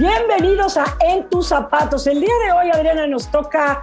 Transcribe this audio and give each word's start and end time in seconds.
Bienvenidos 0.00 0.78
a 0.78 0.96
En 1.00 1.28
tus 1.28 1.48
zapatos. 1.48 2.06
El 2.06 2.22
día 2.22 2.32
de 2.46 2.52
hoy, 2.52 2.70
Adriana, 2.70 3.06
nos 3.06 3.30
toca, 3.30 3.82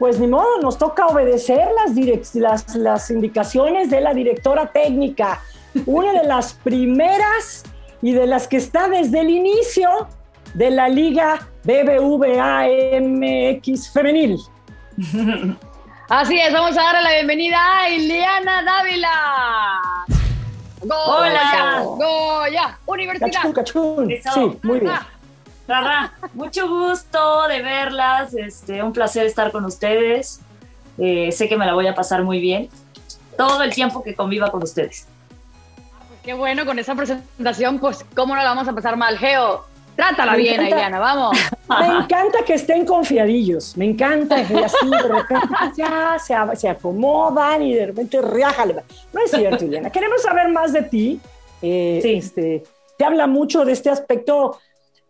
pues 0.00 0.18
ni 0.18 0.26
modo, 0.26 0.60
nos 0.60 0.76
toca 0.76 1.06
obedecer 1.06 1.68
las, 1.76 2.34
las, 2.34 2.74
las 2.74 3.08
indicaciones 3.12 3.88
de 3.88 4.00
la 4.00 4.12
directora 4.12 4.72
técnica, 4.72 5.40
una 5.86 6.12
de 6.12 6.26
las 6.26 6.54
primeras 6.54 7.62
y 8.02 8.10
de 8.10 8.26
las 8.26 8.48
que 8.48 8.56
está 8.56 8.88
desde 8.88 9.20
el 9.20 9.30
inicio 9.30 10.08
de 10.54 10.72
la 10.72 10.88
Liga 10.88 11.46
BBVA 11.62 12.66
MX 13.00 13.92
Femenil. 13.92 14.40
Así 16.08 16.36
es, 16.36 16.52
vamos 16.52 16.76
a 16.76 16.82
darle 16.82 17.02
la 17.02 17.12
bienvenida 17.12 17.58
a 17.78 17.90
Ileana 17.90 18.64
Dávila. 18.64 19.80
Hola. 20.90 21.80
Goya, 21.84 22.78
Universidad. 22.86 23.30
Cachún, 23.30 23.52
cachún. 23.52 24.10
Eso. 24.10 24.32
Sí, 24.34 24.58
muy 24.64 24.80
bien. 24.80 24.92
Rara, 25.66 26.12
mucho 26.34 26.68
gusto 26.68 27.48
de 27.48 27.62
verlas, 27.62 28.34
este, 28.34 28.82
un 28.82 28.92
placer 28.92 29.24
estar 29.26 29.50
con 29.50 29.64
ustedes. 29.64 30.40
Eh, 30.98 31.32
sé 31.32 31.48
que 31.48 31.56
me 31.56 31.66
la 31.66 31.74
voy 31.74 31.86
a 31.86 31.94
pasar 31.94 32.22
muy 32.22 32.38
bien 32.38 32.68
todo 33.36 33.62
el 33.62 33.72
tiempo 33.74 34.02
que 34.02 34.14
conviva 34.14 34.50
con 34.50 34.62
ustedes. 34.62 35.06
Qué 36.22 36.34
bueno 36.34 36.64
con 36.64 36.78
esa 36.78 36.94
presentación, 36.94 37.78
pues 37.78 38.04
cómo 38.14 38.34
no 38.34 38.42
la 38.42 38.48
vamos 38.50 38.68
a 38.68 38.72
pasar 38.72 38.96
mal, 38.96 39.18
Geo. 39.18 39.64
Trátala 39.96 40.32
Me 40.32 40.38
bien, 40.38 40.54
encanta. 40.54 40.76
Ileana, 40.76 40.98
vamos. 40.98 41.38
Me 41.68 41.86
encanta 41.86 42.44
que 42.44 42.54
estén 42.54 42.84
confiadillos, 42.84 43.76
me 43.76 43.84
encanta 43.86 44.44
que 44.46 44.56
así 44.64 44.88
de 44.90 45.02
repente 45.02 45.48
ya 45.76 46.16
se, 46.18 46.34
se 46.56 46.68
acomodan 46.68 47.62
y 47.62 47.74
de 47.74 47.86
repente 47.86 48.20
riájale. 48.20 48.76
No 49.12 49.20
es 49.24 49.30
cierto, 49.30 49.64
Ileana. 49.64 49.90
Queremos 49.90 50.20
saber 50.22 50.48
más 50.50 50.72
de 50.72 50.82
ti. 50.82 51.20
Eh, 51.62 52.00
Sí. 52.02 52.14
este, 52.16 52.64
te 52.98 53.04
habla 53.04 53.26
mucho 53.26 53.64
de 53.64 53.72
este 53.72 53.88
aspecto 53.88 54.58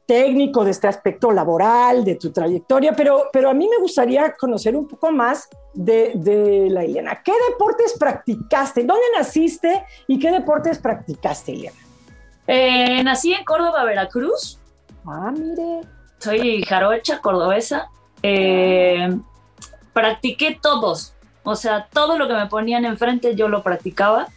técnico, 0.07 0.65
de 0.65 0.71
este 0.71 0.87
aspecto 0.87 1.33
laboral, 1.33 2.05
de 2.05 2.17
tu 2.17 2.31
trayectoria, 2.31 2.93
pero, 2.95 3.29
pero 3.33 3.51
a 3.51 3.55
mí 3.55 3.69
me 3.69 3.79
gustaría 3.79 4.35
conocer 4.35 4.77
un 4.77 4.87
poco 4.87 5.11
más 5.11 5.49
de, 5.73 6.13
de 6.15 6.69
la 6.71 6.85
Ileana. 6.85 7.23
¿Qué 7.23 7.33
deportes 7.51 7.97
practicaste? 7.99 8.85
¿Dónde 8.85 9.05
naciste 9.17 9.85
y 10.07 10.19
qué 10.19 10.31
deportes 10.31 10.79
practicaste, 10.79 11.53
Ileana? 11.53 11.79
Eh, 12.47 13.03
nací 13.03 13.33
en 13.33 13.45
Córdoba, 13.45 13.85
Veracruz. 13.85 14.59
Ah, 15.07 15.33
mire. 15.33 15.81
Soy 16.19 16.63
jarocha, 16.63 17.21
cordobesa. 17.21 17.89
Eh, 18.23 19.09
practiqué 19.93 20.59
todos. 20.61 21.15
O 21.43 21.57
sea, 21.57 21.89
todo 21.93 22.19
lo 22.19 22.27
que 22.27 22.35
me 22.35 22.47
ponían 22.47 22.85
enfrente 22.85 23.35
yo 23.35 23.49
lo 23.49 23.63
practicaba. 23.63 24.29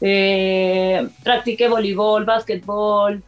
Eh, 0.00 1.08
practiqué 1.22 1.68
voleibol, 1.68 2.24
básquetbol, 2.24 3.22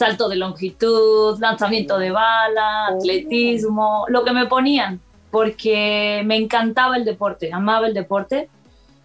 salto 0.00 0.30
de 0.30 0.36
longitud, 0.36 1.38
lanzamiento 1.38 1.98
de 1.98 2.10
bala, 2.10 2.86
atletismo, 2.86 4.06
lo 4.08 4.24
que 4.24 4.32
me 4.32 4.46
ponían, 4.46 4.98
porque 5.30 6.22
me 6.24 6.36
encantaba 6.36 6.96
el 6.96 7.04
deporte, 7.04 7.52
amaba 7.52 7.86
el 7.86 7.92
deporte. 7.92 8.48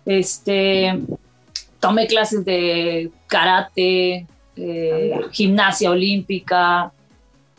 Este, 0.06 0.98
tomé 1.82 2.08
clases 2.08 2.46
de 2.46 3.12
karate, 3.28 4.26
eh, 4.56 5.20
gimnasia 5.34 5.92
olímpica. 5.92 6.94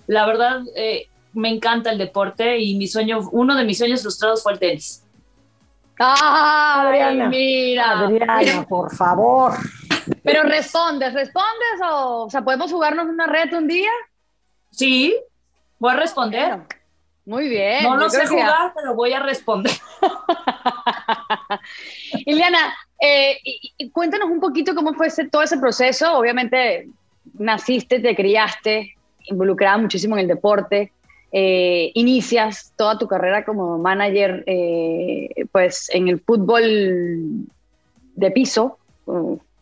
La 0.07 0.25
verdad, 0.25 0.63
eh, 0.75 1.09
me 1.35 1.51
encanta 1.51 1.91
el 1.91 1.99
deporte 1.99 2.59
y 2.59 2.75
mi 2.77 2.87
sueño, 2.87 3.21
uno 3.33 3.55
de 3.55 3.65
mis 3.67 3.77
sueños 3.77 4.01
frustrados 4.01 4.43
fue 4.43 4.55
el 4.55 4.59
tenis. 4.59 5.03
Ay, 5.99 7.01
Adriana. 7.03 7.29
mira. 7.29 8.01
Adriana, 8.01 8.67
por 8.67 8.95
favor. 8.95 9.53
Pero 10.27 10.43
respondes, 10.43 11.13
¿respondes 11.15 11.81
o, 11.91 12.25
o 12.25 12.31
sea, 12.31 12.43
podemos 12.43 12.71
jugarnos 12.73 13.07
una 13.07 13.27
red 13.27 13.53
un 13.55 13.69
día? 13.69 13.91
Sí, 14.71 15.17
voy 15.79 15.93
a 15.93 15.97
responder. 15.97 16.49
Bueno, 16.49 16.67
muy 17.25 17.49
bien. 17.49 17.85
no 17.85 17.97
lo 17.97 18.11
sé 18.11 18.27
jugar, 18.27 18.73
pero 18.75 18.95
voy 18.95 19.13
a 19.13 19.21
responder. 19.21 19.73
Ileana, 22.27 22.75
eh, 23.01 23.39
y- 23.45 23.73
y 23.79 23.91
cuéntanos 23.91 24.29
un 24.31 24.41
poquito 24.41 24.75
cómo 24.75 24.95
fue 24.95 25.09
ese- 25.09 25.29
todo 25.29 25.43
ese 25.43 25.59
proceso. 25.59 26.17
Obviamente, 26.19 26.89
naciste, 27.39 28.01
te 28.01 28.15
criaste, 28.15 28.95
involucrada 29.27 29.79
muchísimo 29.79 30.17
en 30.17 30.23
el 30.23 30.29
deporte. 30.29 30.93
eh, 31.33 31.91
inicias 31.95 32.73
toda 32.77 32.97
tu 32.97 33.07
carrera 33.09 33.45
como 33.45 33.77
manager, 33.79 34.43
eh, 34.47 35.29
pues 35.53 35.91
en 35.93 36.09
el 36.09 36.21
fútbol 36.21 37.47
de 38.15 38.31
piso. 38.31 38.79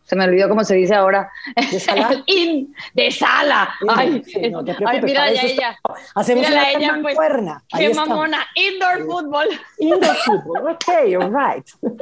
Se 0.05 0.15
me 0.15 0.23
olvidó 0.23 0.47
cómo 0.47 0.63
se 0.63 0.75
dice 0.75 0.93
ahora. 0.93 1.29
¿De 1.71 1.79
sala? 1.79 2.23
In- 2.27 2.73
de 2.93 3.11
sala. 3.11 3.69
Ay, 3.89 4.23
Sí, 4.23 4.49
no 4.49 4.63
te 4.63 4.75
ay, 4.85 5.01
mira 5.01 5.31
ya 5.33 5.41
ella. 5.41 5.77
Hacemos 6.13 6.47
Mírala 6.47 6.69
una 6.69 6.79
ella, 6.79 6.99
pues. 7.01 7.17
Qué 7.77 7.93
mamona. 7.93 8.45
Indoor 8.55 9.05
fútbol. 9.05 9.47
Indoor 9.79 10.15
football. 10.17 10.67
Ok, 10.71 10.87
all 11.19 11.33
right. 11.33 11.67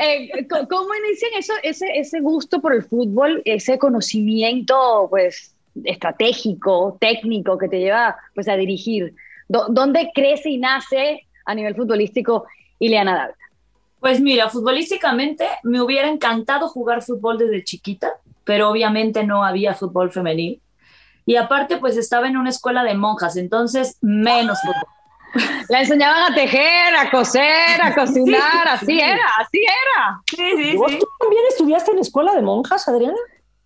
Eh, 0.00 0.46
¿Cómo 0.48 0.88
inician 0.94 1.30
eso, 1.36 1.52
ese, 1.62 1.86
ese 1.94 2.20
gusto 2.20 2.60
por 2.60 2.74
el 2.74 2.82
fútbol, 2.82 3.42
ese 3.44 3.78
conocimiento 3.78 5.06
pues 5.10 5.54
estratégico, 5.84 6.96
técnico 7.00 7.58
que 7.58 7.68
te 7.68 7.78
lleva 7.80 8.16
pues 8.34 8.48
a 8.48 8.56
dirigir? 8.56 9.14
¿Dónde 9.48 10.10
crece 10.14 10.50
y 10.50 10.58
nace 10.58 11.26
a 11.44 11.54
nivel 11.54 11.74
futbolístico 11.74 12.46
Ileana 12.78 13.14
Dávila? 13.14 13.38
Pues 14.04 14.20
mira, 14.20 14.50
futbolísticamente 14.50 15.48
me 15.62 15.80
hubiera 15.80 16.08
encantado 16.08 16.68
jugar 16.68 17.00
fútbol 17.00 17.38
desde 17.38 17.64
chiquita, 17.64 18.12
pero 18.44 18.68
obviamente 18.68 19.24
no 19.24 19.42
había 19.42 19.72
fútbol 19.72 20.10
femenil. 20.10 20.60
Y 21.24 21.36
aparte, 21.36 21.78
pues 21.78 21.96
estaba 21.96 22.28
en 22.28 22.36
una 22.36 22.50
escuela 22.50 22.84
de 22.84 22.94
monjas, 22.94 23.38
entonces 23.38 23.96
menos 24.02 24.58
fútbol. 24.60 25.46
La 25.70 25.80
enseñaban 25.80 26.30
a 26.30 26.34
tejer, 26.34 26.94
a 26.94 27.10
coser, 27.10 27.80
a 27.82 27.94
cocinar, 27.94 28.68
así 28.68 29.00
era, 29.00 29.24
así 29.38 29.62
era. 29.62 30.20
Sí, 30.26 30.52
sí, 30.54 30.70
¿Y 30.72 30.76
vos 30.76 30.92
sí. 30.92 30.98
tú 30.98 31.06
también 31.20 31.42
estudiaste 31.48 31.92
en 31.92 32.00
escuela 32.00 32.34
de 32.34 32.42
monjas, 32.42 32.86
Adriana? 32.86 33.16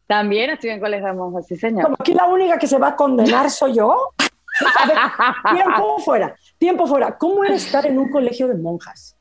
También 0.06 0.50
estuve 0.50 0.70
en 0.70 0.78
colegio 0.78 1.08
de 1.08 1.14
monjas, 1.14 1.48
sí 1.48 1.56
señor. 1.56 1.82
Como 1.82 1.96
aquí 1.98 2.14
la 2.14 2.26
única 2.26 2.60
que 2.60 2.68
se 2.68 2.78
va 2.78 2.90
a 2.90 2.94
condenar 2.94 3.50
soy 3.50 3.74
yo. 3.74 4.12
A 4.78 4.86
ver, 4.86 4.98
tiempo 5.52 5.98
fuera, 6.04 6.36
tiempo 6.58 6.86
fuera. 6.86 7.18
¿Cómo 7.18 7.42
era 7.42 7.56
estar 7.56 7.84
en 7.86 7.98
un 7.98 8.08
colegio 8.08 8.46
de 8.46 8.54
monjas? 8.54 9.17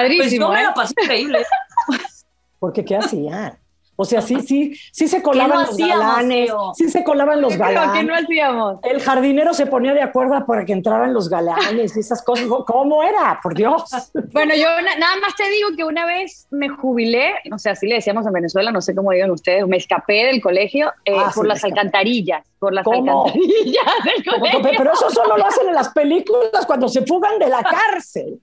Pues 0.00 0.02
Padrísimo, 0.02 0.46
yo 0.46 0.52
me 0.52 0.60
¿eh? 0.60 0.64
la 0.64 0.74
pasé 0.74 0.94
increíble. 1.02 1.44
Porque 2.58 2.84
¿qué 2.84 2.96
hacían? 2.96 3.58
O 3.94 4.06
sea, 4.06 4.22
sí, 4.22 4.40
sí, 4.40 4.74
sí 4.90 5.06
se 5.06 5.22
colaban 5.22 5.50
no 5.50 5.60
los 5.60 5.70
hacíamos, 5.72 5.98
galanes, 5.98 6.50
sí 6.74 6.88
se 6.88 7.04
colaban 7.04 7.42
los 7.42 7.52
Pero, 7.52 7.66
¿Qué 7.68 7.74
no 7.74 7.80
galanes. 7.92 8.24
hacíamos? 8.24 8.78
El 8.84 9.02
jardinero 9.02 9.52
se 9.52 9.66
ponía 9.66 9.92
de 9.92 10.00
acuerdo 10.00 10.44
para 10.46 10.64
que 10.64 10.72
entraran 10.72 11.12
los 11.12 11.28
galanes 11.28 11.94
y 11.96 12.00
esas 12.00 12.22
cosas. 12.24 12.46
¿Cómo 12.66 13.02
era? 13.02 13.38
Por 13.42 13.54
Dios. 13.54 13.84
Bueno, 14.32 14.54
yo 14.54 14.64
na- 14.80 14.96
nada 14.96 15.16
más 15.20 15.36
te 15.36 15.48
digo 15.50 15.68
que 15.76 15.84
una 15.84 16.06
vez 16.06 16.46
me 16.50 16.70
jubilé, 16.70 17.34
o 17.54 17.58
sea, 17.58 17.72
así 17.72 17.86
le 17.86 17.96
decíamos 17.96 18.26
en 18.26 18.32
Venezuela, 18.32 18.72
no 18.72 18.80
sé 18.80 18.94
cómo 18.94 19.12
digan 19.12 19.30
ustedes, 19.30 19.66
me 19.68 19.76
escapé 19.76 20.24
del 20.24 20.40
colegio 20.40 20.90
eh, 21.04 21.12
Ah, 21.14 21.30
por 21.34 21.44
me 21.44 21.50
las 21.50 21.62
alcantarillas, 21.62 22.42
por 22.58 22.72
las 22.72 22.84
¿Cómo? 22.84 23.26
alcantarillas 23.26 23.84
del 24.04 24.24
colegio. 24.24 24.70
Pero 24.78 24.92
eso 24.94 25.10
solo 25.10 25.36
lo 25.36 25.46
hacen 25.46 25.68
en 25.68 25.74
las 25.74 25.90
películas 25.90 26.64
cuando 26.66 26.88
se 26.88 27.04
fugan 27.04 27.38
de 27.38 27.48
la 27.50 27.62
cárcel. 27.62 28.40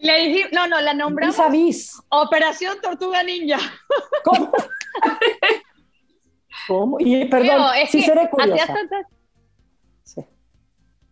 Le 0.00 0.18
dije, 0.28 0.48
no, 0.52 0.66
no, 0.68 0.80
la 0.80 0.94
nombramos 0.94 1.36
Vis. 1.50 2.00
Operación 2.08 2.76
Tortuga 2.80 3.22
Ninja. 3.22 3.58
¿Cómo? 4.24 4.52
¿Cómo? 6.66 6.96
Y 7.00 7.24
perdón, 7.26 7.72
es 7.76 7.90
sí 7.90 8.02
seré 8.02 8.22
hacías 8.22 8.30
curiosa. 8.30 8.74
tantas- 8.74 9.06
Sí. 10.02 10.22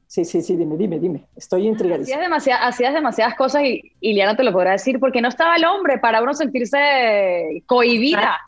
sí, 0.06 0.25
sí, 0.25 0.43
sí, 0.43 0.56
dime, 0.56 0.77
dime, 0.77 0.99
dime. 0.99 1.27
Estoy 1.37 1.61
Hacías, 1.62 1.73
intrigadísima. 1.73 2.21
demasiadas, 2.21 2.69
hacías 2.75 2.94
demasiadas 2.94 3.35
cosas 3.37 3.62
y, 3.65 3.93
y 4.00 4.12
Liana 4.15 4.37
te 4.37 4.44
lo 4.44 4.53
podrá 4.53 4.73
decir, 4.73 4.99
porque 5.00 5.21
no 5.21 5.29
estaba 5.29 5.56
el 5.56 5.65
hombre 5.65 5.99
para 5.99 6.23
uno 6.23 6.35
sentirse 6.35 7.62
cohibida. 7.67 8.41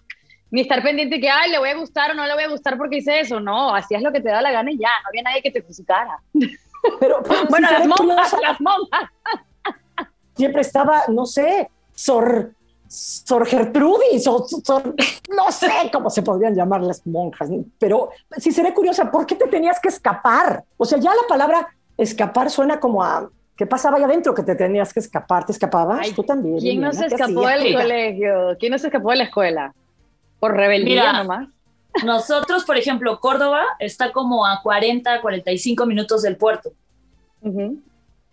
Ni 0.51 0.63
estar 0.63 0.83
pendiente 0.83 1.21
que, 1.21 1.29
ay, 1.29 1.51
le 1.51 1.59
voy 1.59 1.69
a 1.69 1.77
gustar 1.77 2.11
o 2.13 2.15
no 2.15 2.27
le 2.27 2.33
voy 2.33 2.45
a 2.45 2.49
gustar 2.49 2.79
porque 2.79 2.97
hice 2.99 3.21
eso. 3.21 3.39
No, 3.39 3.75
hacías 3.75 4.03
lo 4.03 4.11
que 4.13 4.21
te 4.21 4.31
da 4.31 4.41
la 4.41 4.51
gana 4.51 4.71
y 4.73 4.79
ya, 4.79 4.89
no 5.03 5.09
había 5.09 5.23
nadie 5.23 5.43
que 5.43 5.51
te 5.51 5.61
juzgara. 5.63 6.19
Pero, 7.01 7.23
pero 7.23 7.41
Bueno, 7.51 7.71
las 7.71 7.87
monjas, 7.87 8.31
curiosa. 8.31 8.39
las 8.41 8.61
monjas. 8.61 9.11
Siempre 10.39 10.63
estaba, 10.63 11.03
no 11.09 11.27
sé, 11.27 11.69
Sor, 11.95 12.53
Sor 12.87 13.45
Gertrudis, 13.47 14.27
o 14.27 14.47
Sor- 14.49 14.95
no 15.37 15.53
sé 15.53 15.69
cómo 15.93 16.09
se 16.09 16.23
podrían 16.23 16.55
llamar 16.55 16.81
las 16.81 17.07
monjas, 17.07 17.51
pero 17.79 18.11
si 18.39 18.51
seré 18.53 18.73
curiosa, 18.73 19.11
¿por 19.11 19.27
qué 19.27 19.35
te 19.35 19.47
tenías 19.49 19.79
que 19.81 19.89
escapar? 19.89 20.65
O 20.79 20.85
sea, 20.87 20.99
ya 20.99 21.11
la 21.11 21.27
palabra 21.29 21.69
escapar 21.97 22.49
suena 22.49 22.79
como 22.81 23.03
a 23.03 23.29
¿qué 23.57 23.67
pasaba 23.67 23.97
allá 23.97 24.07
adentro 24.07 24.33
que 24.33 24.45
te 24.45 24.55
tenías 24.55 24.95
que 24.95 25.01
escapar? 25.01 25.45
¿Te 25.45 25.51
escapabas? 25.53 25.99
Ay, 26.03 26.13
Tú 26.13 26.23
también. 26.23 26.59
¿Quién 26.61 26.81
no 26.81 26.93
se 26.93 27.09
¿qué 27.09 27.15
escapó 27.17 27.45
hacías? 27.47 27.65
del 27.65 27.75
colegio? 27.75 28.57
¿Quién 28.61 28.71
no 28.73 28.79
se 28.79 28.87
escapó 28.87 29.11
de 29.11 29.17
la 29.17 29.25
escuela? 29.25 29.75
Por 30.39 30.55
rebeldía 30.55 31.11
Mira. 31.11 31.23
nomás. 31.25 31.49
Nosotros, 32.05 32.65
por 32.65 32.77
ejemplo, 32.79 33.19
Córdoba 33.19 33.63
está 33.81 34.13
como 34.13 34.47
a 34.47 34.63
40, 34.63 35.21
45 35.21 35.85
minutos 35.87 36.23
del 36.23 36.37
puerto. 36.37 36.71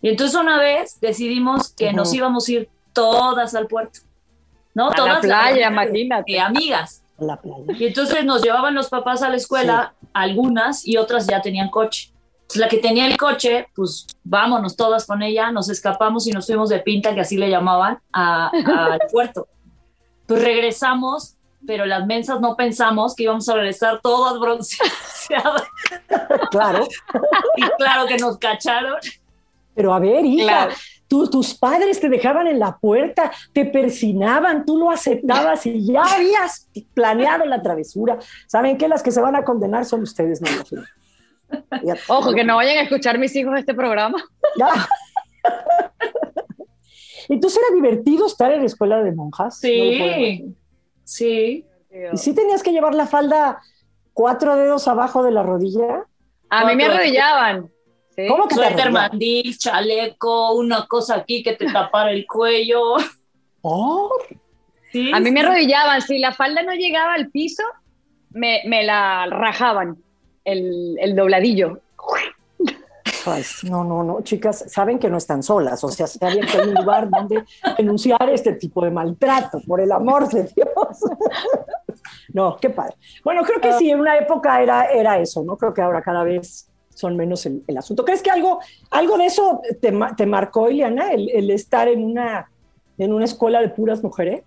Y 0.06 0.10
entonces 0.10 0.38
una 0.40 0.60
vez 0.60 1.00
decidimos 1.00 1.70
que 1.74 1.92
nos 1.92 2.14
íbamos 2.14 2.46
a 2.46 2.52
ir 2.52 2.68
todas 2.92 3.56
al 3.56 3.66
puerto. 3.66 3.98
¿No? 4.72 4.86
A 4.86 4.90
la 4.90 4.94
todas 4.96 5.20
playa, 5.20 5.66
de- 5.68 5.72
imagínate. 5.74 6.30
de 6.32 6.38
amigas. 6.38 7.02
A 7.18 7.24
la 7.24 7.40
playa. 7.40 7.64
Y 7.76 7.86
entonces 7.86 8.24
nos 8.24 8.40
llevaban 8.40 8.72
los 8.76 8.88
papás 8.88 9.22
a 9.22 9.28
la 9.30 9.34
escuela, 9.36 9.94
algunas 10.12 10.86
y 10.86 10.96
otras 10.96 11.26
ya 11.26 11.42
tenían 11.42 11.70
coche. 11.70 12.12
Entonces, 12.42 12.60
la 12.60 12.68
que 12.68 12.76
tenía 12.78 13.06
el 13.06 13.16
coche, 13.16 13.66
pues 13.74 14.06
vámonos 14.22 14.76
todas 14.76 15.06
con 15.06 15.22
ella, 15.24 15.50
nos 15.50 15.68
escapamos 15.68 16.28
y 16.28 16.30
nos 16.30 16.46
fuimos 16.46 16.68
de 16.68 16.78
pinta, 16.78 17.12
que 17.12 17.22
así 17.22 17.36
le 17.36 17.50
llamaban, 17.50 17.98
a- 18.12 18.48
al 18.92 19.00
puerto. 19.10 19.48
Pues 20.28 20.40
regresamos, 20.40 21.34
pero 21.66 21.84
las 21.84 22.06
mensas 22.06 22.40
no 22.40 22.54
pensamos 22.54 23.16
que 23.16 23.24
íbamos 23.24 23.48
a 23.48 23.54
regresar 23.54 23.98
todas 24.00 24.38
bronceadas. 24.38 25.64
Claro. 26.52 26.86
Y 27.56 27.62
claro 27.78 28.06
que 28.06 28.18
nos 28.18 28.38
cacharon. 28.38 28.94
Pero 29.76 29.92
a 29.94 29.98
ver, 30.00 30.24
hija, 30.24 30.44
Claro. 30.44 30.74
tú- 31.06 31.28
tus 31.30 31.54
padres 31.54 32.00
te 32.00 32.08
dejaban 32.08 32.46
en 32.48 32.58
la 32.58 32.76
puerta, 32.78 33.30
te 33.52 33.64
persinaban, 33.66 34.64
tú 34.64 34.76
lo 34.78 34.90
aceptabas 34.90 35.64
y 35.66 35.86
ya 35.86 36.02
habías 36.02 36.68
planeado 36.94 37.44
la 37.44 37.62
travesura. 37.62 38.18
¿Saben 38.48 38.76
qué? 38.78 38.88
Las 38.88 39.02
que 39.04 39.12
se 39.12 39.20
van 39.20 39.36
a 39.36 39.44
condenar 39.44 39.84
son 39.84 40.02
ustedes, 40.02 40.40
no 40.40 40.48
Ojo, 42.08 42.32
que 42.34 42.42
no 42.42 42.56
vayan 42.56 42.78
a 42.78 42.82
escuchar 42.82 43.18
mis 43.18 43.36
hijos 43.36 43.56
este 43.56 43.74
programa. 43.74 44.18
Ya. 44.58 44.68
Entonces 47.28 47.60
era 47.66 47.74
divertido 47.74 48.26
estar 48.26 48.52
en 48.52 48.60
la 48.60 48.66
escuela 48.66 49.02
de 49.02 49.12
monjas. 49.12 49.54
No. 49.62 49.68
Sí, 49.68 50.54
sí. 51.04 51.66
¿Y 52.12 52.16
si 52.16 52.34
tenías 52.34 52.62
que 52.62 52.72
llevar 52.72 52.94
la 52.94 53.06
falda 53.06 53.60
cuatro 54.12 54.54
dedos 54.56 54.86
abajo 54.88 55.22
de 55.22 55.30
la 55.32 55.42
rodilla? 55.42 56.04
A 56.50 56.64
mí 56.66 56.76
me 56.76 56.84
arrodillaban. 56.84 57.70
¿Sí? 58.16 58.26
¿Cómo 58.26 58.44
que 58.44 58.54
te 58.54 58.54
Suéter, 58.56 58.80
arrodillaban? 58.80 59.10
mandil, 59.10 59.58
chaleco, 59.58 60.54
una 60.54 60.86
cosa 60.86 61.16
aquí 61.16 61.42
que 61.42 61.54
te 61.54 61.70
tapara 61.70 62.10
el 62.10 62.26
cuello. 62.26 62.96
Oh, 63.62 64.10
Sí, 64.92 65.10
A 65.12 65.20
mí 65.20 65.30
me 65.30 65.40
arrodillaban. 65.40 66.00
Si 66.00 66.18
la 66.18 66.32
falda 66.32 66.62
no 66.62 66.72
llegaba 66.72 67.14
al 67.14 67.28
piso, 67.30 67.62
me, 68.30 68.62
me 68.66 68.84
la 68.84 69.26
rajaban 69.26 69.98
el, 70.44 70.96
el 71.00 71.14
dobladillo. 71.16 71.80
pues, 73.24 73.64
no, 73.64 73.82
no, 73.84 74.04
no, 74.04 74.20
chicas, 74.22 74.64
saben 74.68 74.98
que 74.98 75.10
no 75.10 75.16
están 75.18 75.42
solas, 75.42 75.82
o 75.82 75.88
sea, 75.88 76.06
saben 76.06 76.46
que 76.46 76.58
hay 76.58 76.68
un 76.68 76.74
lugar 76.74 77.10
donde 77.10 77.44
denunciar 77.76 78.30
este 78.30 78.52
tipo 78.52 78.84
de 78.84 78.90
maltrato, 78.92 79.60
por 79.66 79.80
el 79.80 79.90
amor 79.90 80.28
de 80.28 80.44
Dios. 80.44 81.00
No, 82.32 82.56
qué 82.60 82.70
padre. 82.70 82.94
Bueno, 83.24 83.42
creo 83.42 83.60
que 83.60 83.72
sí, 83.72 83.90
en 83.90 83.98
una 84.00 84.16
época 84.16 84.62
era, 84.62 84.84
era 84.86 85.18
eso, 85.18 85.42
¿no? 85.42 85.56
Creo 85.56 85.74
que 85.74 85.82
ahora 85.82 86.02
cada 86.02 86.22
vez 86.22 86.65
son 86.96 87.16
menos 87.16 87.46
el, 87.46 87.62
el 87.68 87.76
asunto. 87.78 88.04
¿Crees 88.04 88.22
que 88.22 88.30
algo, 88.30 88.58
algo 88.90 89.16
de 89.18 89.26
eso 89.26 89.60
te, 89.80 89.92
te 90.16 90.26
marcó, 90.26 90.68
Ileana, 90.70 91.12
el, 91.12 91.30
el 91.30 91.50
estar 91.50 91.86
en 91.88 92.02
una, 92.02 92.50
en 92.98 93.12
una 93.12 93.24
escuela 93.26 93.60
de 93.60 93.68
puras 93.68 94.02
mujeres? 94.02 94.42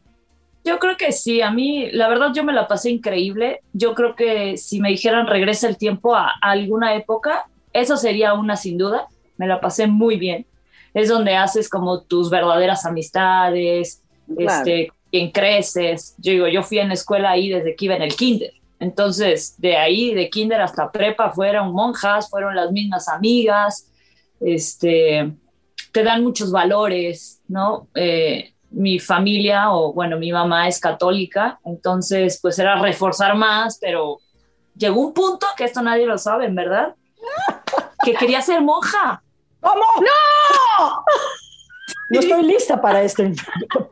Yo 0.66 0.78
creo 0.80 0.98
que 0.98 1.14
sí, 1.14 1.42
a 1.42 1.52
mí 1.52 1.90
la 1.92 2.10
verdad 2.10 2.32
yo 2.36 2.44
me 2.44 2.52
la 2.52 2.68
pasé 2.68 2.90
increíble. 2.90 3.62
Yo 3.72 3.96
creo 3.96 4.16
que 4.16 4.58
si 4.58 4.82
me 4.82 4.90
dijeran 4.90 5.28
regresa 5.28 5.68
el 5.70 5.78
tiempo 5.78 6.16
a, 6.16 6.26
a 6.42 6.52
alguna 6.52 6.96
época, 6.96 7.46
eso 7.72 7.96
sería 7.96 8.34
una 8.34 8.56
sin 8.58 8.78
duda. 8.78 9.08
Me 9.38 9.48
la 9.48 9.62
pasé 9.62 9.88
muy 9.88 10.18
bien. 10.18 10.46
Es 10.94 11.08
donde 11.08 11.36
haces 11.38 11.70
como 11.70 12.02
tus 12.02 12.30
verdaderas 12.30 12.86
amistades, 12.86 14.04
Claro. 14.36 14.60
este, 14.60 14.92
quien 15.12 15.32
creces. 15.32 16.16
Yo 16.18 16.32
digo, 16.34 16.48
yo 16.48 16.62
fui 16.62 16.80
en 16.80 16.90
la 16.90 16.94
escuela 16.96 17.32
ahí 17.32 17.50
desde 17.50 17.76
que 17.76 17.86
iba 17.86 17.96
en 17.96 18.02
el 18.02 18.16
kinder. 18.16 18.52
Entonces, 18.80 19.56
de 19.58 19.76
ahí, 19.76 20.14
de 20.14 20.30
kinder 20.30 20.62
hasta 20.62 20.92
prepa, 20.92 21.32
fueron 21.32 21.74
monjas, 21.74 22.30
fueron 22.30 22.56
las 22.56 22.72
mismas 22.72 23.10
amigas, 23.10 23.92
este, 24.40 25.34
te 25.92 26.04
dan 26.04 26.24
muchos 26.24 26.52
valores, 26.52 27.42
¿no? 27.48 27.88
Eh, 27.94 28.54
mi 28.72 29.00
familia, 29.00 29.74
o 29.74 29.94
bueno, 29.94 30.18
mi 30.18 30.32
mamá 30.32 30.68
es 30.68 30.80
católica, 30.80 31.60
entonces, 31.66 32.40
pues 32.42 32.58
era 32.60 32.80
reforzar 32.82 33.36
más, 33.36 33.80
pero 33.82 34.20
llegó 34.76 35.02
un 35.02 35.14
punto, 35.14 35.46
que 35.58 35.66
esto 35.66 35.82
nadie 35.82 36.06
lo 36.06 36.18
sabe, 36.18 36.48
verdad, 36.50 36.96
que 38.06 38.14
quería 38.14 38.42
ser 38.42 38.62
monja. 38.62 39.22
¿Cómo? 39.60 39.84
¡No! 40.00 41.04
No 42.10 42.20
estoy 42.20 42.44
lista 42.44 42.82
para 42.82 43.02
esto. 43.04 43.24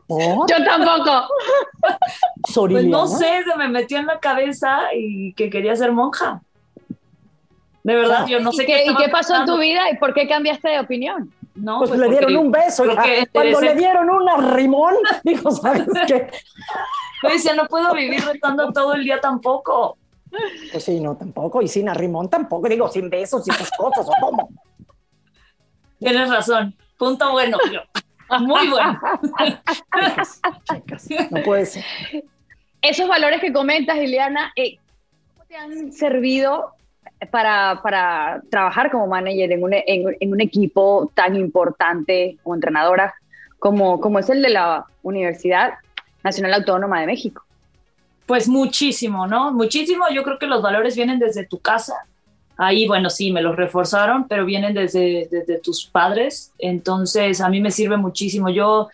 ¿Por? 0.06 0.50
Yo 0.50 0.64
tampoco. 0.64 1.28
Pues 2.54 2.84
no 2.86 3.06
sé, 3.06 3.44
se 3.44 3.56
me 3.56 3.68
metió 3.68 3.98
en 3.98 4.06
la 4.06 4.18
cabeza 4.18 4.80
y 4.94 5.32
que 5.34 5.48
quería 5.50 5.76
ser 5.76 5.92
monja. 5.92 6.42
De 7.84 7.94
verdad, 7.94 8.26
yo 8.26 8.40
no 8.40 8.52
sé 8.52 8.64
¿Y 8.64 8.66
qué, 8.66 8.84
y 8.86 8.96
qué 8.96 9.08
pasó 9.08 9.36
en 9.36 9.46
tu 9.46 9.56
vida 9.56 9.90
y 9.90 9.96
por 9.96 10.12
qué 10.12 10.26
cambiaste 10.28 10.68
de 10.68 10.80
opinión? 10.80 11.32
No, 11.54 11.78
Pues, 11.78 11.90
pues 11.90 12.00
le 12.00 12.08
dieron 12.10 12.36
un 12.36 12.50
beso. 12.50 12.84
Cuando 13.32 13.60
le 13.60 13.74
dieron 13.74 14.10
un 14.10 14.28
arrimón, 14.28 14.94
dijo, 15.24 15.50
¿sabes 15.50 15.86
qué? 16.06 16.30
Yo 17.22 17.28
decía, 17.30 17.54
no 17.54 17.66
puedo 17.66 17.92
vivir 17.94 18.24
retando 18.24 18.72
todo 18.72 18.94
el 18.94 19.04
día 19.04 19.20
tampoco. 19.20 19.96
Pues 20.70 20.84
sí, 20.84 21.00
no, 21.00 21.16
tampoco. 21.16 21.62
Y 21.62 21.68
sin 21.68 21.88
arrimón 21.88 22.28
tampoco. 22.28 22.68
Digo, 22.68 22.88
sin 22.88 23.08
besos 23.08 23.46
y 23.46 23.50
esas 23.50 23.70
cosas, 23.76 24.06
¿o 24.06 24.12
cómo? 24.20 24.50
Tienes 25.98 26.28
razón. 26.28 26.76
Punto 26.96 27.32
bueno. 27.32 27.58
yo. 27.72 27.80
Muy 28.40 28.68
bueno. 28.68 29.00
Chicas, 29.94 30.40
chicas, 30.64 31.30
no 31.30 31.42
puede 31.42 31.66
ser. 31.66 31.84
Esos 32.82 33.08
valores 33.08 33.40
que 33.40 33.52
comentas, 33.52 33.96
Ileana, 33.96 34.52
eh, 34.54 34.78
¿cómo 35.34 35.44
te 35.46 35.56
han 35.56 35.92
servido 35.92 36.74
para, 37.30 37.80
para 37.82 38.42
trabajar 38.50 38.90
como 38.90 39.06
manager 39.06 39.52
en 39.52 39.62
un, 39.62 39.74
en, 39.74 40.16
en 40.20 40.32
un 40.32 40.40
equipo 40.40 41.10
tan 41.14 41.36
importante 41.36 42.38
o 42.44 42.54
entrenadora 42.54 43.14
como, 43.58 44.00
como 44.00 44.18
es 44.18 44.30
el 44.30 44.42
de 44.42 44.50
la 44.50 44.86
Universidad 45.02 45.74
Nacional 46.22 46.54
Autónoma 46.54 47.00
de 47.00 47.06
México? 47.06 47.44
Pues 48.26 48.46
muchísimo, 48.46 49.26
¿no? 49.26 49.52
Muchísimo. 49.52 50.04
Yo 50.12 50.22
creo 50.22 50.38
que 50.38 50.46
los 50.46 50.62
valores 50.62 50.94
vienen 50.94 51.18
desde 51.18 51.46
tu 51.46 51.58
casa. 51.58 51.94
Ahí, 52.60 52.88
bueno, 52.88 53.08
sí, 53.08 53.30
me 53.30 53.40
los 53.40 53.54
reforzaron, 53.54 54.26
pero 54.26 54.44
vienen 54.44 54.74
desde, 54.74 55.28
desde 55.30 55.60
tus 55.60 55.86
padres. 55.86 56.52
Entonces, 56.58 57.40
a 57.40 57.48
mí 57.48 57.60
me 57.60 57.70
sirve 57.70 57.96
muchísimo. 57.96 58.50
Yo, 58.50 58.88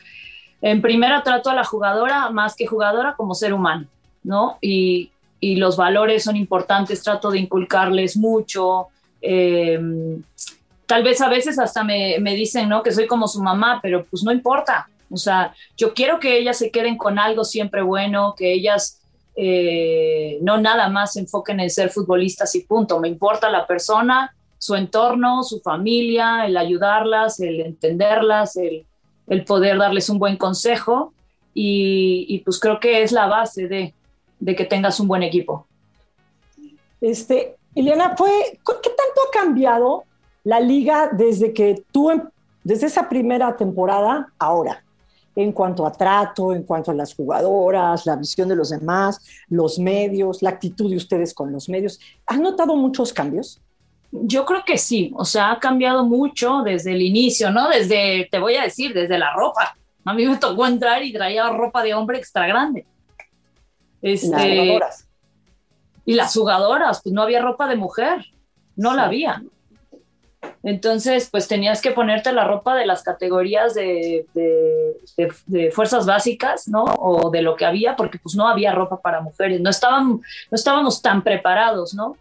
en 0.60 0.82
primera, 0.82 1.22
trato 1.22 1.48
a 1.48 1.54
la 1.54 1.64
jugadora 1.64 2.28
más 2.28 2.54
que 2.54 2.66
jugadora 2.66 3.14
como 3.16 3.34
ser 3.34 3.54
humano, 3.54 3.86
¿no? 4.22 4.58
Y, 4.60 5.10
y 5.40 5.56
los 5.56 5.78
valores 5.78 6.24
son 6.24 6.36
importantes, 6.36 7.02
trato 7.02 7.30
de 7.30 7.38
inculcarles 7.38 8.18
mucho. 8.18 8.88
Eh, 9.22 9.80
tal 10.86 11.02
vez 11.02 11.22
a 11.22 11.30
veces 11.30 11.58
hasta 11.58 11.82
me, 11.82 12.18
me 12.20 12.34
dicen, 12.34 12.68
¿no? 12.68 12.82
Que 12.82 12.92
soy 12.92 13.06
como 13.06 13.26
su 13.28 13.42
mamá, 13.42 13.80
pero 13.82 14.04
pues 14.04 14.22
no 14.22 14.30
importa. 14.30 14.88
O 15.10 15.16
sea, 15.16 15.54
yo 15.76 15.94
quiero 15.94 16.20
que 16.20 16.36
ellas 16.36 16.58
se 16.58 16.70
queden 16.70 16.98
con 16.98 17.18
algo 17.18 17.44
siempre 17.44 17.82
bueno, 17.82 18.34
que 18.36 18.52
ellas 18.52 19.00
eh, 19.36 20.38
no 20.42 20.58
nada 20.58 20.88
más 20.88 21.14
se 21.14 21.20
enfoquen 21.20 21.60
en 21.60 21.70
ser 21.70 21.90
futbolistas 21.90 22.54
y 22.54 22.60
punto. 22.60 23.00
Me 23.00 23.08
importa 23.08 23.50
la 23.50 23.66
persona, 23.66 24.34
su 24.58 24.74
entorno, 24.74 25.42
su 25.42 25.60
familia, 25.60 26.46
el 26.46 26.56
ayudarlas, 26.56 27.40
el 27.40 27.60
entenderlas, 27.60 28.56
el, 28.56 28.86
el 29.26 29.44
poder 29.44 29.78
darles 29.78 30.08
un 30.08 30.18
buen 30.18 30.36
consejo. 30.36 31.12
Y, 31.52 32.26
y, 32.28 32.40
pues 32.40 32.58
creo 32.58 32.80
que 32.80 33.02
es 33.02 33.12
la 33.12 33.26
base 33.26 33.68
de, 33.68 33.94
de 34.40 34.56
que 34.56 34.64
tengas 34.64 34.98
un 34.98 35.06
buen 35.06 35.22
equipo. 35.22 35.66
Este, 37.00 37.56
Ileana, 37.74 38.16
fue, 38.16 38.30
¿qué 38.82 38.90
tanto 38.90 39.20
ha 39.28 39.30
cambiado 39.32 40.04
la 40.44 40.60
liga 40.60 41.10
desde 41.12 41.52
que 41.52 41.82
tú, 41.92 42.10
em, 42.10 42.22
desde 42.62 42.86
esa 42.86 43.08
primera 43.08 43.56
temporada, 43.56 44.32
ahora? 44.38 44.83
En 45.36 45.52
cuanto 45.52 45.84
a 45.84 45.92
trato, 45.92 46.52
en 46.52 46.62
cuanto 46.62 46.90
a 46.90 46.94
las 46.94 47.14
jugadoras, 47.14 48.06
la 48.06 48.16
visión 48.16 48.48
de 48.48 48.56
los 48.56 48.70
demás, 48.70 49.20
los 49.48 49.78
medios, 49.78 50.42
la 50.42 50.50
actitud 50.50 50.90
de 50.90 50.96
ustedes 50.96 51.34
con 51.34 51.50
los 51.50 51.68
medios. 51.68 51.98
¿Has 52.26 52.38
notado 52.38 52.76
muchos 52.76 53.12
cambios? 53.12 53.60
Yo 54.12 54.44
creo 54.44 54.62
que 54.64 54.78
sí, 54.78 55.12
o 55.16 55.24
sea, 55.24 55.50
ha 55.50 55.58
cambiado 55.58 56.04
mucho 56.04 56.62
desde 56.62 56.92
el 56.92 57.02
inicio, 57.02 57.50
¿no? 57.50 57.68
Desde, 57.68 58.28
te 58.30 58.38
voy 58.38 58.54
a 58.54 58.62
decir, 58.62 58.94
desde 58.94 59.18
la 59.18 59.32
ropa. 59.34 59.76
A 60.04 60.14
mí 60.14 60.24
me 60.24 60.36
tocó 60.36 60.66
entrar 60.66 61.02
y 61.02 61.12
traía 61.12 61.48
ropa 61.50 61.82
de 61.82 61.94
hombre 61.94 62.18
extra 62.18 62.46
grande. 62.46 62.86
Este, 64.00 64.28
las 64.28 64.42
jugadoras. 64.42 65.08
Y 66.04 66.14
las 66.14 66.34
jugadoras, 66.34 67.00
pues 67.02 67.12
no 67.12 67.22
había 67.22 67.42
ropa 67.42 67.66
de 67.66 67.76
mujer, 67.76 68.26
no 68.76 68.90
sí. 68.90 68.96
la 68.96 69.04
había. 69.04 69.42
Entonces, 70.64 71.28
pues 71.30 71.46
tenías 71.46 71.82
que 71.82 71.90
ponerte 71.90 72.32
la 72.32 72.44
ropa 72.44 72.74
de 72.74 72.86
las 72.86 73.02
categorías 73.02 73.74
de, 73.74 74.26
de, 74.34 75.70
fuerzas 75.70 76.06
básicas, 76.06 76.68
¿no? 76.68 76.84
O 76.84 77.30
de 77.30 77.42
lo 77.42 77.54
que 77.54 77.66
había, 77.66 77.96
porque 77.96 78.18
pues 78.18 78.34
no 78.34 78.48
había 78.48 78.72
ropa 78.72 79.02
para 79.02 79.20
mujeres, 79.20 79.60
no, 79.60 79.68
estaban, 79.68 80.08
no 80.12 80.22
estábamos 80.52 81.02
tan 81.02 81.22
preparados, 81.22 81.92
¿no? 81.92 82.16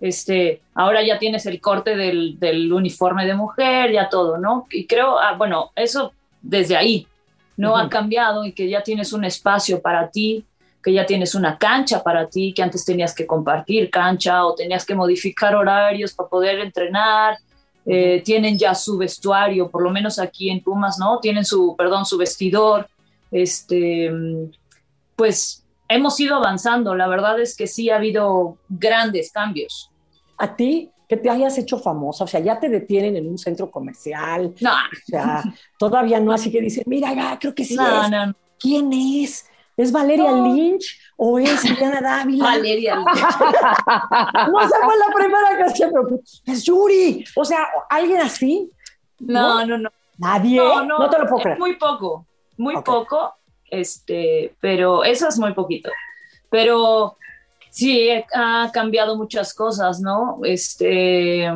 Este, 0.00 0.62
ahora 0.74 1.02
ya 1.02 1.18
tienes 1.18 1.44
el 1.44 1.60
corte 1.60 1.94
del, 1.94 2.38
del, 2.38 2.72
uniforme 2.72 3.26
de 3.26 3.34
mujer, 3.34 3.92
ya 3.92 4.08
todo, 4.08 4.38
¿no? 4.38 4.66
Y 4.70 4.86
creo, 4.86 5.18
ah, 5.18 5.34
bueno, 5.36 5.70
eso 5.76 6.14
desde 6.40 6.76
ahí 6.76 7.06
no 7.58 7.76
ha 7.76 7.90
cambiado 7.90 8.46
y 8.46 8.52
que 8.52 8.70
ya 8.70 8.82
tienes 8.82 9.12
un 9.12 9.24
espacio 9.24 9.82
para 9.82 10.08
ti, 10.08 10.46
que 10.82 10.94
ya 10.94 11.04
tienes 11.04 11.34
una 11.34 11.58
cancha 11.58 12.02
para 12.02 12.26
ti, 12.26 12.54
que 12.54 12.62
antes 12.62 12.86
tenías 12.86 13.14
que 13.14 13.26
compartir 13.26 13.90
cancha 13.90 14.46
o 14.46 14.54
tenías 14.54 14.86
que 14.86 14.94
modificar 14.94 15.54
horarios 15.54 16.14
para 16.14 16.30
poder 16.30 16.58
entrenar 16.60 17.36
eh, 17.84 18.22
tienen 18.24 18.58
ya 18.58 18.74
su 18.74 18.96
vestuario, 18.96 19.70
por 19.70 19.82
lo 19.82 19.90
menos 19.90 20.18
aquí 20.18 20.50
en 20.50 20.62
Pumas, 20.62 20.98
¿no? 20.98 21.18
Tienen 21.18 21.44
su, 21.44 21.74
perdón, 21.76 22.06
su 22.06 22.16
vestidor. 22.16 22.88
Este, 23.30 24.12
pues 25.16 25.64
hemos 25.88 26.18
ido 26.20 26.36
avanzando. 26.36 26.94
La 26.94 27.08
verdad 27.08 27.40
es 27.40 27.56
que 27.56 27.66
sí 27.66 27.90
ha 27.90 27.96
habido 27.96 28.58
grandes 28.68 29.32
cambios. 29.32 29.90
¿A 30.38 30.54
ti 30.54 30.90
que 31.08 31.16
te 31.16 31.28
hayas 31.28 31.58
hecho 31.58 31.78
famosa? 31.78 32.24
O 32.24 32.26
sea, 32.26 32.40
ya 32.40 32.58
te 32.58 32.68
detienen 32.68 33.16
en 33.16 33.28
un 33.28 33.38
centro 33.38 33.70
comercial. 33.70 34.54
No. 34.60 34.72
O 34.72 35.06
sea, 35.06 35.42
todavía 35.78 36.20
no, 36.20 36.32
así 36.32 36.50
que 36.50 36.60
dicen, 36.60 36.84
mira, 36.86 37.38
creo 37.40 37.54
que 37.54 37.64
sí. 37.64 37.74
No, 37.74 38.08
no. 38.08 38.34
¿Quién 38.58 38.92
es? 38.92 39.46
¿Es 39.76 39.90
Valeria 39.90 40.32
Lynch 40.32 41.00
o 41.16 41.38
es 41.38 41.62
Diana 41.78 42.00
Dávila? 42.00 42.44
Valeria 42.44 42.96
Lynch. 42.96 43.08
no 44.52 44.68
sé 44.68 44.74
cuál 44.84 44.98
la 44.98 45.14
primera 45.14 45.58
canción, 45.58 45.90
pero 45.92 46.20
es 46.46 46.62
Yuri. 46.64 47.24
O 47.34 47.44
sea, 47.44 47.68
¿alguien 47.88 48.20
así? 48.20 48.70
No, 49.18 49.64
no, 49.64 49.78
no. 49.78 49.90
¿Nadie? 50.18 50.56
No, 50.56 50.84
no, 50.84 51.10
te 51.10 51.18
lo 51.18 51.26
puedo 51.26 51.42
creer. 51.42 51.58
Muy 51.58 51.76
poco, 51.76 52.26
muy 52.56 52.80
poco, 52.82 53.34
este, 53.70 54.54
pero 54.60 55.04
eso 55.04 55.28
es 55.28 55.38
muy 55.38 55.54
poquito. 55.54 55.90
Pero 56.50 57.16
sí, 57.70 58.10
ha 58.34 58.70
cambiado 58.72 59.16
muchas 59.16 59.54
cosas, 59.54 60.00
¿no? 60.00 60.40
Este, 60.44 61.50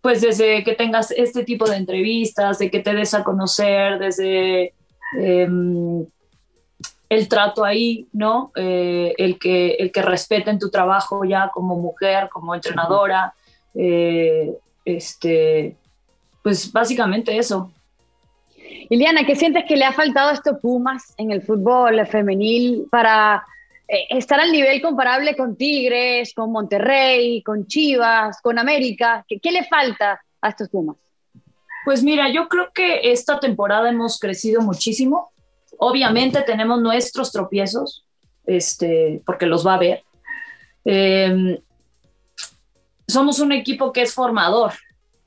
pues 0.00 0.20
desde 0.20 0.62
que 0.62 0.74
tengas 0.74 1.10
este 1.10 1.42
tipo 1.42 1.68
de 1.68 1.76
entrevistas, 1.76 2.58
de 2.58 2.70
que 2.70 2.78
te 2.78 2.94
des 2.94 3.12
a 3.12 3.24
conocer, 3.24 3.98
desde... 3.98 4.72
Em, 5.18 6.06
el 7.08 7.28
trato 7.28 7.64
ahí, 7.64 8.08
¿no? 8.12 8.52
Eh, 8.56 9.14
el, 9.18 9.38
que, 9.38 9.74
el 9.74 9.92
que 9.92 10.02
respeten 10.02 10.58
tu 10.58 10.70
trabajo 10.70 11.24
ya 11.24 11.50
como 11.52 11.76
mujer, 11.76 12.28
como 12.30 12.54
entrenadora, 12.54 13.34
eh, 13.74 14.56
este, 14.84 15.76
pues 16.42 16.72
básicamente 16.72 17.36
eso. 17.36 17.70
Iliana, 18.88 19.24
¿qué 19.24 19.36
sientes 19.36 19.64
que 19.66 19.76
le 19.76 19.84
ha 19.84 19.92
faltado 19.92 20.30
a 20.30 20.34
estos 20.34 20.58
Pumas 20.60 21.14
en 21.16 21.30
el 21.30 21.42
fútbol 21.42 22.04
femenil 22.06 22.86
para 22.90 23.44
eh, 23.88 24.06
estar 24.10 24.40
al 24.40 24.50
nivel 24.50 24.80
comparable 24.82 25.36
con 25.36 25.56
Tigres, 25.56 26.32
con 26.34 26.50
Monterrey, 26.50 27.42
con 27.42 27.66
Chivas, 27.66 28.40
con 28.40 28.58
América? 28.58 29.24
¿Qué, 29.28 29.38
¿Qué 29.38 29.52
le 29.52 29.64
falta 29.64 30.20
a 30.40 30.48
estos 30.48 30.68
Pumas? 30.68 30.96
Pues 31.84 32.02
mira, 32.02 32.28
yo 32.32 32.48
creo 32.48 32.72
que 32.72 33.12
esta 33.12 33.38
temporada 33.38 33.88
hemos 33.88 34.18
crecido 34.18 34.60
muchísimo 34.60 35.30
Obviamente 35.78 36.42
tenemos 36.42 36.80
nuestros 36.80 37.32
tropiezos, 37.32 38.04
este, 38.46 39.22
porque 39.24 39.46
los 39.46 39.66
va 39.66 39.74
a 39.74 39.78
ver. 39.78 40.02
Em, 40.84 41.58
somos 43.06 43.38
un 43.40 43.52
equipo 43.52 43.92
que 43.92 44.02
es 44.02 44.14
formador, 44.14 44.72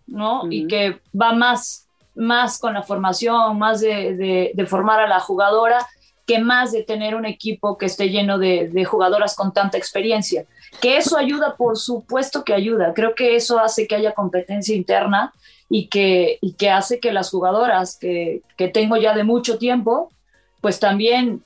¿no? 0.08 0.44
Y 0.50 0.68
que 0.68 1.00
va 1.20 1.34
más, 1.34 1.88
más 2.15 2.60
con 2.60 2.74
la 2.74 2.84
formación, 2.84 3.58
más 3.58 3.82
de, 3.82 4.53
formar 4.68 5.00
a 5.00 5.08
la 5.08 5.20
jugadora, 5.20 5.88
que 6.25 6.39
más 6.39 6.72
de 6.72 6.84
tener 6.84 7.15
un 7.15 7.25
equipo 7.25 7.77
que 7.77 7.88
esté 7.88 8.10
lleno 8.10 8.38
de, 8.38 8.70
de, 8.70 8.86
jugadoras 8.86 9.36
con 9.36 9.53
tanta 9.53 9.77
experiencia. 9.77 10.46
Que 10.82 10.98
eso 10.98 11.18
ayuda, 11.18 11.56
por 11.56 11.77
supuesto 11.77 12.44
que 12.44 12.53
ayuda. 12.53 12.94
Creo 12.94 13.15
que 13.15 13.36
eso 13.36 13.60
hace 13.60 13.88
que 13.88 13.96
haya 13.96 14.13
competencia 14.13 14.75
interna 14.75 15.34
y 15.70 15.88
que, 15.88 16.39
y 16.41 16.53
que 16.53 16.70
hace 16.70 17.00
que 17.00 17.13
las 17.13 17.29
jugadoras 17.29 17.98
que, 17.98 18.41
que 18.58 18.68
tengo 18.68 18.98
ya 18.98 19.13
de 19.13 19.24
mucho 19.24 19.58
tiempo, 19.58 20.12
pues 20.61 20.79
también, 20.79 21.43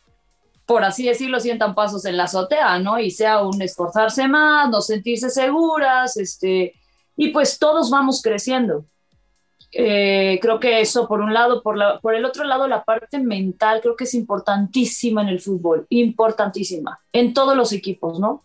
por 0.66 0.84
así 0.84 1.06
decirlo, 1.06 1.40
sientan 1.40 1.76
pasos 1.76 2.06
en 2.06 2.18
la 2.18 2.24
azotea, 2.24 2.80
¿no? 2.80 3.00
Y 3.00 3.12
sea 3.12 3.44
un 3.44 3.62
esforzarse 3.62 4.28
más, 4.28 4.70
no 4.70 4.82
sentirse 4.82 5.30
seguras, 5.30 6.18
este, 6.18 6.74
y 7.16 7.30
pues 7.30 7.60
todos 7.60 7.90
vamos 7.90 8.22
creciendo. 8.22 8.86
Eh, 9.76 10.38
creo 10.40 10.60
que 10.60 10.82
eso 10.82 11.08
por 11.08 11.20
un 11.20 11.34
lado, 11.34 11.64
por, 11.64 11.76
la, 11.76 12.00
por 12.00 12.14
el 12.14 12.26
otro 12.26 12.44
lado, 12.44 12.68
la 12.68 12.84
parte 12.84 13.20
mental 13.20 13.82
creo 13.82 13.96
que 13.96 14.04
es 14.04 14.14
importantísima 14.14 15.24
en 15.24 15.30
el 15.30 15.40
fútbol, 15.40 15.88
importantísima, 15.90 17.00
en 17.12 17.34
todos 17.34 17.58
los 17.58 17.74
equipos, 17.74 18.20
¿no? 18.20 18.44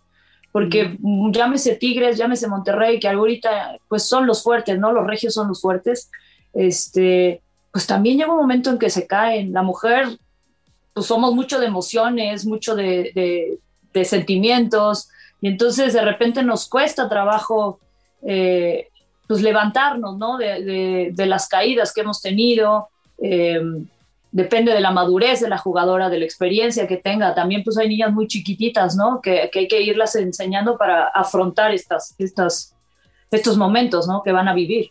Porque 0.51 0.97
llámese 1.31 1.77
Tigres, 1.77 2.17
llámese 2.17 2.49
Monterrey, 2.49 2.99
que 2.99 3.09
ahorita 3.09 3.79
pues 3.89 4.09
son 4.09 4.27
los 4.27 4.43
fuertes, 4.43 4.79
¿no? 4.79 4.93
Los 4.93 5.07
regios 5.07 5.35
son 5.35 5.49
los 5.49 5.61
fuertes. 5.61 6.11
Este, 6.55 7.43
pues 7.71 7.87
también 7.87 8.17
llega 8.17 8.33
un 8.33 8.41
momento 8.41 8.71
en 8.71 8.79
que 8.79 8.89
se 8.89 9.07
caen. 9.07 9.53
La 9.53 9.63
mujer 9.63 10.19
pues 10.99 11.07
somos 11.07 11.33
mucho 11.33 11.61
de 11.61 11.67
emociones, 11.67 12.45
mucho 12.45 12.75
de, 12.75 13.57
sentimientos, 14.03 15.09
y 15.41 15.47
entonces 15.47 15.93
de 15.93 16.03
repente 16.03 16.43
nos 16.43 16.69
cuesta 16.69 17.09
trabajo 17.09 17.79
eh, 18.23 18.89
pues 19.29 19.41
levantarnos, 19.41 20.19
¿no? 20.19 20.39
De, 20.39 21.15
las 21.17 21.47
caídas 21.47 21.93
que 21.95 22.01
hemos 22.01 22.21
tenido. 22.21 22.89
Eh, 23.23 23.61
depende 24.33 24.73
de 24.73 24.81
la 24.81 24.91
madurez 24.91 25.41
de 25.41 25.49
la 25.49 25.59
jugadora, 25.59 26.11
de 26.11 26.19
la 26.19 26.25
experiencia 26.25 26.89
que 26.89 26.97
tenga. 26.97 27.33
También 27.33 27.63
pues 27.63 27.79
hay 27.79 27.89
niñas 27.89 28.13
muy 28.13 28.27
chiquititas, 28.27 28.97
¿no? 28.97 29.21
Que, 29.21 29.49
hay 29.55 29.69
que 29.69 29.81
irlas 29.81 30.17
enseñando 30.17 30.77
para 30.77 31.07
afrontar 31.07 31.73
estas, 31.73 32.17
estos 32.19 33.57
momentos, 33.57 34.09
¿no? 34.09 34.25
Que 34.25 34.33
van 34.33 34.49
a 34.49 34.53
vivir. 34.53 34.91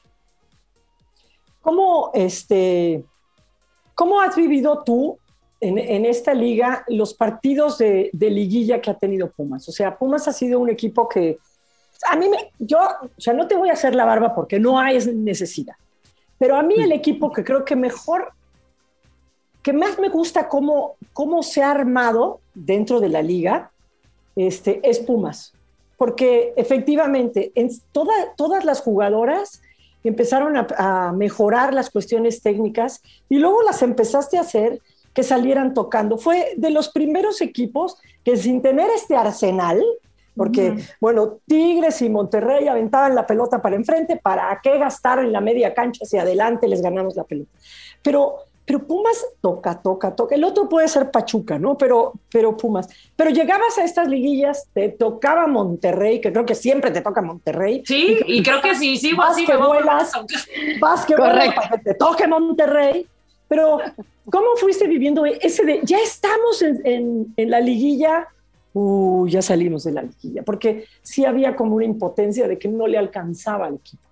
¿Cómo, 1.61 2.11
este, 2.13 3.03
¿Cómo 3.93 4.21
has 4.21 4.37
vivido 4.37 4.83
tú 4.85 5.19
en, 5.59 6.05
esta 6.05 6.33
liga 6.33 6.83
los 6.87 7.13
partidos 7.13 7.77
de, 7.77 8.11
liguilla 8.13 8.81
que 8.81 8.91
ha 8.91 8.97
tenido 8.97 9.31
Pumas. 9.31 9.67
O 9.67 9.71
sea, 9.71 9.97
Pumas 9.97 10.27
ha 10.27 10.33
sido 10.33 10.59
un 10.59 10.69
equipo 10.69 11.09
que 11.09 11.39
a 12.11 12.15
mí 12.15 12.29
me, 12.29 12.51
yo, 12.59 12.79
o 12.79 13.21
sea, 13.21 13.33
no 13.33 13.47
te 13.47 13.55
voy 13.55 13.69
a 13.69 13.73
hacer 13.73 13.95
la 13.95 14.05
barba 14.05 14.35
porque 14.35 14.59
no 14.59 14.79
hay 14.79 14.99
necesidad, 15.15 15.75
pero 16.37 16.55
a 16.55 16.63
mí 16.63 16.75
el 16.77 16.91
equipo 16.91 17.31
que 17.31 17.43
creo 17.43 17.65
que 17.65 17.75
mejor, 17.75 18.33
que 19.63 19.73
más 19.73 19.97
me 19.97 20.09
gusta 20.09 20.47
cómo, 20.47 20.95
cómo 21.13 21.41
se 21.41 21.63
ha 21.63 21.71
armado 21.71 22.39
dentro 22.53 22.99
de 22.99 23.09
la 23.09 23.23
liga, 23.23 23.71
este, 24.35 24.79
es 24.87 24.99
Pumas. 24.99 25.53
Porque 25.97 26.53
efectivamente, 26.55 27.51
en 27.55 27.69
todas 27.91 28.63
las 28.63 28.81
jugadoras 28.81 29.63
empezaron 30.03 30.55
a, 30.55 30.67
a 30.77 31.11
mejorar 31.11 31.73
las 31.73 31.89
cuestiones 31.89 32.43
técnicas 32.43 33.01
y 33.29 33.39
luego 33.39 33.63
las 33.63 33.81
empezaste 33.81 34.37
a 34.37 34.41
hacer 34.41 34.79
que 35.17 35.23
salieran 35.23 35.73
tocando. 35.73 36.19
Fue 36.19 36.53
de 36.57 36.69
los 36.69 36.89
primeros 36.89 37.41
equipos 37.41 37.97
que 38.23 38.37
sin 38.37 38.61
tener 38.61 38.87
este 38.91 39.15
arsenal, 39.15 39.83
porque, 40.35 40.77
bueno, 41.01 41.39
Tigres 41.47 42.03
y 42.03 42.09
Monterrey 42.09 42.67
aventaban 42.67 43.15
la 43.15 43.25
pelota 43.25 43.59
para 43.59 43.75
enfrente, 43.75 44.17
¿para 44.17 44.59
qué 44.61 44.77
gastar 44.77 45.17
en 45.17 45.31
la 45.31 45.41
media 45.41 45.73
cancha 45.73 46.03
hacia 46.03 46.21
adelante 46.21 46.67
les 46.67 46.83
ganamos 46.83 47.15
la 47.15 47.23
pelota? 47.23 47.49
Pero, 48.03 48.35
pero 48.63 48.85
Pumas 48.85 49.25
toca, 49.41 49.81
toca, 49.81 50.15
toca. 50.15 50.35
El 50.35 50.43
otro 50.43 50.69
puede 50.69 50.87
ser 50.87 51.09
Pachuca, 51.09 51.57
¿no? 51.57 51.75
Pero, 51.79 52.13
pero 52.31 52.55
Pumas. 52.55 52.87
Pero 53.15 53.31
llegabas 53.31 53.75
a 53.79 53.85
estas 53.85 54.07
liguillas, 54.07 54.67
te 54.71 54.89
tocaba 54.89 55.47
Monterrey, 55.47 56.21
que 56.21 56.31
creo 56.31 56.45
que 56.45 56.53
siempre 56.53 56.91
te 56.91 57.01
toca 57.01 57.23
Monterrey. 57.23 57.81
Sí, 57.87 58.19
y, 58.27 58.43
creo 58.43 58.61
que 58.61 58.75
sí, 58.75 58.97
sí, 58.97 59.13
vas 59.15 59.31
así 59.31 59.47
que 59.47 59.57
vuelas, 59.57 60.11
vas 60.79 61.05
que 61.07 61.15
vuelas 61.15 61.55
para 61.55 61.69
que 61.69 61.77
te 61.79 61.93
toque 61.95 62.27
Monterrey. 62.27 63.07
Pero 63.47 63.79
¿Cómo 64.29 64.57
fuiste 64.57 64.87
viviendo 64.87 65.25
ese 65.25 65.63
de, 65.63 65.79
ya 65.83 65.99
estamos 65.99 66.61
en, 66.61 67.33
la 67.37 67.61
liguilla? 67.61 68.27
Uh, 68.73 69.25
ya 69.27 69.41
salimos 69.41 69.85
de 69.85 69.93
la 69.93 70.01
liguilla, 70.01 70.43
porque 70.43 70.85
sí 71.01 71.23
había 71.23 71.55
como 71.55 71.75
una 71.75 71.85
impotencia 71.85 72.47
de 72.47 72.59
que 72.59 72.67
no 72.67 72.87
le 72.87 72.97
alcanzaba 72.97 73.67
al 73.67 73.75
equipo. 73.75 74.03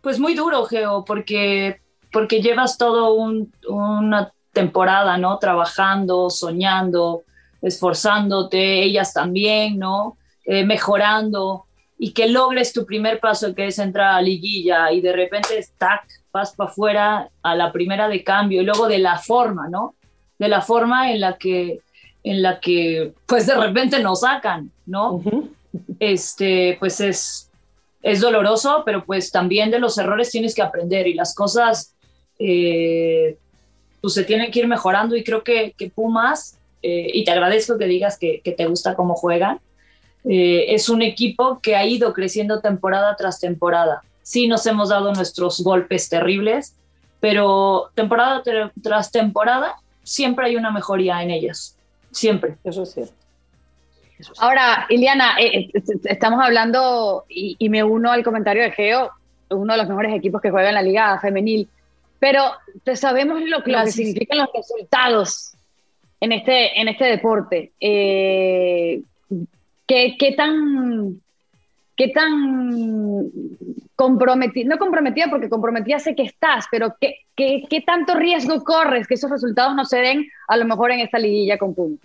Pues 0.00 0.20
muy 0.20 0.34
duro, 0.34 0.64
Geo, 0.64 1.04
porque, 1.04 1.80
porque 2.12 2.40
llevas 2.40 2.78
todo 2.78 3.14
una 3.68 4.32
temporada, 4.52 5.18
¿no? 5.18 5.38
Trabajando, 5.38 6.30
soñando, 6.30 7.24
esforzándote, 7.60 8.84
ellas 8.84 9.12
también, 9.12 9.76
¿no? 9.76 10.16
Eh, 10.44 10.64
mejorando, 10.64 11.64
y 11.98 12.12
que 12.12 12.28
logres 12.28 12.72
tu 12.72 12.86
primer 12.86 13.18
paso, 13.18 13.52
que 13.56 13.66
es 13.66 13.78
entrar 13.80 14.14
a 14.14 14.22
liguilla, 14.22 14.92
y 14.92 15.00
de 15.00 15.12
repente, 15.12 15.66
tac, 15.76 16.06
vas 16.36 16.54
para 16.54 16.70
afuera 16.70 17.30
a 17.42 17.54
la 17.54 17.72
primera 17.72 18.08
de 18.08 18.22
cambio, 18.22 18.62
y 18.62 18.64
luego 18.64 18.86
de 18.86 18.98
la 18.98 19.18
forma, 19.18 19.68
¿no? 19.68 19.94
De 20.38 20.48
la 20.48 20.60
forma 20.60 21.10
en 21.10 21.20
la 21.20 21.36
que, 21.36 21.80
en 22.22 22.42
la 22.42 22.60
que 22.60 23.12
pues 23.26 23.46
de 23.46 23.54
repente 23.54 24.00
nos 24.00 24.20
sacan, 24.20 24.70
¿no? 24.84 25.22
Este, 25.98 26.76
pues 26.78 27.00
es, 27.00 27.50
es 28.02 28.20
doloroso, 28.20 28.82
pero 28.84 29.04
pues 29.04 29.30
también 29.30 29.70
de 29.70 29.78
los 29.78 29.98
errores 29.98 30.30
tienes 30.30 30.54
que 30.54 30.62
aprender 30.62 31.06
y 31.06 31.14
las 31.14 31.34
cosas 31.34 31.94
eh, 32.38 33.36
pues 34.00 34.14
se 34.14 34.24
tienen 34.24 34.50
que 34.50 34.60
ir 34.60 34.68
mejorando 34.68 35.16
y 35.16 35.24
creo 35.24 35.42
que, 35.42 35.74
que 35.76 35.90
Pumas, 35.90 36.58
eh, 36.82 37.10
y 37.12 37.24
te 37.24 37.30
agradezco 37.30 37.78
que 37.78 37.86
digas 37.86 38.18
que, 38.18 38.40
que 38.44 38.52
te 38.52 38.66
gusta 38.66 38.94
cómo 38.94 39.14
juegan, 39.14 39.58
eh, 40.28 40.74
es 40.74 40.88
un 40.88 41.02
equipo 41.02 41.60
que 41.60 41.76
ha 41.76 41.86
ido 41.86 42.12
creciendo 42.12 42.60
temporada 42.60 43.14
tras 43.16 43.38
temporada. 43.38 44.02
Sí 44.26 44.48
nos 44.48 44.66
hemos 44.66 44.88
dado 44.88 45.12
nuestros 45.12 45.60
golpes 45.62 46.08
terribles, 46.08 46.74
pero 47.20 47.92
temporada 47.94 48.42
tras 48.82 49.12
temporada 49.12 49.76
siempre 50.02 50.46
hay 50.46 50.56
una 50.56 50.72
mejoría 50.72 51.22
en 51.22 51.30
ellas, 51.30 51.78
siempre. 52.10 52.56
Eso 52.64 52.82
es 52.82 52.92
cierto. 52.92 53.14
Ahora, 54.38 54.86
Iliana, 54.88 55.36
eh, 55.38 55.70
eh, 55.72 55.82
estamos 56.06 56.44
hablando 56.44 57.24
y, 57.28 57.68
me 57.68 57.84
uno 57.84 58.10
al 58.10 58.24
comentario 58.24 58.64
de 58.64 58.72
Geo, 58.72 59.12
uno 59.50 59.74
de 59.74 59.78
los 59.78 59.88
mejores 59.88 60.12
equipos 60.12 60.42
que 60.42 60.50
juega 60.50 60.70
en 60.70 60.74
la 60.74 60.82
liga 60.82 61.20
femenil, 61.20 61.68
pero 62.18 62.50
sabemos 62.96 63.40
lo, 63.42 63.62
que 63.62 63.92
significan 63.92 64.38
los 64.38 64.48
resultados 64.52 65.52
en 66.20 66.32
este, 66.32 66.80
en 66.80 66.88
este 66.88 67.04
deporte. 67.04 67.70
Eh, 67.78 69.02
¿qué, 69.86 70.16
¿Qué 70.18 70.32
tan 70.32 71.20
qué 71.96 72.08
tan 72.08 73.30
comprometida, 73.96 74.68
no 74.68 74.78
comprometida 74.78 75.26
porque 75.28 75.48
comprometida 75.48 75.98
sé 75.98 76.14
que 76.14 76.22
estás, 76.22 76.66
pero 76.70 76.94
¿qué, 77.00 77.16
qué, 77.34 77.64
qué 77.68 77.80
tanto 77.80 78.14
riesgo 78.14 78.62
corres 78.62 79.06
que 79.06 79.14
esos 79.14 79.30
resultados 79.30 79.74
no 79.74 79.84
se 79.84 79.98
den 79.98 80.26
a 80.46 80.56
lo 80.56 80.66
mejor 80.66 80.92
en 80.92 81.00
esta 81.00 81.18
liguilla 81.18 81.58
con 81.58 81.74
Pum? 81.74 81.98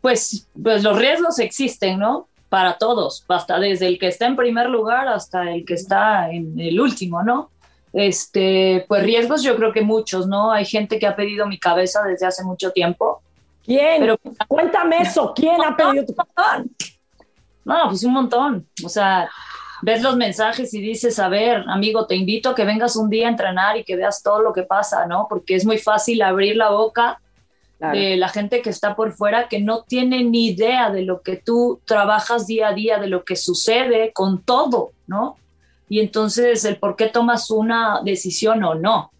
Pues, 0.00 0.48
pues 0.62 0.82
los 0.82 0.96
riesgos 0.96 1.38
existen, 1.40 1.98
¿no? 1.98 2.28
Para 2.48 2.78
todos, 2.78 3.24
hasta 3.28 3.58
desde 3.58 3.86
el 3.86 3.98
que 3.98 4.08
está 4.08 4.26
en 4.26 4.36
primer 4.36 4.70
lugar 4.70 5.08
hasta 5.08 5.50
el 5.52 5.64
que 5.64 5.74
está 5.74 6.30
en 6.30 6.58
el 6.58 6.80
último, 6.80 7.22
¿no? 7.22 7.50
Este, 7.92 8.84
pues 8.88 9.02
riesgos 9.02 9.42
yo 9.42 9.56
creo 9.56 9.72
que 9.72 9.82
muchos, 9.82 10.26
¿no? 10.26 10.52
Hay 10.52 10.64
gente 10.64 10.98
que 10.98 11.06
ha 11.06 11.16
pedido 11.16 11.46
mi 11.46 11.58
cabeza 11.58 12.02
desde 12.04 12.26
hace 12.26 12.44
mucho 12.44 12.70
tiempo. 12.70 13.22
¿Quién? 13.64 14.00
Pero, 14.00 14.16
Cuéntame 14.48 15.02
eso, 15.02 15.32
¿quién 15.34 15.62
ha 15.62 15.76
pedido 15.76 16.06
tu 16.06 16.14
cabeza? 16.14 16.64
No, 17.64 17.88
pues 17.88 18.02
un 18.04 18.12
montón. 18.12 18.66
O 18.84 18.88
sea, 18.88 19.28
ves 19.82 20.02
los 20.02 20.16
mensajes 20.16 20.72
y 20.74 20.80
dices, 20.80 21.18
a 21.18 21.28
ver, 21.28 21.64
amigo, 21.68 22.06
te 22.06 22.16
invito 22.16 22.50
a 22.50 22.54
que 22.54 22.64
vengas 22.64 22.96
un 22.96 23.10
día 23.10 23.26
a 23.26 23.30
entrenar 23.30 23.76
y 23.76 23.84
que 23.84 23.96
veas 23.96 24.22
todo 24.22 24.42
lo 24.42 24.52
que 24.52 24.62
pasa, 24.62 25.06
¿no? 25.06 25.26
Porque 25.28 25.54
es 25.54 25.64
muy 25.64 25.78
fácil 25.78 26.22
abrir 26.22 26.56
la 26.56 26.70
boca 26.70 27.20
de 27.92 28.18
la 28.18 28.28
gente 28.28 28.60
que 28.60 28.68
está 28.68 28.94
por 28.94 29.12
fuera 29.12 29.48
que 29.48 29.58
no 29.58 29.84
tiene 29.84 30.22
ni 30.22 30.48
idea 30.48 30.90
de 30.90 31.00
lo 31.00 31.22
que 31.22 31.36
tú 31.36 31.80
trabajas 31.86 32.46
día 32.46 32.68
a 32.68 32.74
día, 32.74 32.98
de 32.98 33.06
lo 33.06 33.24
que 33.24 33.36
sucede 33.36 34.12
con 34.12 34.42
todo, 34.42 34.92
¿no? 35.06 35.38
Y 35.88 36.00
entonces 36.00 36.64
el 36.66 36.76
por 36.76 36.94
qué 36.94 37.06
tomas 37.06 37.50
una 37.50 38.00
decisión 38.04 38.62
o 38.64 38.74
no. 38.74 39.10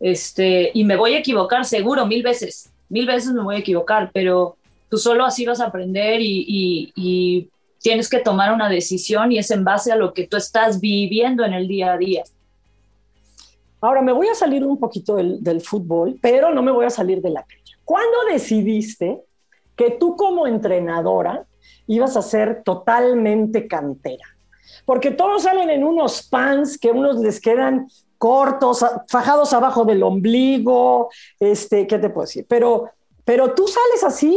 Este, 0.00 0.70
y 0.72 0.84
me 0.84 0.96
voy 0.96 1.14
a 1.14 1.18
equivocar 1.18 1.66
seguro 1.66 2.06
mil 2.06 2.22
veces, 2.22 2.72
mil 2.88 3.04
veces 3.04 3.32
me 3.32 3.42
voy 3.42 3.56
a 3.56 3.60
equivocar, 3.60 4.10
pero 4.14 4.56
tú 4.88 4.96
solo 4.96 5.26
así 5.26 5.44
vas 5.44 5.60
a 5.60 5.66
aprender 5.66 6.22
y, 6.22 6.92
y 6.96 7.48
tienes 7.80 8.08
que 8.08 8.18
tomar 8.18 8.52
una 8.52 8.68
decisión 8.68 9.32
y 9.32 9.38
es 9.38 9.50
en 9.50 9.64
base 9.64 9.92
a 9.92 9.96
lo 9.96 10.12
que 10.12 10.26
tú 10.26 10.36
estás 10.36 10.80
viviendo 10.80 11.44
en 11.44 11.52
el 11.52 11.68
día 11.68 11.92
a 11.92 11.98
día. 11.98 12.24
Ahora 13.80 14.02
me 14.02 14.12
voy 14.12 14.28
a 14.28 14.34
salir 14.34 14.64
un 14.64 14.78
poquito 14.78 15.16
del, 15.16 15.60
fútbol, 15.60 16.18
pero 16.20 16.52
no 16.52 16.62
me 16.62 16.72
voy 16.72 16.86
a 16.86 16.90
salir 16.90 17.22
de 17.22 17.30
la 17.30 17.42
cancha. 17.42 17.76
¿Cuándo 17.84 18.16
decidiste 18.30 19.22
que 19.76 19.92
tú 19.92 20.16
como 20.16 20.46
entrenadora 20.46 21.46
ibas 21.86 22.16
a 22.16 22.22
ser 22.22 22.62
totalmente 22.64 23.68
cantera? 23.68 24.24
Porque 24.84 25.12
todos 25.12 25.44
salen 25.44 25.70
en 25.70 25.84
unos 25.84 26.26
pants 26.26 26.76
que 26.76 26.90
unos 26.90 27.18
les 27.20 27.40
quedan 27.40 27.88
cortos, 28.18 28.84
fajados 29.06 29.52
abajo 29.52 29.84
del 29.84 30.02
ombligo, 30.02 31.08
este, 31.38 31.86
¿qué 31.86 31.98
te 31.98 32.10
puedo 32.10 32.26
decir? 32.26 32.46
Pero, 32.48 32.90
pero 33.24 33.54
tú 33.54 33.68
sales 33.68 34.02
así, 34.02 34.36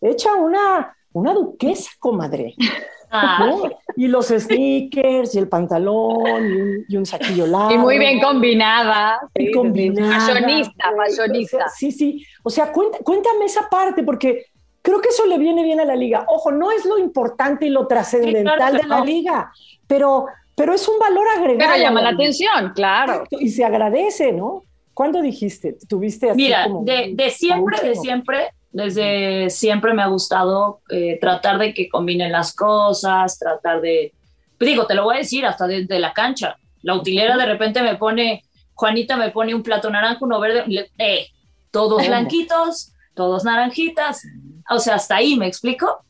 hecha 0.00 0.34
una, 0.34 0.96
una 1.12 1.34
duquesa, 1.34 1.90
comadre. 1.98 2.54
Ah. 3.12 3.58
Y 3.96 4.06
los 4.06 4.28
sneakers 4.28 5.34
y 5.34 5.38
el 5.38 5.48
pantalón 5.48 6.84
y 6.88 6.96
un, 6.96 7.04
saquillo 7.04 7.44
largo. 7.44 7.72
Y 7.72 7.78
muy 7.78 7.98
bien 7.98 8.20
combinada. 8.20 9.18
Y 9.34 9.50
combinada. 9.50 10.20
Fashionista, 10.20 10.92
fashionista. 10.96 11.68
Sí, 11.70 11.90
sí. 11.90 12.24
O 12.44 12.50
sea, 12.50 12.70
cuéntame 12.70 13.46
esa 13.46 13.68
parte 13.68 14.04
porque 14.04 14.46
creo 14.80 15.00
que 15.00 15.08
eso 15.08 15.26
le 15.26 15.38
viene 15.38 15.64
bien 15.64 15.80
a 15.80 15.84
la 15.84 15.96
liga. 15.96 16.24
Ojo, 16.28 16.52
no 16.52 16.70
es 16.70 16.84
lo 16.84 16.98
importante 16.98 17.66
y 17.66 17.70
lo 17.70 17.88
trascendental 17.88 18.76
de 18.76 18.84
la 18.84 19.04
liga, 19.04 19.52
pero, 19.88 20.26
pero 20.54 20.72
es 20.72 20.86
un 20.88 21.00
valor 21.00 21.26
agregado. 21.36 21.72
Pero 21.72 21.82
llama 21.82 22.02
la 22.02 22.10
atención, 22.10 22.72
claro. 22.76 23.24
Y 23.30 23.48
se 23.48 23.64
agradece, 23.64 24.32
¿no? 24.32 24.62
¿Cuándo 24.94 25.20
dijiste? 25.20 25.76
¿Tuviste 25.88 26.30
así 26.30 26.36
Mira, 26.36 26.66
de, 26.82 27.12
de 27.14 27.30
siempre, 27.30 27.80
de 27.80 27.96
siempre, 27.96 28.50
desde 28.72 29.50
siempre 29.50 29.94
me 29.94 30.02
ha 30.02 30.06
gustado 30.06 30.80
eh, 30.90 31.18
tratar 31.20 31.58
de 31.58 31.74
que 31.74 31.88
combinen 31.88 32.32
las 32.32 32.54
cosas, 32.54 33.38
tratar 33.38 33.80
de, 33.80 34.12
digo, 34.58 34.86
te 34.86 34.94
lo 34.94 35.04
voy 35.04 35.16
a 35.16 35.18
decir, 35.18 35.44
hasta 35.44 35.66
desde 35.66 35.98
la 35.98 36.12
cancha. 36.12 36.56
La 36.82 36.94
utilera 36.94 37.36
de 37.36 37.46
repente 37.46 37.82
me 37.82 37.96
pone, 37.96 38.44
Juanita 38.74 39.16
me 39.16 39.30
pone 39.30 39.54
un 39.54 39.62
plato 39.62 39.90
naranja, 39.90 40.18
uno 40.20 40.40
verde, 40.40 40.90
eh, 40.98 41.26
todos 41.70 42.06
blanquitos, 42.06 42.92
todos 43.14 43.44
naranjitas, 43.44 44.22
o 44.68 44.78
sea, 44.78 44.94
hasta 44.94 45.16
ahí, 45.16 45.36
¿me 45.36 45.46
explico? 45.46 46.04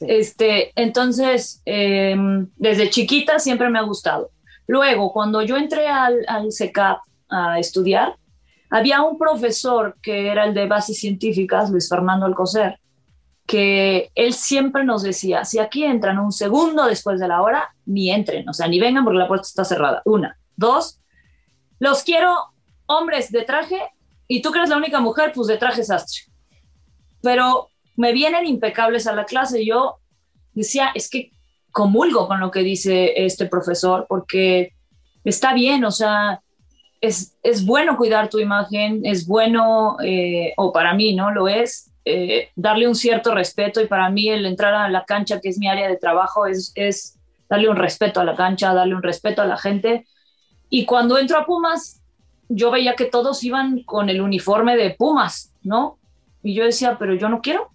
Este, 0.00 0.72
entonces, 0.76 1.62
em, 1.64 2.48
desde 2.56 2.90
chiquita 2.90 3.38
siempre 3.38 3.68
me 3.70 3.78
ha 3.78 3.82
gustado. 3.82 4.30
Luego, 4.66 5.12
cuando 5.12 5.42
yo 5.42 5.56
entré 5.56 5.88
al, 5.88 6.24
al 6.26 6.52
CECAP 6.52 7.00
a 7.28 7.58
estudiar, 7.58 8.16
había 8.70 9.02
un 9.02 9.18
profesor 9.18 9.96
que 10.00 10.28
era 10.28 10.44
el 10.44 10.54
de 10.54 10.66
bases 10.66 10.98
científicas, 10.98 11.70
Luis 11.70 11.88
Fernando 11.88 12.26
Alcocer, 12.26 12.78
que 13.46 14.12
él 14.14 14.32
siempre 14.32 14.84
nos 14.84 15.02
decía, 15.02 15.44
si 15.44 15.58
aquí 15.58 15.84
entran 15.84 16.20
un 16.20 16.30
segundo 16.30 16.86
después 16.86 17.18
de 17.18 17.26
la 17.26 17.42
hora, 17.42 17.74
ni 17.84 18.10
entren, 18.10 18.48
o 18.48 18.52
sea, 18.52 18.68
ni 18.68 18.78
vengan 18.78 19.04
porque 19.04 19.18
la 19.18 19.26
puerta 19.26 19.46
está 19.46 19.64
cerrada. 19.64 20.02
Una. 20.04 20.38
Dos, 20.56 21.00
los 21.80 22.04
quiero 22.04 22.36
hombres 22.86 23.32
de 23.32 23.42
traje 23.42 23.80
y 24.28 24.40
tú 24.40 24.52
que 24.52 24.58
eres 24.58 24.70
la 24.70 24.76
única 24.76 25.00
mujer, 25.00 25.32
pues 25.34 25.48
de 25.48 25.56
traje 25.56 25.82
sastre. 25.82 26.22
Pero 27.22 27.70
me 27.96 28.12
vienen 28.12 28.46
impecables 28.46 29.08
a 29.08 29.14
la 29.14 29.24
clase. 29.24 29.66
Yo 29.66 29.96
decía, 30.54 30.92
es 30.94 31.10
que 31.10 31.32
comulgo 31.72 32.28
con 32.28 32.38
lo 32.38 32.50
que 32.50 32.60
dice 32.60 33.24
este 33.24 33.46
profesor 33.46 34.06
porque 34.08 34.74
está 35.24 35.54
bien, 35.54 35.84
o 35.84 35.90
sea, 35.90 36.40
es, 37.00 37.38
es 37.42 37.64
bueno 37.64 37.96
cuidar 37.96 38.28
tu 38.28 38.38
imagen, 38.38 39.00
es 39.04 39.26
bueno, 39.26 39.96
eh, 40.04 40.52
o 40.56 40.72
para 40.72 40.94
mí, 40.94 41.14
¿no? 41.14 41.30
Lo 41.30 41.48
es, 41.48 41.90
eh, 42.04 42.50
darle 42.56 42.88
un 42.88 42.94
cierto 42.94 43.34
respeto 43.34 43.80
y 43.80 43.86
para 43.86 44.10
mí 44.10 44.28
el 44.28 44.44
entrar 44.46 44.74
a 44.74 44.88
la 44.88 45.04
cancha, 45.04 45.40
que 45.40 45.48
es 45.48 45.58
mi 45.58 45.68
área 45.68 45.88
de 45.88 45.96
trabajo, 45.96 46.46
es, 46.46 46.72
es 46.74 47.18
darle 47.48 47.68
un 47.68 47.76
respeto 47.76 48.20
a 48.20 48.24
la 48.24 48.36
cancha, 48.36 48.74
darle 48.74 48.94
un 48.94 49.02
respeto 49.02 49.42
a 49.42 49.46
la 49.46 49.56
gente. 49.56 50.06
Y 50.68 50.84
cuando 50.84 51.18
entro 51.18 51.38
a 51.38 51.46
Pumas, 51.46 52.02
yo 52.48 52.70
veía 52.70 52.94
que 52.94 53.06
todos 53.06 53.42
iban 53.44 53.82
con 53.82 54.10
el 54.10 54.20
uniforme 54.20 54.76
de 54.76 54.90
Pumas, 54.90 55.54
¿no? 55.62 55.98
Y 56.42 56.54
yo 56.54 56.64
decía, 56.64 56.96
pero 56.98 57.14
yo 57.14 57.28
no 57.28 57.40
quiero. 57.40 57.70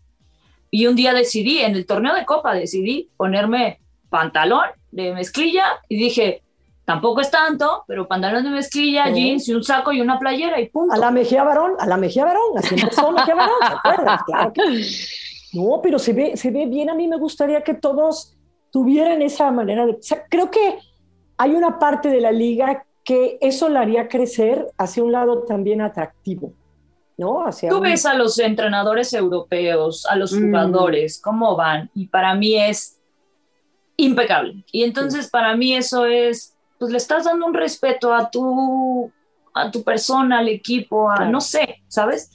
Y 0.69 0.87
un 0.87 0.95
día 0.95 1.13
decidí, 1.13 1.59
en 1.59 1.75
el 1.75 1.85
torneo 1.85 2.13
de 2.13 2.25
Copa, 2.25 2.53
decidí 2.53 3.09
ponerme 3.17 3.79
pantalón 4.09 4.65
de 4.91 5.13
mezclilla 5.13 5.65
y 5.89 5.97
dije, 5.97 6.41
Tampoco 6.85 7.21
es 7.21 7.31
tanto, 7.31 7.83
pero 7.87 8.07
pantalón 8.07 8.43
de 8.43 8.51
mezclilla, 8.51 9.09
jeans 9.09 9.49
y 9.49 9.53
un 9.53 9.63
saco 9.63 9.91
y 9.91 10.01
una 10.01 10.19
playera 10.19 10.59
y 10.59 10.69
punto. 10.69 10.93
A 10.93 10.97
la 10.97 11.09
Mejía 11.09 11.43
Varón, 11.43 11.73
a 11.79 11.87
la 11.87 11.97
Mejía 11.97 12.25
Varón, 12.25 12.57
así 12.57 12.75
empezó 12.75 13.11
Mejía 13.11 13.33
Varón, 13.33 13.55
¿te 13.59 13.65
acuerdas? 13.65 14.21
Claro 14.25 14.53
No, 15.53 15.79
pero 15.81 15.97
se 15.97 16.13
ve, 16.13 16.37
se 16.37 16.51
ve 16.51 16.67
bien. 16.67 16.91
A 16.91 16.93
mí 16.93 17.07
me 17.07 17.17
gustaría 17.17 17.63
que 17.63 17.73
todos 17.73 18.37
tuvieran 18.71 19.23
esa 19.23 19.49
manera 19.49 19.85
de... 19.85 19.93
O 19.93 20.01
sea, 20.01 20.25
creo 20.29 20.51
que 20.51 20.77
hay 21.37 21.51
una 21.51 21.79
parte 21.79 22.09
de 22.09 22.21
la 22.21 22.31
liga 22.31 22.85
que 23.03 23.39
eso 23.41 23.67
la 23.69 23.81
haría 23.81 24.07
crecer 24.07 24.67
hacia 24.77 25.03
un 25.03 25.11
lado 25.11 25.43
también 25.43 25.81
atractivo. 25.81 26.53
¿no? 27.17 27.45
Hacia 27.47 27.69
Tú 27.69 27.79
ves 27.79 28.05
a 28.05 28.13
los 28.13 28.37
entrenadores 28.39 29.13
europeos, 29.13 30.05
a 30.05 30.15
los 30.15 30.33
mm. 30.33 30.43
jugadores, 30.43 31.19
cómo 31.19 31.55
van, 31.55 31.89
y 31.95 32.07
para 32.07 32.35
mí 32.35 32.57
es 32.57 32.99
impecable. 33.97 34.63
Y 34.71 34.83
entonces 34.83 35.29
para 35.29 35.55
mí 35.55 35.75
eso 35.75 36.05
es 36.05 36.54
pues 36.79 36.91
le 36.91 36.97
estás 36.97 37.25
dando 37.25 37.45
un 37.45 37.53
respeto 37.53 38.13
a 38.13 38.29
tu, 38.29 39.11
a 39.53 39.71
tu 39.71 39.83
persona, 39.83 40.39
al 40.39 40.49
equipo, 40.49 41.09
a 41.09 41.25
no 41.25 41.41
sé, 41.41 41.81
¿sabes? 41.87 42.31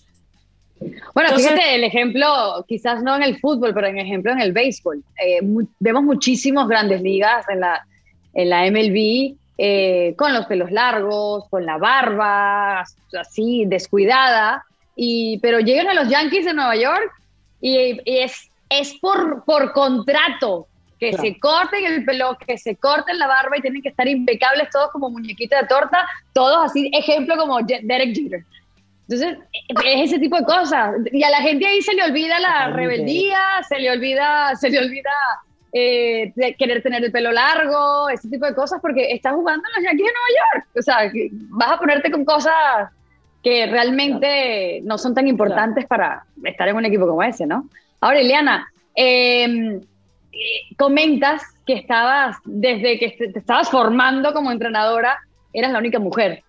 Bueno, 1.15 1.37
fíjate 1.37 1.75
el 1.75 1.85
ejemplo, 1.85 2.65
quizás 2.67 3.03
no 3.03 3.15
en 3.15 3.23
el 3.23 3.39
fútbol, 3.39 3.75
pero 3.75 3.87
en 3.89 3.99
ejemplo 3.99 4.33
en 4.33 4.41
el 4.41 4.53
béisbol. 4.53 5.05
Eh, 5.23 5.41
vemos 5.79 6.03
muchísimos 6.03 6.69
grandes 6.69 7.03
ligas 7.03 7.47
en 7.51 7.61
la, 7.61 7.87
en 8.33 8.49
la 8.49 8.71
MLB 8.71 9.37
eh, 9.59 10.15
con 10.17 10.33
los 10.33 10.47
pelos 10.47 10.71
largos, 10.71 11.47
con 11.51 11.67
la 11.67 11.77
barba 11.77 12.81
así 12.81 13.65
descuidada, 13.67 14.65
y, 14.97 15.39
pero 15.41 15.61
llegan 15.61 15.89
a 15.89 15.95
los 15.95 16.09
Yankees 16.09 16.47
de 16.47 16.55
Nueva 16.55 16.77
York 16.77 17.13
y, 17.61 18.01
y 18.11 18.19
es, 18.21 18.49
es 18.71 18.95
por, 18.95 19.45
por 19.45 19.73
contrato 19.73 20.67
que 21.01 21.15
se 21.15 21.41
corten 21.41 21.87
el 21.87 22.05
pelo, 22.05 22.37
que 22.47 22.59
se 22.59 22.77
corten 22.77 23.19
la 23.19 23.27
barba 23.27 23.57
y 23.57 23.63
tienen 23.63 23.81
que 23.81 23.89
estar 23.89 24.07
impecables 24.07 24.69
todos 24.71 24.91
como 24.93 25.09
muñequita 25.09 25.63
de 25.63 25.67
torta, 25.67 26.07
todos 26.35 26.67
así, 26.67 26.91
ejemplo 26.93 27.37
como 27.39 27.59
Derek 27.63 28.15
Jeter. 28.15 28.45
Entonces, 29.09 29.39
es 29.87 30.11
ese 30.11 30.19
tipo 30.19 30.37
de 30.37 30.45
cosas. 30.45 30.95
Y 31.11 31.25
a 31.25 31.31
la 31.31 31.41
gente 31.41 31.67
ahí 31.67 31.81
se 31.81 31.95
le 31.95 32.05
olvida 32.05 32.39
la 32.39 32.69
rebeldía, 32.69 33.41
se 33.67 33.79
le 33.79 33.91
olvida, 33.91 34.55
se 34.55 34.69
le 34.69 34.79
olvida 34.79 35.11
eh, 35.73 36.33
querer 36.59 36.83
tener 36.83 37.03
el 37.03 37.11
pelo 37.11 37.33
largo, 37.33 38.11
ese 38.11 38.29
tipo 38.29 38.45
de 38.45 38.55
cosas, 38.55 38.79
porque 38.81 39.11
estás 39.11 39.35
jugando 39.35 39.67
en 39.67 39.83
los 39.83 39.91
Yankees 39.91 40.07
de 40.07 40.13
Nueva 40.13 40.29
York. 40.55 40.69
O 40.79 40.83
sea, 40.83 41.13
vas 41.49 41.71
a 41.71 41.79
ponerte 41.79 42.11
con 42.11 42.25
cosas 42.27 42.91
que 43.43 43.67
realmente 43.67 44.81
no 44.85 44.99
son 44.99 45.15
tan 45.15 45.27
importantes 45.27 45.87
para 45.87 46.25
estar 46.45 46.69
en 46.69 46.77
un 46.77 46.85
equipo 46.85 47.07
como 47.07 47.23
ese, 47.23 47.47
¿no? 47.47 47.69
Ahora, 48.01 48.21
Eliana, 48.21 48.71
eh, 48.95 49.81
comentas 50.77 51.43
que 51.67 51.75
estabas, 51.75 52.37
desde 52.45 52.99
que 52.99 53.11
te 53.11 53.39
estabas 53.39 53.71
formando 53.71 54.33
como 54.33 54.51
entrenadora, 54.51 55.19
eras 55.53 55.73
la 55.73 55.79
única 55.79 55.99
mujer 55.99 56.43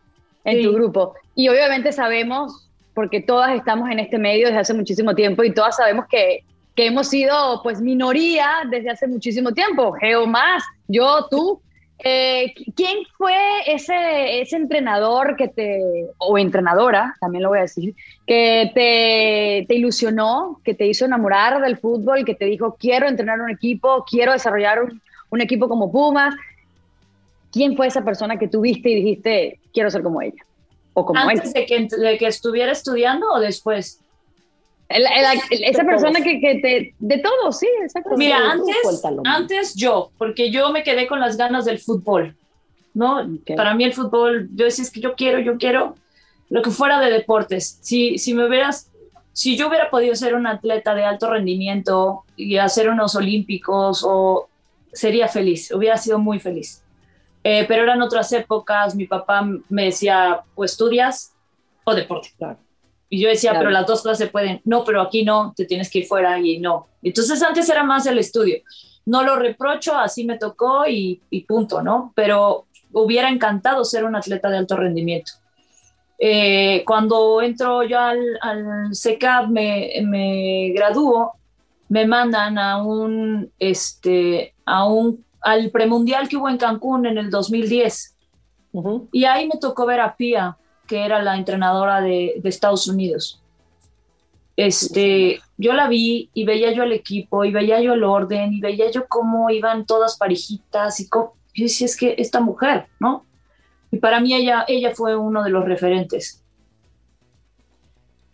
en 0.43 0.63
tu 0.63 0.73
grupo. 0.73 1.15
Y 1.35 1.49
obviamente 1.49 1.91
sabemos, 1.91 2.69
porque 2.93 3.21
todas 3.21 3.55
estamos 3.55 3.89
en 3.89 3.99
este 3.99 4.17
medio 4.17 4.47
desde 4.47 4.59
hace 4.59 4.73
muchísimo 4.73 5.15
tiempo 5.15 5.43
y 5.43 5.53
todas 5.53 5.77
sabemos 5.77 6.05
que, 6.09 6.43
que 6.75 6.87
hemos 6.87 7.09
sido 7.09 7.61
pues 7.63 7.81
minoría 7.81 8.49
desde 8.69 8.89
hace 8.89 9.07
muchísimo 9.07 9.51
tiempo. 9.51 9.93
Geo 9.93 10.25
más, 10.27 10.63
yo, 10.87 11.27
tú, 11.29 11.61
eh, 12.03 12.53
¿Quién 12.75 12.99
fue 13.17 13.35
ese, 13.67 14.41
ese 14.41 14.55
entrenador 14.55 15.35
que 15.35 15.47
te, 15.47 15.79
o 16.17 16.37
entrenadora, 16.37 17.15
también 17.19 17.43
lo 17.43 17.49
voy 17.49 17.59
a 17.59 17.63
decir, 17.63 17.95
que 18.25 18.71
te, 18.73 19.65
te, 19.67 19.75
ilusionó, 19.75 20.59
que 20.63 20.73
te 20.73 20.87
hizo 20.87 21.05
enamorar 21.05 21.61
del 21.61 21.77
fútbol, 21.77 22.25
que 22.25 22.35
te 22.35 22.45
dijo, 22.45 22.75
quiero 22.79 23.07
entrenar 23.07 23.39
un 23.39 23.49
equipo, 23.49 24.03
quiero 24.09 24.31
desarrollar 24.31 24.81
un, 24.81 25.01
un 25.29 25.41
equipo 25.41 25.67
como 25.67 25.91
Pumas? 25.91 26.35
¿Quién 27.51 27.75
fue 27.75 27.87
esa 27.87 28.03
persona 28.03 28.37
que 28.37 28.47
tuviste 28.47 28.89
y 28.89 28.95
dijiste, 28.95 29.59
quiero 29.73 29.91
ser 29.91 30.03
como 30.03 30.21
ella? 30.21 30.43
O 30.93 31.05
como 31.05 31.19
¿Antes 31.19 31.53
De, 31.53 31.65
que, 31.65 31.87
de 31.87 32.17
que 32.17 32.27
estuviera 32.27 32.71
estudiando 32.71 33.31
o 33.31 33.39
después? 33.39 33.99
Esa 34.91 35.83
persona 35.83 36.21
que, 36.21 36.39
que, 36.39 36.55
te, 36.55 36.95
de 36.99 37.17
todo, 37.19 37.51
sí, 37.51 37.67
exacto. 37.81 38.15
Mira, 38.17 38.51
antes, 38.51 38.75
antes 39.25 39.75
yo, 39.75 40.11
porque 40.17 40.51
yo 40.51 40.71
me 40.71 40.83
quedé 40.83 41.07
con 41.07 41.19
las 41.19 41.37
ganas 41.37 41.65
del 41.65 41.79
fútbol, 41.79 42.35
¿no? 42.93 43.27
Para 43.55 43.73
mí 43.75 43.83
el 43.83 43.93
fútbol, 43.93 44.49
yo 44.53 44.65
decía, 44.65 44.83
es 44.83 44.91
que 44.91 44.99
yo 44.99 45.15
quiero, 45.15 45.39
yo 45.39 45.57
quiero 45.57 45.95
lo 46.49 46.61
que 46.61 46.71
fuera 46.71 46.99
de 46.99 47.11
deportes. 47.11 47.79
Si, 47.81 48.17
si 48.17 48.33
me 48.33 48.45
hubieras, 48.45 48.91
si 49.33 49.57
yo 49.57 49.69
hubiera 49.69 49.89
podido 49.89 50.15
ser 50.15 50.35
un 50.35 50.47
atleta 50.47 50.93
de 50.93 51.05
alto 51.05 51.29
rendimiento 51.29 52.23
y 52.35 52.57
hacer 52.57 52.89
unos 52.89 53.15
olímpicos, 53.15 54.03
o 54.05 54.49
sería 54.91 55.27
feliz, 55.27 55.71
hubiera 55.71 55.97
sido 55.97 56.19
muy 56.19 56.39
feliz. 56.39 56.83
Eh, 57.43 57.65
pero 57.67 57.83
eran 57.83 58.01
otras 58.01 58.31
épocas, 58.33 58.95
mi 58.95 59.07
papá 59.07 59.47
me 59.69 59.85
decía, 59.85 60.41
o 60.53 60.63
estudias 60.63 61.33
o 61.83 61.95
deporte. 61.95 62.29
Claro. 62.37 62.57
Y 63.13 63.19
yo 63.19 63.27
decía, 63.27 63.51
pero 63.57 63.69
las 63.69 63.85
dos 63.85 64.01
cosas 64.01 64.17
se 64.17 64.27
pueden. 64.27 64.61
No, 64.63 64.85
pero 64.85 65.01
aquí 65.01 65.25
no, 65.25 65.53
te 65.53 65.65
tienes 65.65 65.91
que 65.91 65.99
ir 65.99 66.05
fuera 66.05 66.39
y 66.39 66.59
no. 66.59 66.87
Entonces 67.03 67.43
antes 67.43 67.67
era 67.69 67.83
más 67.83 68.05
el 68.05 68.17
estudio. 68.17 68.59
No 69.05 69.23
lo 69.23 69.35
reprocho, 69.35 69.97
así 69.97 70.23
me 70.23 70.37
tocó 70.37 70.87
y, 70.87 71.21
punto, 71.45 71.81
¿no? 71.81 72.13
Pero 72.15 72.67
hubiera 72.93 73.29
encantado 73.29 73.83
ser 73.83 74.05
un 74.05 74.15
atleta 74.15 74.49
de 74.49 74.59
alto 74.59 74.77
rendimiento. 74.77 75.33
Eh, 76.19 76.85
cuando 76.85 77.41
entro 77.41 77.83
yo 77.83 77.99
al, 77.99 78.39
al 78.39 78.95
CECAP, 78.95 79.49
me, 79.49 79.91
me 80.03 80.71
gradúo, 80.73 81.33
me 81.89 82.07
mandan 82.07 82.57
a 82.57 82.81
un, 82.81 83.51
este, 83.59 84.55
a 84.63 84.87
un, 84.87 85.25
al 85.41 85.69
premundial 85.69 86.29
que 86.29 86.37
hubo 86.37 86.47
en 86.47 86.55
Cancún 86.55 87.05
en 87.07 87.17
el 87.17 87.29
2010. 87.29 88.15
Y 89.11 89.25
ahí 89.25 89.49
me 89.49 89.59
tocó 89.59 89.85
ver 89.85 89.99
a 89.99 90.15
Pía, 90.15 90.57
que 90.91 91.05
era 91.05 91.23
la 91.23 91.37
entrenadora 91.37 92.01
de, 92.01 92.41
Estados 92.43 92.85
Unidos. 92.85 93.41
Este, 94.57 95.39
yo 95.57 95.71
la 95.71 95.87
vi 95.87 96.29
y 96.33 96.43
veía 96.43 96.73
yo 96.73 96.83
el 96.83 96.91
equipo 96.91 97.45
y 97.45 97.51
veía 97.53 97.79
yo 97.79 97.93
el 97.93 98.03
orden 98.03 98.51
y 98.51 98.59
veía 98.59 98.91
yo 98.91 99.07
cómo 99.07 99.49
iban 99.49 99.85
todas 99.85 100.17
parejitas 100.17 100.99
y 100.99 101.07
cómo, 101.07 101.35
yo 101.55 101.63
decía, 101.63 101.85
es 101.85 101.95
que 101.95 102.15
esta 102.17 102.41
mujer, 102.41 102.87
¿no? 102.99 103.25
Y 103.89 103.99
para 103.99 104.19
mí 104.19 104.33
ella, 104.33 104.65
ella 104.67 104.93
fue 104.93 105.15
uno 105.15 105.45
de 105.45 105.49
los 105.49 105.63
referentes. 105.63 106.43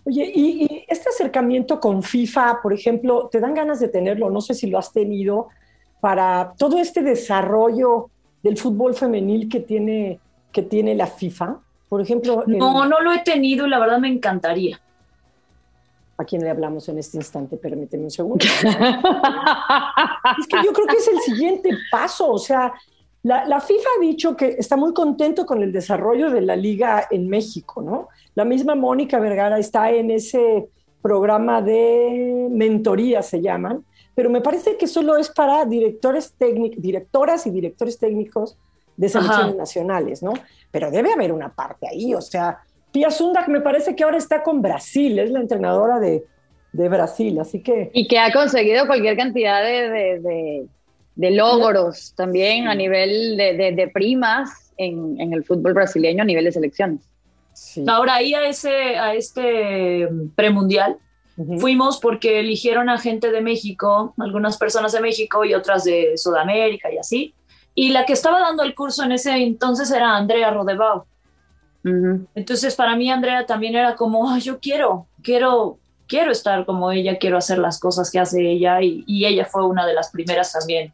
Oye, 0.05 0.31
y, 0.33 0.63
y, 0.63 0.85
este 0.87 1.09
acercamiento 1.09 1.79
con 1.79 2.01
FIFA, 2.01 2.59
por 2.63 2.73
ejemplo, 2.73 3.29
¿te 3.31 3.39
dan 3.39 3.53
ganas 3.53 3.79
de 3.79 3.89
tenerlo? 3.89 4.31
No 4.31 4.41
sé 4.41 4.55
si 4.55 4.65
lo 4.65 4.79
has 4.79 4.91
tenido 4.91 5.49
para 5.99 6.55
todo 6.57 6.79
este 6.79 7.03
desarrollo 7.03 8.09
del 8.41 8.57
fútbol 8.57 8.95
femenil 8.95 9.47
que 9.47 9.59
tiene, 9.59 10.19
que 10.51 10.63
tiene 10.63 10.95
la 10.95 11.05
FIFA. 11.05 11.59
Por 11.89 12.01
ejemplo... 12.01 12.43
No, 12.47 12.85
no 12.85 12.99
lo 13.01 13.13
he 13.13 13.19
tenido 13.19 13.65
y 13.65 13.69
la 13.69 13.79
verdad 13.79 13.99
me 13.99 14.09
encantaría. 14.09 14.79
¿A 16.17 16.25
quién 16.25 16.43
le 16.43 16.49
hablamos 16.49 16.89
en 16.89 16.97
este 16.97 17.17
instante? 17.17 17.57
Permíteme 17.57 18.05
un 18.05 18.11
segundo. 18.11 18.43
es 20.39 20.47
que 20.47 20.57
yo 20.65 20.73
creo 20.73 20.87
que 20.87 20.97
es 20.97 21.07
el 21.07 21.19
siguiente 21.19 21.69
paso. 21.91 22.31
O 22.31 22.39
sea, 22.39 22.73
la, 23.23 23.45
la, 23.45 23.61
FIFA 23.61 23.89
ha 23.97 24.01
dicho 24.01 24.35
que 24.35 24.55
está 24.57 24.75
muy 24.75 24.93
contento 24.93 25.45
con 25.45 25.61
el 25.61 25.71
desarrollo 25.71 26.31
de 26.31 26.41
la 26.41 26.55
liga 26.55 27.05
en 27.11 27.29
México, 27.29 27.83
¿no? 27.83 28.09
La 28.33 28.45
misma 28.45 28.73
Mónica 28.73 29.19
Vergara 29.19 29.59
está 29.59 29.91
en 29.91 30.09
ese 30.09 30.67
programa 31.01 31.61
de 31.61 32.47
mentoría, 32.49 33.21
se 33.21 33.41
llaman, 33.41 33.85
pero 34.15 34.29
me 34.29 34.41
parece 34.41 34.77
que 34.77 34.87
solo 34.87 35.15
es 35.15 35.29
para 35.29 35.63
directores 35.65 36.33
técnicos, 36.37 36.81
directoras 36.81 37.45
y 37.45 37.51
directores 37.51 37.99
técnicos 37.99 38.57
de 38.97 39.09
selecciones 39.09 39.55
nacionales, 39.55 40.23
¿no? 40.23 40.33
Pero 40.71 40.91
debe 40.91 41.13
haber 41.13 41.31
una 41.31 41.49
parte 41.49 41.87
ahí, 41.87 42.13
o 42.13 42.21
sea, 42.21 42.59
Pia 42.91 43.11
Sundak 43.11 43.47
me 43.47 43.61
parece 43.61 43.95
que 43.95 44.03
ahora 44.03 44.17
está 44.17 44.41
con 44.41 44.61
Brasil, 44.61 45.19
es 45.19 45.29
la 45.29 45.39
entrenadora 45.39 45.99
de, 45.99 46.25
de 46.71 46.89
Brasil, 46.89 47.39
así 47.39 47.61
que... 47.61 47.91
Y 47.93 48.07
que 48.07 48.17
ha 48.17 48.33
conseguido 48.33 48.87
cualquier 48.87 49.15
cantidad 49.15 49.63
de, 49.63 50.19
de, 50.19 50.65
de 51.15 51.31
logros 51.31 52.13
también 52.15 52.67
a 52.67 52.75
nivel 52.75 53.37
de, 53.37 53.91
primas 53.93 54.71
en, 54.77 55.19
en, 55.21 55.33
el 55.33 55.43
fútbol 55.43 55.73
brasileño 55.73 56.23
a 56.23 56.25
nivel 56.25 56.45
de 56.45 56.51
selecciones. 56.51 57.01
Sí. 57.53 57.83
Ahora 57.87 58.15
ahí 58.15 58.33
a, 58.33 58.47
ese, 58.47 58.97
a 58.97 59.13
este 59.13 60.07
premundial 60.35 60.97
fuimos 61.59 61.99
porque 61.99 62.39
eligieron 62.39 62.89
a 62.89 62.97
gente 62.97 63.31
de 63.31 63.41
México, 63.41 64.15
algunas 64.17 64.57
personas 64.57 64.91
de 64.91 65.01
México 65.01 65.45
y 65.45 65.53
otras 65.53 65.83
de 65.83 66.13
Sudamérica 66.17 66.91
y 66.91 66.97
así 66.97 67.33
y 67.79 67.91
la 67.91 68.07
que 68.07 68.13
estaba 68.13 68.39
dando 68.39 68.63
el 68.63 68.73
curso 68.73 69.03
en 69.03 69.11
ese 69.11 69.35
entonces 69.35 69.91
era 69.91 70.17
Andrea 70.17 70.49
Rodebau. 70.49 71.05
Entonces 72.33 72.75
para 72.75 72.95
mí 72.95 73.11
Andrea 73.11 73.45
también 73.45 73.75
era 73.75 73.95
como, 73.95 74.35
yo 74.39 74.59
quiero, 74.59 75.05
quiero, 75.21 75.77
quiero 76.07 76.31
estar 76.31 76.65
como 76.65 76.91
ella, 76.91 77.19
quiero 77.19 77.37
hacer 77.37 77.59
las 77.59 77.79
cosas 77.79 78.09
que 78.09 78.17
hace 78.17 78.41
ella 78.41 78.81
y, 78.81 79.23
ella 79.23 79.45
fue 79.45 79.63
una 79.63 79.85
de 79.85 79.93
las 79.93 80.09
primeras 80.09 80.53
también. 80.53 80.91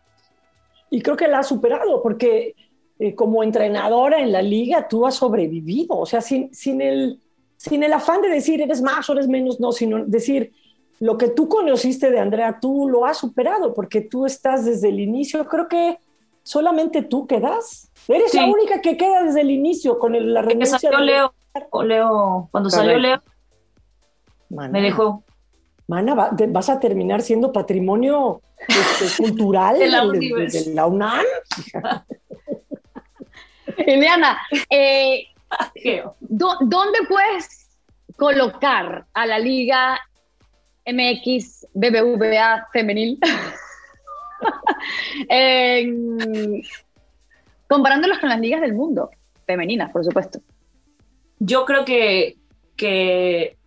Y 0.89 1.01
creo 1.01 1.15
que 1.15 1.29
la 1.29 1.39
ha 1.39 1.43
superado 1.43 2.03
porque 2.03 2.53
eh, 2.99 3.15
como 3.15 3.43
entrenadora 3.43 4.19
en 4.19 4.33
la 4.33 4.41
liga 4.41 4.85
tú 4.89 5.07
has 5.07 5.15
sobrevivido, 5.15 5.97
o 5.97 6.05
sea, 6.05 6.19
sin, 6.19 6.53
sin, 6.53 6.81
el, 6.81 7.17
sin 7.55 7.81
el 7.83 7.93
afán 7.93 8.21
de 8.21 8.27
decir 8.27 8.61
eres 8.61 8.81
más 8.81 9.09
o 9.09 9.13
eres 9.13 9.29
menos, 9.29 9.57
no, 9.57 9.71
sino 9.71 10.03
decir 10.03 10.51
lo 10.99 11.17
que 11.17 11.29
tú 11.29 11.47
conociste 11.47 12.11
de 12.11 12.19
Andrea, 12.19 12.59
tú 12.59 12.89
lo 12.89 13.05
has 13.05 13.19
superado 13.19 13.73
porque 13.73 14.01
tú 14.01 14.25
estás 14.25 14.65
desde 14.65 14.89
el 14.89 14.99
inicio, 14.99 15.47
creo 15.47 15.69
que 15.69 15.97
solamente 16.43 17.01
tú 17.01 17.25
quedas. 17.25 17.89
Eres 18.08 18.34
la 18.34 18.45
única 18.45 18.82
que 18.82 18.97
queda 18.97 19.23
desde 19.23 19.41
el 19.41 19.51
inicio 19.51 19.97
con 19.97 20.34
la 20.34 20.41
renuncia. 20.41 20.77
Salió 20.77 20.99
Leo, 20.99 21.34
Leo, 21.84 22.49
cuando 22.51 22.69
salió 22.69 22.97
Leo, 22.97 23.21
me 24.49 24.82
dejó. 24.82 25.23
Mana, 25.88 26.15
vas 26.15 26.69
a 26.69 26.79
terminar 26.79 27.21
siendo 27.21 27.51
patrimonio 27.51 28.41
este, 28.67 29.23
cultural 29.23 29.79
de, 29.79 29.89
la, 30.73 30.86
UNAM. 30.86 31.25
Eliana, 33.77 34.38
eh, 34.69 35.27
¿dónde 36.19 36.99
puedes 37.08 37.77
colocar 38.15 39.06
a 39.13 39.25
la 39.25 39.39
Liga 39.39 39.99
MX 40.86 41.67
BBVA 41.73 42.67
femenil 42.71 43.19
comparándolos 47.67 48.19
con 48.19 48.29
las 48.29 48.39
ligas 48.39 48.61
del 48.61 48.73
mundo, 48.73 49.09
femeninas, 49.45 49.91
por 49.91 50.03
supuesto. 50.03 50.39
Yo 51.39 51.65
creo 51.65 51.83
que, 51.85 52.37
que 52.75 53.57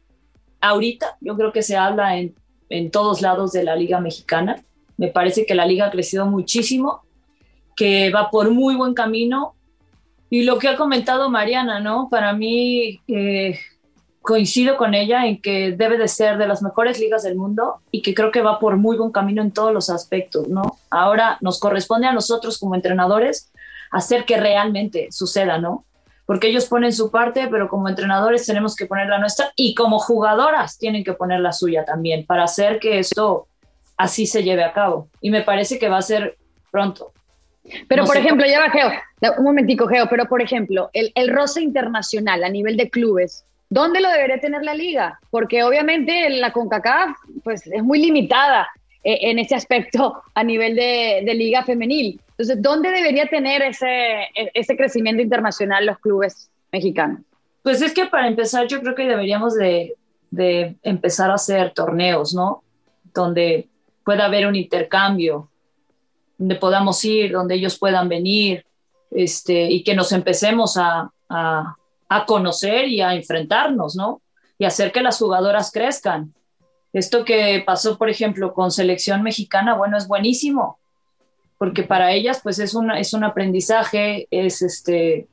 ahorita, 0.60 1.16
yo 1.20 1.36
creo 1.36 1.52
que 1.52 1.62
se 1.62 1.76
habla 1.76 2.16
en, 2.18 2.34
en 2.68 2.90
todos 2.90 3.20
lados 3.22 3.52
de 3.52 3.64
la 3.64 3.76
liga 3.76 4.00
mexicana. 4.00 4.62
Me 4.96 5.08
parece 5.08 5.44
que 5.44 5.54
la 5.54 5.66
liga 5.66 5.86
ha 5.86 5.90
crecido 5.90 6.26
muchísimo, 6.26 7.02
que 7.74 8.10
va 8.10 8.30
por 8.30 8.50
muy 8.50 8.76
buen 8.76 8.94
camino. 8.94 9.54
Y 10.30 10.42
lo 10.42 10.58
que 10.58 10.68
ha 10.68 10.76
comentado 10.76 11.30
Mariana, 11.30 11.80
¿no? 11.80 12.08
Para 12.10 12.32
mí, 12.32 13.00
eh, 13.06 13.58
coincido 14.26 14.76
con 14.76 14.92
ella 14.92 15.24
en 15.24 15.40
que 15.40 15.70
debe 15.70 15.96
de 15.96 16.08
ser 16.08 16.36
de 16.36 16.48
las 16.48 16.60
mejores 16.60 16.98
ligas 16.98 17.22
del 17.22 17.36
mundo 17.36 17.76
y 17.92 18.02
que 18.02 18.12
creo 18.12 18.32
que 18.32 18.42
va 18.42 18.58
por 18.58 18.76
muy 18.76 18.96
buen 18.96 19.12
camino 19.12 19.40
en 19.40 19.52
todos 19.52 19.72
los 19.72 19.88
aspectos, 19.88 20.48
¿no? 20.48 20.78
Ahora 20.90 21.38
nos 21.40 21.60
corresponde 21.60 22.08
a 22.08 22.12
nosotros 22.12 22.58
como 22.58 22.74
entrenadores 22.74 23.52
hacer 23.92 24.24
que 24.24 24.36
realmente 24.36 25.08
suceda, 25.12 25.58
¿no? 25.58 25.84
Porque 26.26 26.48
ellos 26.48 26.66
ponen 26.66 26.92
su 26.92 27.12
parte, 27.12 27.46
pero 27.48 27.68
como 27.68 27.88
entrenadores 27.88 28.44
tenemos 28.44 28.74
que 28.74 28.86
poner 28.86 29.08
la 29.08 29.20
nuestra 29.20 29.52
y 29.54 29.76
como 29.76 30.00
jugadoras 30.00 30.76
tienen 30.76 31.04
que 31.04 31.12
poner 31.12 31.38
la 31.38 31.52
suya 31.52 31.84
también 31.84 32.26
para 32.26 32.42
hacer 32.42 32.80
que 32.80 32.98
esto 32.98 33.46
así 33.96 34.26
se 34.26 34.42
lleve 34.42 34.64
a 34.64 34.72
cabo. 34.72 35.08
Y 35.20 35.30
me 35.30 35.42
parece 35.42 35.78
que 35.78 35.88
va 35.88 35.98
a 35.98 36.02
ser 36.02 36.36
pronto. 36.72 37.12
Pero, 37.88 38.04
por 38.04 38.16
ejemplo, 38.16 38.44
lleva 38.44 38.70
Geo, 38.70 38.90
un 39.38 39.44
momentico, 39.44 39.86
Geo, 39.86 40.08
pero 40.10 40.26
por 40.26 40.42
ejemplo, 40.42 40.90
el, 40.92 41.12
el 41.14 41.28
roce 41.28 41.62
internacional 41.62 42.42
a 42.42 42.48
nivel 42.48 42.76
de 42.76 42.90
clubes, 42.90 43.45
¿dónde 43.68 44.00
lo 44.00 44.10
debería 44.10 44.40
tener 44.40 44.62
la 44.62 44.74
liga? 44.74 45.18
Porque 45.30 45.62
obviamente 45.62 46.30
la 46.30 46.52
CONCACAF 46.52 47.16
pues, 47.44 47.66
es 47.66 47.82
muy 47.82 47.98
limitada 48.00 48.68
eh, 49.04 49.30
en 49.30 49.38
ese 49.38 49.54
aspecto 49.54 50.22
a 50.34 50.44
nivel 50.44 50.76
de, 50.76 51.34
liga 51.34 51.64
femenil. 51.64 52.20
Entonces, 52.30 52.60
¿dónde 52.60 52.90
debería 52.90 53.26
tener 53.26 53.62
ese, 53.62 54.22
e, 54.34 54.50
ese 54.54 54.76
crecimiento 54.76 55.22
internacional 55.22 55.86
los 55.86 55.98
clubes 55.98 56.50
mexicanos? 56.72 57.20
Pues 57.62 57.82
es 57.82 57.92
que 57.92 58.06
para 58.06 58.28
empezar 58.28 58.66
yo 58.66 58.80
creo 58.80 58.94
que 58.94 59.06
deberíamos 59.06 59.54
de, 59.54 59.94
de 60.30 60.76
empezar 60.82 61.30
a 61.30 61.34
hacer 61.34 61.72
torneos, 61.72 62.34
¿no? 62.34 62.62
Donde 63.14 63.68
pueda 64.04 64.26
haber 64.26 64.46
un 64.46 64.54
intercambio, 64.54 65.48
donde 66.38 66.56
podamos 66.56 67.04
ir, 67.04 67.32
donde 67.32 67.54
ellos 67.54 67.78
puedan 67.78 68.08
venir, 68.08 68.64
este, 69.10 69.70
y 69.70 69.82
que 69.82 69.94
nos 69.94 70.12
empecemos 70.12 70.76
a, 70.76 71.10
a, 72.08 72.26
conocer 72.26 72.88
y 72.88 73.00
a 73.00 73.14
enfrentarnos, 73.14 73.96
¿no? 73.96 74.20
Y 74.58 74.64
hacer 74.64 74.92
que 74.92 75.02
las 75.02 75.18
jugadoras 75.18 75.70
crezcan. 75.70 76.34
Esto 76.92 77.24
que 77.24 77.62
pasó, 77.66 77.98
por 77.98 78.08
ejemplo, 78.08 78.54
con 78.54 78.70
selección 78.70 79.22
mexicana, 79.22 79.74
bueno, 79.74 79.98
es 79.98 80.08
buenísimo, 80.08 80.78
porque 81.58 81.82
para 81.82 82.12
ellas, 82.12 82.40
pues 82.42 82.58
es, 82.58 82.74
una, 82.74 82.98
es 82.98 83.12
un 83.12 83.24
aprendizaje, 83.24 84.28
es, 84.30 84.62
este, 84.62 85.28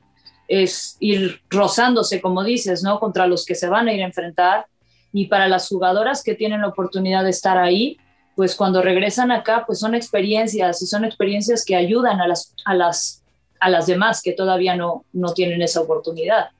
es 0.48 0.96
ir 1.00 1.40
rozándose, 1.50 2.20
como 2.20 2.44
dices, 2.44 2.82
¿no? 2.82 3.00
Contra 3.00 3.26
los 3.26 3.44
que 3.44 3.54
se 3.54 3.68
van 3.68 3.88
a 3.88 3.92
ir 3.92 4.02
a 4.02 4.06
enfrentar. 4.06 4.66
Y 5.12 5.26
para 5.26 5.48
las 5.48 5.68
jugadoras 5.68 6.22
que 6.22 6.34
tienen 6.34 6.62
la 6.62 6.68
oportunidad 6.68 7.24
de 7.24 7.30
estar 7.30 7.56
ahí, 7.56 7.98
pues 8.34 8.56
cuando 8.56 8.82
regresan 8.82 9.30
acá, 9.30 9.64
pues 9.66 9.78
son 9.78 9.94
experiencias 9.94 10.82
y 10.82 10.86
son 10.86 11.04
experiencias 11.04 11.64
que 11.64 11.76
ayudan 11.76 12.20
a 12.20 12.26
las, 12.26 12.54
a 12.64 12.74
las, 12.74 13.22
a 13.60 13.70
las 13.70 13.86
demás 13.86 14.22
que 14.22 14.32
todavía 14.32 14.76
no, 14.76 15.04
no 15.12 15.32
tienen 15.32 15.62
esa 15.62 15.80
oportunidad. 15.80 16.50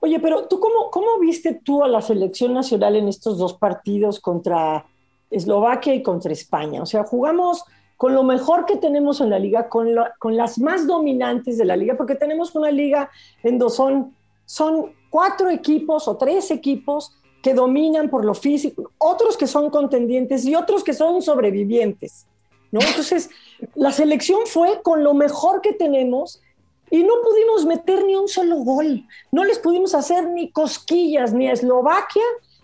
Oye, 0.00 0.20
pero 0.20 0.46
tú 0.46 0.60
cómo, 0.60 0.90
cómo 0.90 1.18
viste 1.18 1.54
tú 1.54 1.82
a 1.82 1.88
la 1.88 2.02
selección 2.02 2.54
nacional 2.54 2.96
en 2.96 3.08
estos 3.08 3.38
dos 3.38 3.54
partidos 3.54 4.20
contra 4.20 4.86
Eslovaquia 5.30 5.94
y 5.94 6.02
contra 6.02 6.32
España? 6.32 6.82
O 6.82 6.86
sea, 6.86 7.04
jugamos 7.04 7.64
con 7.96 8.14
lo 8.14 8.22
mejor 8.22 8.66
que 8.66 8.76
tenemos 8.76 9.20
en 9.20 9.30
la 9.30 9.38
liga, 9.38 9.68
con, 9.68 9.94
lo, 9.94 10.04
con 10.18 10.36
las 10.36 10.58
más 10.58 10.86
dominantes 10.86 11.56
de 11.56 11.64
la 11.64 11.76
liga, 11.76 11.96
porque 11.96 12.14
tenemos 12.14 12.54
una 12.54 12.70
liga 12.70 13.10
en 13.42 13.58
donde 13.58 13.74
son, 13.74 14.14
son 14.44 14.92
cuatro 15.08 15.48
equipos 15.48 16.06
o 16.08 16.16
tres 16.16 16.50
equipos 16.50 17.16
que 17.42 17.54
dominan 17.54 18.10
por 18.10 18.24
lo 18.24 18.34
físico, 18.34 18.90
otros 18.98 19.36
que 19.36 19.46
son 19.46 19.70
contendientes 19.70 20.44
y 20.44 20.54
otros 20.54 20.84
que 20.84 20.92
son 20.92 21.22
sobrevivientes. 21.22 22.26
¿no? 22.72 22.80
Entonces, 22.80 23.30
la 23.74 23.92
selección 23.92 24.40
fue 24.46 24.82
con 24.82 25.02
lo 25.02 25.14
mejor 25.14 25.60
que 25.60 25.72
tenemos 25.72 26.42
y 26.90 27.02
no 27.02 27.14
pudimos 27.22 27.64
meter 27.64 28.04
ni 28.04 28.14
un 28.14 28.28
solo 28.28 28.56
gol. 28.58 29.04
No 29.32 29.44
les 29.44 29.58
pudimos 29.58 29.94
hacer 29.94 30.28
ni 30.28 30.50
cosquillas 30.50 31.32
ni 31.32 31.48
a 31.48 31.52
Eslovaquia 31.52 32.22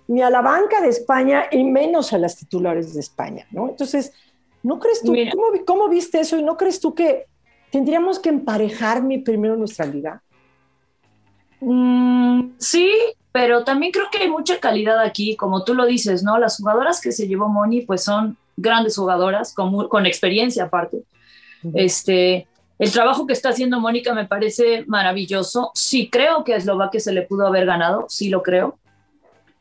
ni 0.09 0.23
a 0.23 0.31
la 0.31 0.43
banca 0.43 0.81
de 0.81 0.89
España 0.89 1.47
y 1.51 1.65
menos 1.65 2.13
a 2.13 2.19
las 2.19 2.37
titulares 2.37 2.95
de 2.95 3.01
España. 3.01 3.47
¿no? 3.51 3.69
Entonces, 3.69 4.13
¿no 4.63 4.79
crees 4.79 5.03
tú, 5.03 5.15
cómo, 5.33 5.65
cómo, 5.65 5.89
viste 5.89 6.21
eso 6.21 6.37
y 6.37 6.43
no 6.43 6.57
crees 6.57 6.81
tú 6.81 6.95
que 6.95 7.27
tendríamos 7.71 8.19
que 8.19 8.29
emparejar 8.29 9.03
primero 9.25 9.57
nuestra 9.57 9.87
liga? 9.87 10.23
Mm, 11.61 12.51
sí, 12.59 12.91
pero 13.33 13.65
también 13.65 13.93
creo 13.93 14.07
que 14.11 14.19
hay 14.19 14.29
mucha 14.29 14.61
calidad 14.61 14.99
aquí, 15.01 15.37
como 15.37 15.65
tú 15.65 15.75
lo 15.75 15.87
dices, 15.87 16.23
¿no? 16.23 16.39
Las 16.39 16.59
jugadoras 16.59 17.01
que 17.01 17.13
se 17.13 17.27
llevó 17.27 17.49
Moni, 17.49 17.83
pues 17.83 18.05
son 18.05 18.37
grandes 18.57 18.97
jugadoras, 18.97 19.55
con, 19.55 19.89
con 19.89 20.07
experiencia 20.07 20.65
aparte. 20.65 21.03
Este, 21.75 22.47
el 22.83 22.90
trabajo 22.90 23.29
que 23.29 23.33
está 23.33 23.51
haciendo 23.51 23.79
Mónica 23.79 24.12
me 24.12 24.27
parece 24.27 24.85
maravilloso. 24.88 25.71
Sí 25.73 26.11
creo 26.11 26.42
que 26.42 26.53
a 26.53 26.57
Eslovaquia 26.57 26.99
se 26.99 27.12
le 27.12 27.23
pudo 27.23 27.47
haber 27.47 27.64
ganado, 27.64 28.07
sí 28.09 28.29
lo 28.29 28.42
creo. 28.42 28.77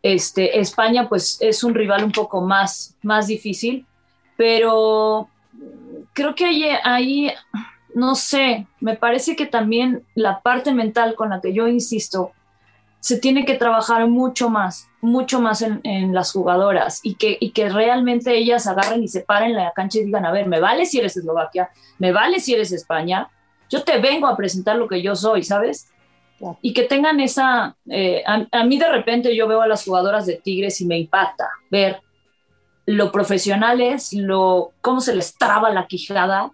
Este, 0.02 0.60
España 0.60 1.08
pues 1.08 1.38
es 1.40 1.64
un 1.64 1.76
rival 1.76 2.04
un 2.04 2.12
poco 2.12 2.42
más, 2.42 2.98
más 3.04 3.28
difícil, 3.28 3.86
pero 4.38 5.30
creo 6.14 6.34
que 6.34 6.46
ahí, 6.46 6.64
ahí, 6.84 7.32
no 7.94 8.16
sé, 8.16 8.66
me 8.80 8.96
parece 8.96 9.36
que 9.36 9.46
también 9.46 10.04
la 10.16 10.42
parte 10.42 10.74
mental 10.74 11.14
con 11.14 11.30
la 11.30 11.42
que 11.42 11.54
yo 11.54 11.68
insisto 11.68 12.32
se 13.02 13.18
tiene 13.18 13.46
que 13.46 13.56
trabajar 13.56 14.08
mucho 14.08 14.50
más, 14.50 14.88
mucho 15.02 15.42
más 15.42 15.64
en, 15.64 15.82
en 15.84 16.14
las 16.14 16.32
jugadoras 16.32 17.00
y 17.04 17.16
que, 17.16 17.36
y 17.40 17.50
que 17.50 17.68
realmente 17.68 18.38
ellas 18.38 18.68
agarren 18.68 19.04
y 19.04 19.08
se 19.08 19.22
paren 19.22 19.50
en 19.50 19.56
la 19.58 19.74
cancha 19.74 19.98
y 19.98 20.06
digan, 20.06 20.24
a 20.24 20.32
ver, 20.32 20.48
me 20.48 20.60
vale 20.60 20.86
si 20.86 21.00
eres 21.00 21.18
Eslovaquia, 21.18 21.72
me 21.98 22.12
vale 22.12 22.40
si 22.40 22.54
eres 22.54 22.72
España, 22.72 23.28
yo 23.70 23.84
te 23.84 23.98
vengo 23.98 24.28
a 24.28 24.38
presentar 24.38 24.76
lo 24.76 24.88
que 24.88 25.02
yo 25.02 25.16
soy, 25.16 25.44
¿sabes? 25.44 25.90
Y 26.62 26.74
que 26.74 26.84
tengan 26.84 27.20
esa, 27.20 27.76
eh, 27.90 28.24
a, 28.26 28.46
a, 28.52 28.64
mí 28.66 28.78
de 28.78 28.90
repente 28.90 29.36
yo 29.36 29.48
veo 29.48 29.62
a 29.62 29.68
las 29.68 29.84
jugadoras 29.84 30.28
de 30.28 30.36
Tigres 30.36 30.80
y 30.82 30.86
me 30.86 30.98
impacta 30.98 31.50
ver 31.72 32.02
lo 32.86 33.12
profesionales, 33.12 34.14
lo, 34.14 34.74
cómo 34.82 35.02
se 35.02 35.16
les 35.16 35.38
traba 35.38 35.72
la 35.72 35.88
quijada, 35.88 36.52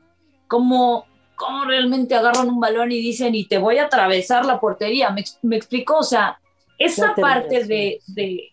cómo 0.48 1.07
cómo 1.38 1.64
realmente 1.64 2.16
agarran 2.16 2.50
un 2.50 2.60
balón 2.60 2.92
y 2.92 3.00
dicen, 3.00 3.34
y 3.36 3.46
te 3.46 3.60
voy 3.60 3.78
a 3.78 3.86
atravesar 3.86 4.44
la 4.46 4.60
portería. 4.60 5.12
¿Me, 5.12 5.24
me 5.44 5.56
explico? 5.56 6.00
O 6.00 6.04
sea, 6.04 6.40
esa 6.78 7.16
parte 7.16 7.64
de, 7.64 8.02
de, 8.08 8.52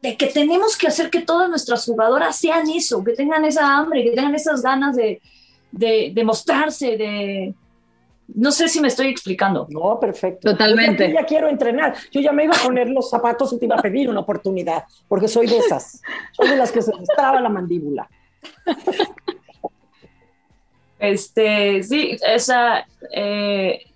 de, 0.00 0.16
que 0.16 0.26
tenemos 0.28 0.78
que 0.78 0.86
hacer 0.86 1.10
que 1.10 1.20
todas 1.20 1.50
nuestras 1.50 1.84
jugadoras 1.84 2.36
sean 2.36 2.70
eso, 2.70 3.04
que 3.04 3.12
tengan 3.12 3.44
esa 3.44 3.76
hambre, 3.76 4.04
que 4.04 4.12
tengan 4.12 4.34
esas 4.34 4.62
ganas 4.62 4.96
de, 4.96 5.20
de, 5.72 6.12
de 6.14 6.24
mostrarse, 6.24 6.96
de... 6.96 7.54
No 8.32 8.52
sé 8.52 8.68
si 8.68 8.80
me 8.80 8.86
estoy 8.86 9.08
explicando. 9.08 9.66
No, 9.70 9.98
perfecto. 9.98 10.52
Totalmente. 10.52 11.08
Yo 11.08 11.14
ya, 11.14 11.26
quiero 11.26 11.48
entrenar. 11.48 11.96
Yo 12.12 12.20
ya 12.20 12.30
me 12.30 12.44
iba 12.44 12.54
a 12.54 12.62
poner 12.62 12.88
los 12.88 13.10
zapatos 13.10 13.52
y 13.52 13.58
te 13.58 13.64
iba 13.64 13.74
a 13.74 13.82
pedir 13.82 14.08
una 14.08 14.20
oportunidad, 14.20 14.84
porque 15.08 15.26
soy 15.26 15.48
de 15.48 15.58
esas. 15.58 16.00
Soy 16.30 16.48
de 16.50 16.56
las 16.56 16.70
que 16.70 16.80
se 16.80 16.94
les 16.94 17.08
traba 17.08 17.40
la 17.40 17.48
mandíbula. 17.48 18.08
Este, 21.00 21.82
sí, 21.82 22.18
esa, 22.26 22.86
eh, 23.12 23.86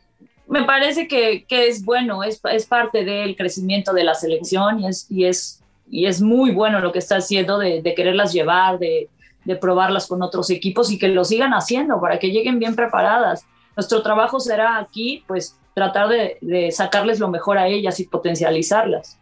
me 0.49 0.65
parece 0.65 1.07
que, 1.07 1.45
que, 1.45 1.69
es 1.69 1.85
bueno, 1.85 2.25
es, 2.25 2.41
es 2.51 2.67
parte 2.67 3.05
del 3.05 3.37
crecimiento 3.37 3.93
de 3.93 4.05
la 4.05 4.15
selección 4.15 4.81
y 4.81 4.89
es, 4.89 5.07
y 5.11 5.27
es, 5.27 5.63
y 5.89 6.07
es 6.07 6.23
muy 6.23 6.51
bueno 6.51 6.81
lo 6.81 6.93
que 6.93 6.99
está 6.99 7.17
haciendo 7.17 7.59
de, 7.59 7.83
quererlas 7.95 8.33
llevar, 8.33 8.79
de, 8.79 9.11
de, 9.45 9.57
probarlas 9.57 10.07
con 10.07 10.23
otros 10.23 10.49
equipos 10.49 10.91
y 10.91 10.99
que 10.99 11.09
lo 11.09 11.25
sigan 11.27 11.53
haciendo 11.53 12.01
para 12.01 12.19
que 12.19 12.31
lleguen 12.31 12.59
bien 12.59 12.75
preparadas. 12.75 13.45
Nuestro 13.77 14.03
trabajo 14.03 14.41
será 14.41 14.79
aquí, 14.79 15.25
pues, 15.27 15.59
tratar 15.75 16.09
de, 16.09 16.39
de 16.41 16.73
sacarles 16.73 17.21
lo 17.21 17.29
mejor 17.29 17.59
a 17.59 17.69
ellas 17.69 18.01
y 18.01 18.07
potencializarlas. 18.07 19.19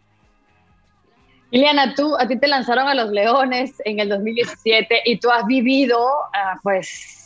Liliana, 1.51 1.93
tú, 1.93 2.15
a 2.17 2.27
ti 2.27 2.39
te 2.39 2.47
lanzaron 2.47 2.87
a 2.87 2.95
los 2.95 3.11
Leones 3.11 3.75
en 3.85 3.99
el 3.99 4.09
2017 4.09 5.01
y 5.05 5.19
tú 5.19 5.29
has 5.29 5.45
vivido, 5.45 5.99
uh, 5.99 6.59
pues, 6.63 7.22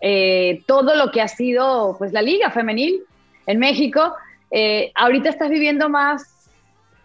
eh, 0.00 0.62
todo 0.66 0.94
lo 0.94 1.10
que 1.10 1.22
ha 1.22 1.28
sido 1.28 1.96
pues, 1.98 2.12
la 2.12 2.22
liga 2.22 2.50
femenil 2.50 3.02
en 3.46 3.58
México. 3.58 4.14
Eh, 4.50 4.92
ahorita 4.94 5.28
estás 5.30 5.50
viviendo 5.50 5.88
más 5.88 6.50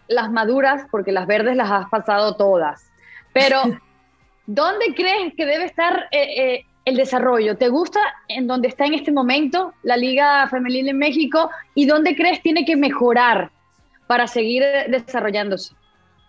las 0.08 0.32
maduras 0.32 0.86
porque 0.92 1.12
las 1.12 1.28
verdes 1.28 1.56
las 1.56 1.72
has 1.72 1.90
pasado 1.90 2.36
todas. 2.36 2.90
Pero, 3.34 3.62
¿dónde 4.46 4.94
crees 4.96 5.34
que 5.36 5.46
debe 5.46 5.66
estar 5.66 6.08
eh, 6.12 6.66
el 6.86 6.96
desarrollo? 6.96 7.58
¿Te 7.58 7.70
gusta 7.70 8.00
en 8.28 8.48
donde 8.48 8.68
está 8.68 8.86
en 8.86 8.94
este 8.94 9.12
momento 9.12 9.74
la 9.84 9.96
liga 9.96 10.48
femenil 10.50 10.90
en 10.90 10.98
México? 10.98 11.50
¿Y 11.76 11.86
dónde 11.86 12.16
crees 12.16 12.42
tiene 12.42 12.66
que 12.66 12.76
mejorar 12.76 13.52
para 14.08 14.28
seguir 14.28 14.64
desarrollándose? 14.90 15.74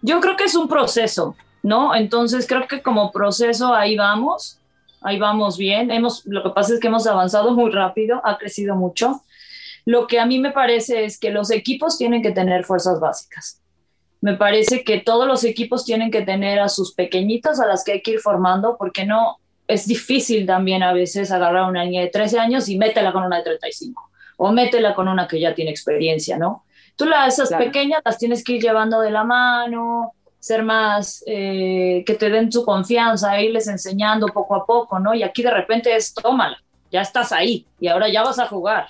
Yo 0.00 0.20
creo 0.20 0.36
que 0.36 0.44
es 0.44 0.54
un 0.54 0.68
proceso, 0.68 1.36
¿no? 1.62 1.94
Entonces 1.94 2.46
creo 2.46 2.66
que 2.66 2.82
como 2.82 3.10
proceso 3.10 3.74
ahí 3.74 3.96
vamos 3.96 4.61
ahí 5.04 5.18
vamos 5.18 5.58
bien. 5.58 5.90
Hemos, 5.90 6.24
lo 6.26 6.42
que 6.42 6.50
pasa 6.50 6.74
es 6.74 6.80
que 6.80 6.88
hemos 6.88 7.06
avanzado 7.06 7.52
muy 7.52 7.70
rápido, 7.70 8.20
ha 8.24 8.38
crecido 8.38 8.74
mucho. 8.74 9.22
Lo 9.84 10.06
que 10.06 10.20
a 10.20 10.26
mí 10.26 10.38
me 10.38 10.52
parece 10.52 11.04
es 11.04 11.18
que 11.18 11.30
los 11.30 11.50
equipos 11.50 11.98
tienen 11.98 12.22
que 12.22 12.30
tener 12.30 12.64
fuerzas 12.64 13.00
básicas. 13.00 13.60
Me 14.20 14.36
parece 14.36 14.84
que 14.84 15.00
todos 15.00 15.26
los 15.26 15.42
equipos 15.42 15.84
tienen 15.84 16.10
que 16.10 16.22
tener 16.22 16.60
a 16.60 16.68
sus 16.68 16.94
pequeñitas 16.94 17.58
a 17.58 17.66
las 17.66 17.82
que 17.82 17.92
hay 17.92 18.02
que 18.02 18.12
ir 18.12 18.20
formando, 18.20 18.76
porque 18.78 19.04
no 19.04 19.38
es 19.66 19.86
difícil 19.86 20.46
también 20.46 20.82
a 20.82 20.92
veces 20.92 21.32
agarrar 21.32 21.64
a 21.64 21.66
una 21.66 21.84
niña 21.84 22.02
de 22.02 22.08
13 22.08 22.38
años 22.38 22.68
y 22.68 22.78
métela 22.78 23.12
con 23.12 23.24
una 23.24 23.38
de 23.38 23.44
35 23.44 24.10
o 24.36 24.52
métela 24.52 24.94
con 24.94 25.08
una 25.08 25.26
que 25.26 25.40
ya 25.40 25.54
tiene 25.54 25.70
experiencia, 25.70 26.38
¿no? 26.38 26.64
Tú 26.96 27.06
las 27.06 27.38
esas 27.38 27.56
pequeñas 27.58 28.02
las 28.04 28.18
tienes 28.18 28.44
que 28.44 28.54
ir 28.54 28.62
llevando 28.62 29.00
de 29.00 29.10
la 29.10 29.24
mano, 29.24 30.14
ser 30.42 30.64
más, 30.64 31.22
eh, 31.24 32.02
que 32.04 32.14
te 32.14 32.28
den 32.28 32.50
su 32.50 32.64
confianza, 32.64 33.40
irles 33.40 33.68
enseñando 33.68 34.26
poco 34.26 34.56
a 34.56 34.66
poco, 34.66 34.98
¿no? 34.98 35.14
Y 35.14 35.22
aquí 35.22 35.40
de 35.40 35.52
repente 35.52 35.94
es, 35.94 36.12
tómala, 36.12 36.58
ya 36.90 37.00
estás 37.00 37.30
ahí 37.30 37.64
y 37.78 37.86
ahora 37.86 38.08
ya 38.08 38.24
vas 38.24 38.40
a 38.40 38.48
jugar. 38.48 38.88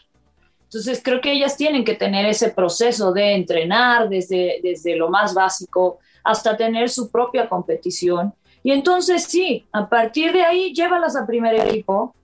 Entonces 0.65 1.03
creo 1.05 1.21
que 1.21 1.31
ellas 1.31 1.55
tienen 1.59 1.85
que 1.85 1.93
tener 1.93 2.25
ese 2.25 2.53
proceso 2.53 3.13
de 3.13 3.35
entrenar 3.35 4.09
desde, 4.09 4.61
desde 4.63 4.97
lo 4.97 5.11
más 5.11 5.35
básico 5.35 5.99
hasta 6.25 6.57
tener 6.57 6.89
su 6.89 7.11
propia 7.11 7.47
competición. 7.51 8.33
Y 8.63 8.73
entonces 8.73 9.25
sí, 9.25 9.67
a 9.73 9.87
partir 9.87 10.33
de 10.33 10.45
ahí 10.45 10.73
llévalas 10.73 11.17
al 11.17 11.27
primer 11.27 11.69
equipo, 11.69 12.15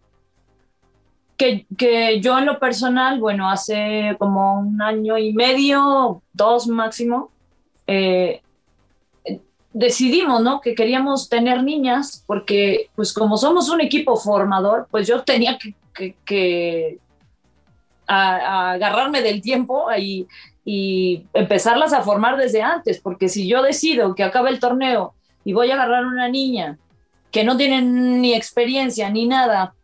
que, 1.36 1.66
que, 1.76 2.18
yo 2.22 2.38
en 2.38 2.46
lo 2.46 2.58
personal, 2.58 3.20
bueno, 3.20 3.50
hace 3.50 4.16
como 4.18 4.60
un 4.60 4.80
año 4.80 5.18
y 5.18 5.34
medio, 5.34 6.22
dos 6.32 6.66
máximo, 6.66 7.30
eh, 7.86 8.40
decidimos, 9.78 10.42
¿no? 10.42 10.60
Que 10.60 10.74
queríamos 10.74 11.28
tener 11.28 11.62
niñas, 11.62 12.24
porque 12.26 12.90
pues 12.96 13.12
como 13.12 13.36
somos 13.36 13.68
un 13.68 13.80
equipo 13.80 14.16
formador, 14.16 14.88
pues 14.90 15.06
yo 15.06 15.22
tenía 15.22 15.56
que, 15.94 16.98
agarrarme 18.08 19.22
del 19.22 19.40
tiempo 19.40 19.86
y, 19.96 20.26
y 20.64 21.24
empezarlas 21.32 21.92
a 21.92 22.02
formar 22.02 22.36
desde 22.36 22.62
antes, 22.62 22.98
porque 23.00 23.28
si 23.28 23.46
yo 23.46 23.62
decido 23.62 24.14
que 24.14 24.24
acabe 24.24 24.50
el 24.50 24.58
torneo 24.58 25.14
y 25.44 25.52
voy 25.52 25.70
a 25.70 25.74
agarrar 25.74 26.06
una 26.06 26.28
niña 26.28 26.78
que 27.30 27.44
no 27.44 27.56
tiene 27.56 27.82
ni 27.82 28.34
experiencia 28.34 29.10
ni 29.10 29.26
nada 29.26 29.74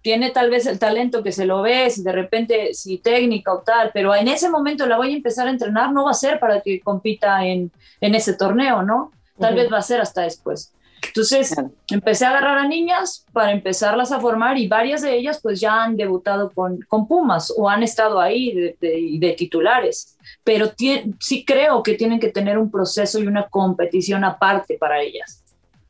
tiene 0.00 0.30
tal 0.30 0.50
vez 0.50 0.66
el 0.66 0.78
talento 0.78 1.22
que 1.22 1.32
se 1.32 1.46
lo 1.46 1.62
ve, 1.62 1.88
si 1.90 2.02
de 2.02 2.12
repente, 2.12 2.74
si 2.74 2.98
técnica 2.98 3.54
o 3.54 3.60
tal, 3.60 3.90
pero 3.94 4.14
en 4.14 4.28
ese 4.28 4.50
momento 4.50 4.86
la 4.86 4.96
voy 4.96 5.12
a 5.12 5.16
empezar 5.16 5.46
a 5.46 5.50
entrenar, 5.50 5.92
no 5.92 6.04
va 6.04 6.10
a 6.10 6.14
ser 6.14 6.38
para 6.38 6.60
que 6.60 6.80
compita 6.80 7.46
en 7.46 7.70
ese 8.00 8.34
torneo, 8.34 8.82
¿no? 8.82 9.12
Tal 9.38 9.54
vez 9.54 9.72
va 9.72 9.78
a 9.78 9.82
ser 9.82 10.00
hasta 10.00 10.22
después. 10.22 10.72
Entonces, 11.06 11.54
empecé 11.90 12.24
a 12.24 12.30
agarrar 12.30 12.58
a 12.58 12.68
niñas 12.68 13.26
para 13.32 13.52
empezarlas 13.52 14.10
a 14.12 14.20
formar 14.20 14.58
y 14.58 14.68
varias 14.68 15.02
de 15.02 15.14
ellas 15.16 15.40
pues 15.42 15.60
ya 15.60 15.84
han 15.84 15.96
debutado 15.96 16.50
con, 16.50 16.80
con 16.88 17.06
Pumas 17.06 17.52
o 17.56 17.68
han 17.68 17.82
estado 17.82 18.20
ahí 18.20 18.52
de, 18.54 18.76
de, 18.80 19.32
titulares, 19.32 20.16
pero 20.42 20.72
sí 21.20 21.44
creo 21.44 21.82
que 21.82 21.94
tienen 21.94 22.18
que 22.18 22.30
tener 22.30 22.58
un 22.58 22.70
proceso 22.70 23.18
y 23.20 23.26
una 23.26 23.48
competición 23.48 24.24
aparte 24.24 24.78
para 24.78 25.02
ellas. 25.02 25.42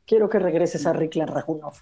Quiero 0.06 0.28
que 0.28 0.38
regreses 0.38 0.86
a 0.86 0.92
Rikla 0.92 1.26
Rajunov. 1.26 1.74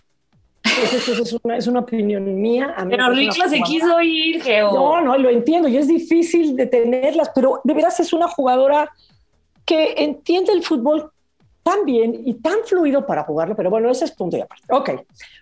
Es, 0.65 1.33
una, 1.43 1.57
es 1.57 1.67
una 1.67 1.81
opinión 1.81 2.41
mía. 2.41 2.75
pero 2.89 3.11
Rikla 3.11 3.49
se 3.49 3.61
quiso 3.63 4.01
ir, 4.01 4.43
Geo. 4.43 4.73
No, 4.73 5.01
no, 5.01 5.19
lo 5.19 5.29
entiendo 5.29 5.69
y 5.69 5.77
es 5.77 5.89
difícil 5.89 6.55
detenerlas, 6.55 7.31
pero 7.35 7.61
de 7.65 7.75
veras 7.75 7.99
es 7.99 8.13
una 8.13 8.29
jugadora 8.29 8.91
que 9.65 9.95
entiende 9.99 10.53
el 10.53 10.63
fútbol 10.63 11.11
tan 11.63 11.85
bien 11.85 12.21
y 12.25 12.35
tan 12.35 12.65
fluido 12.65 13.07
para 13.07 13.25
jugarlo, 13.25 13.55
pero 13.55 13.71
bueno, 13.71 13.91
ese 13.91 14.05
es 14.05 14.13
punto 14.13 14.37
y 14.37 14.41
aparte. 14.41 14.65
Ok, 14.71 14.89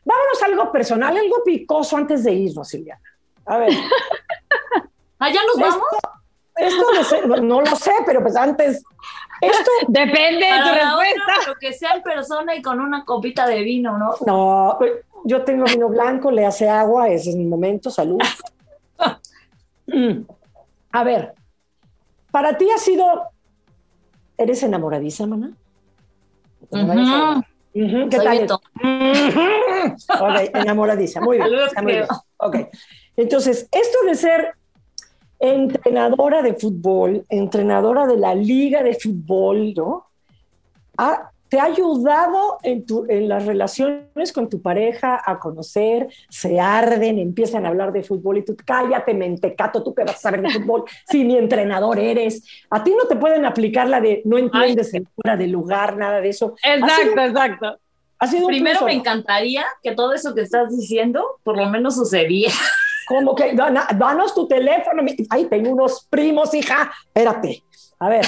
vámonos 0.04 0.42
a 0.42 0.46
algo 0.46 0.72
personal, 0.72 1.16
algo 1.16 1.42
picoso 1.44 1.96
antes 1.96 2.24
de 2.24 2.32
irnos, 2.32 2.68
Silviana. 2.68 3.00
A 3.46 3.58
ver. 3.58 3.70
¿Allá 5.18 5.40
nos 5.46 5.58
vamos? 5.58 5.82
Esto, 6.56 7.26
no, 7.42 7.62
lo 7.62 7.76
sé, 7.76 7.92
pero 8.04 8.22
pues 8.22 8.36
antes. 8.36 8.82
Esto. 9.40 9.70
Depende 9.88 10.46
de 10.46 10.62
tu 10.62 10.74
respuesta. 10.74 11.22
pero 11.44 11.54
que 11.58 11.72
sea 11.72 11.94
en 11.94 12.02
persona 12.02 12.54
y 12.54 12.62
con 12.62 12.80
una 12.80 13.04
copita 13.04 13.46
de 13.46 13.62
vino, 13.62 13.96
¿no? 13.96 14.14
No, 14.26 14.76
pues, 14.78 14.92
yo 15.24 15.42
tengo 15.42 15.64
vino 15.64 15.88
blanco, 15.88 16.30
le 16.30 16.44
hace 16.44 16.68
agua, 16.68 17.08
ese 17.08 17.30
es 17.30 17.36
mi 17.36 17.46
momento, 17.46 17.90
salud. 17.90 18.20
Mm. 19.92 20.24
A 20.92 21.02
ver, 21.02 21.34
para 22.30 22.56
ti 22.56 22.70
ha 22.70 22.78
sido. 22.78 23.24
¿Eres 24.38 24.62
enamoradiza, 24.62 25.26
mamá? 26.70 27.44
¿Qué 27.72 28.08
tal? 28.10 28.44
ok, 30.20 30.50
enamoradiza, 30.54 31.20
muy 31.20 31.38
bien. 31.38 31.50
muy 31.82 31.92
bien. 31.92 32.06
Ok. 32.38 32.56
Entonces, 33.16 33.68
esto 33.70 33.98
de 34.06 34.14
ser 34.14 34.54
entrenadora 35.38 36.42
de 36.42 36.54
fútbol, 36.54 37.24
entrenadora 37.28 38.06
de 38.06 38.16
la 38.16 38.34
liga 38.34 38.82
de 38.82 38.94
fútbol, 38.94 39.74
¿no? 39.74 40.06
Te 41.50 41.58
ha 41.58 41.64
ayudado 41.64 42.58
en, 42.62 42.86
tu, 42.86 43.04
en 43.08 43.28
las 43.28 43.44
relaciones 43.44 44.32
con 44.32 44.48
tu 44.48 44.62
pareja 44.62 45.20
a 45.24 45.40
conocer, 45.40 46.08
se 46.28 46.60
arden, 46.60 47.18
empiezan 47.18 47.66
a 47.66 47.70
hablar 47.70 47.92
de 47.92 48.04
fútbol 48.04 48.38
y 48.38 48.44
tú, 48.44 48.56
cállate, 48.64 49.12
mentecato, 49.14 49.82
tú 49.82 49.92
que 49.92 50.04
vas 50.04 50.14
a 50.14 50.18
saber 50.18 50.42
de 50.42 50.50
fútbol, 50.50 50.84
si 51.08 51.24
mi 51.24 51.36
entrenador 51.36 51.98
eres. 51.98 52.44
A 52.70 52.84
ti 52.84 52.94
no 52.96 53.08
te 53.08 53.16
pueden 53.16 53.44
aplicar 53.44 53.88
la 53.88 54.00
de 54.00 54.22
no 54.24 54.38
entiendes 54.38 54.94
en 54.94 55.06
fuera 55.06 55.36
de 55.36 55.48
lugar, 55.48 55.96
nada 55.96 56.20
de 56.20 56.28
eso. 56.28 56.54
Exacto, 56.62 57.20
exacto. 57.20 57.78
Ha 58.20 58.26
sido 58.28 58.46
Primero 58.46 58.84
me 58.84 58.92
encantaría 58.92 59.64
que 59.82 59.92
todo 59.92 60.12
eso 60.12 60.34
que 60.34 60.42
estás 60.42 60.70
diciendo 60.70 61.24
por 61.42 61.56
lo 61.56 61.68
menos 61.68 61.96
sucediera. 61.96 62.54
Como 63.08 63.34
que, 63.34 63.54
danos 63.54 64.34
tu 64.36 64.46
teléfono. 64.46 65.02
Ay, 65.30 65.46
tengo 65.46 65.70
unos 65.70 66.06
primos, 66.08 66.54
hija. 66.54 66.92
Espérate. 67.06 67.64
A 67.98 68.08
ver, 68.08 68.24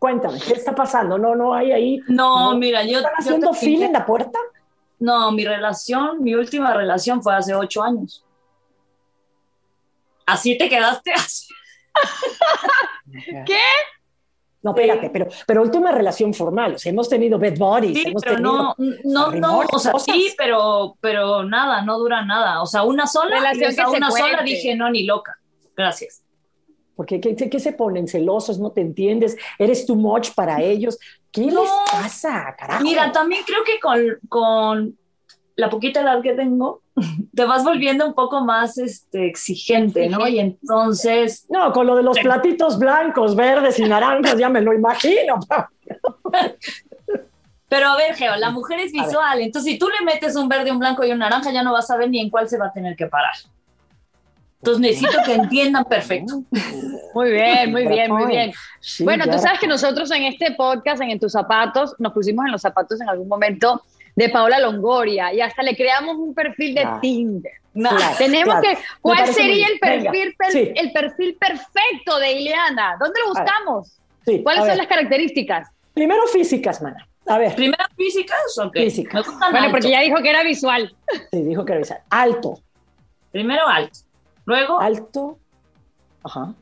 Cuéntame, 0.00 0.40
¿qué 0.40 0.54
está 0.54 0.74
pasando? 0.74 1.18
No, 1.18 1.36
no 1.36 1.52
hay 1.52 1.72
ahí. 1.72 2.00
No, 2.08 2.56
mira, 2.56 2.82
yo. 2.84 2.96
¿Están 3.00 3.12
haciendo 3.18 3.52
fila 3.52 3.84
en 3.84 3.92
la 3.92 4.06
puerta? 4.06 4.38
No, 4.98 5.30
mi 5.30 5.44
relación, 5.44 6.22
mi 6.22 6.34
última 6.34 6.72
relación 6.72 7.22
fue 7.22 7.34
hace 7.34 7.54
ocho 7.54 7.82
años. 7.82 8.24
¿Así 10.24 10.56
te 10.56 10.70
quedaste? 10.70 11.12
¿Qué? 13.46 13.58
No, 14.62 14.70
espérate, 14.70 15.10
pero, 15.10 15.28
pero 15.46 15.60
última 15.60 15.92
relación 15.92 16.32
formal, 16.32 16.76
o 16.76 16.78
sea, 16.78 16.90
hemos 16.90 17.08
tenido 17.08 17.38
bed 17.38 17.58
bodies, 17.58 17.98
sí, 17.98 18.08
hemos 18.08 18.22
pero 18.22 18.36
tenido 18.36 18.52
no, 18.54 18.76
no, 19.04 19.30
no, 19.32 19.58
o 19.70 19.78
sea, 19.78 19.92
sí, 19.98 20.34
pero, 20.36 20.96
pero 21.00 21.44
nada, 21.44 21.82
no 21.82 21.98
dura 21.98 22.24
nada, 22.24 22.62
o 22.62 22.66
sea, 22.66 22.82
una 22.82 23.06
sola, 23.06 23.38
relación 23.38 23.74
que 23.74 23.96
una 23.96 24.10
sola 24.10 24.42
dije, 24.42 24.76
no, 24.76 24.90
ni 24.90 25.04
loca, 25.04 25.38
gracias. 25.74 26.22
Porque 27.00 27.18
¿qué, 27.18 27.60
se 27.60 27.72
ponen 27.72 28.06
celosos? 28.06 28.58
¿No 28.58 28.72
te 28.72 28.82
entiendes? 28.82 29.34
¿Eres 29.58 29.86
too 29.86 29.96
much 29.96 30.34
para 30.34 30.60
ellos? 30.60 30.98
¿Qué 31.32 31.46
les 31.46 31.70
pasa, 31.90 32.54
carajo? 32.58 32.82
Mira, 32.82 33.10
también 33.10 33.42
creo 33.46 33.64
que 33.64 33.80
con, 33.80 34.18
con 34.28 34.98
la 35.56 35.70
poquita 35.70 36.02
edad 36.02 36.20
que 36.20 36.34
tengo, 36.34 36.82
te 37.34 37.46
vas 37.46 37.64
volviendo 37.64 38.06
un 38.06 38.12
poco 38.12 38.44
más 38.44 38.76
este, 38.76 39.26
exigente, 39.26 40.10
¿no? 40.10 40.28
Y 40.28 40.40
entonces... 40.40 41.46
No, 41.48 41.72
con 41.72 41.86
lo 41.86 41.96
de 41.96 42.02
los 42.02 42.18
platitos 42.18 42.78
blancos, 42.78 43.34
verdes 43.34 43.78
y 43.78 43.84
naranjas, 43.84 44.36
ya 44.36 44.50
me 44.50 44.60
lo 44.60 44.74
imagino. 44.74 45.38
Pero 47.70 47.88
a 47.88 47.96
ver, 47.96 48.14
Geo, 48.14 48.36
la 48.36 48.50
mujer 48.50 48.78
es 48.80 48.92
visual, 48.92 49.40
entonces 49.40 49.72
si 49.72 49.78
tú 49.78 49.88
le 49.88 50.04
metes 50.04 50.36
un 50.36 50.50
verde, 50.50 50.70
un 50.70 50.78
blanco 50.78 51.02
y 51.02 51.12
un 51.12 51.20
naranja, 51.20 51.50
ya 51.50 51.62
no 51.62 51.72
vas 51.72 51.90
a 51.90 51.96
ver 51.96 52.10
ni 52.10 52.20
en 52.20 52.28
cuál 52.28 52.46
se 52.46 52.58
va 52.58 52.66
a 52.66 52.72
tener 52.74 52.94
que 52.94 53.06
parar. 53.06 53.32
Entonces 54.60 54.80
necesito 54.80 55.18
que 55.24 55.34
entiendan 55.34 55.84
perfecto. 55.84 56.42
Muy 57.14 57.30
bien, 57.30 57.72
muy 57.72 57.88
bien, 57.88 58.12
muy 58.12 58.26
bien. 58.26 58.52
bueno, 59.00 59.24
tú 59.24 59.38
sabes 59.38 59.58
que 59.58 59.66
nosotros 59.66 60.10
en 60.10 60.24
este 60.24 60.52
podcast, 60.52 61.02
en, 61.02 61.18
tus 61.18 61.32
zapatos, 61.32 61.94
nos 61.98 62.12
pusimos 62.12 62.44
en 62.44 62.52
los 62.52 62.60
zapatos 62.60 63.00
en 63.00 63.08
algún 63.08 63.26
momento 63.26 63.82
de 64.14 64.28
Paola 64.28 64.58
Longoria 64.58 65.32
y 65.32 65.40
hasta 65.40 65.62
le 65.62 65.74
creamos 65.74 66.16
un 66.16 66.34
perfil 66.34 66.74
de 66.74 66.86
Tinder. 67.00 67.52
Tenemos 68.18 68.54
que, 68.60 68.76
¿cuál 69.00 69.26
sería 69.32 69.66
el 69.68 69.78
perfil, 69.78 70.34
el 70.76 70.92
perfil 70.92 71.36
perfecto 71.36 72.18
de 72.18 72.32
Ileana? 72.32 72.96
¿Dónde 73.00 73.18
lo 73.20 73.28
buscamos? 73.28 73.98
¿Cuáles 74.42 74.66
son 74.66 74.76
las 74.76 74.86
características? 74.86 75.68
Primero 75.94 76.26
físicas, 76.26 76.82
mana. 76.82 77.06
A 77.26 77.38
ver. 77.38 77.54
¿Primero 77.54 77.84
físicas 77.96 78.58
o 78.58 78.70
qué? 78.70 78.82
Físicas. 78.82 79.24
bueno, 79.50 79.70
porque 79.70 79.90
ya 79.90 80.00
dijo 80.00 80.22
que 80.22 80.30
era 80.30 80.42
visual. 80.42 80.94
Sí, 81.30 81.42
dijo 81.42 81.64
que 81.64 81.72
era 81.72 81.80
visual. 81.80 82.00
Alto. 82.10 82.60
Primero 83.30 83.66
alto. 83.66 84.00
Luego. 84.50 84.80
Alto. 84.80 85.38
Ajá. 86.24 86.54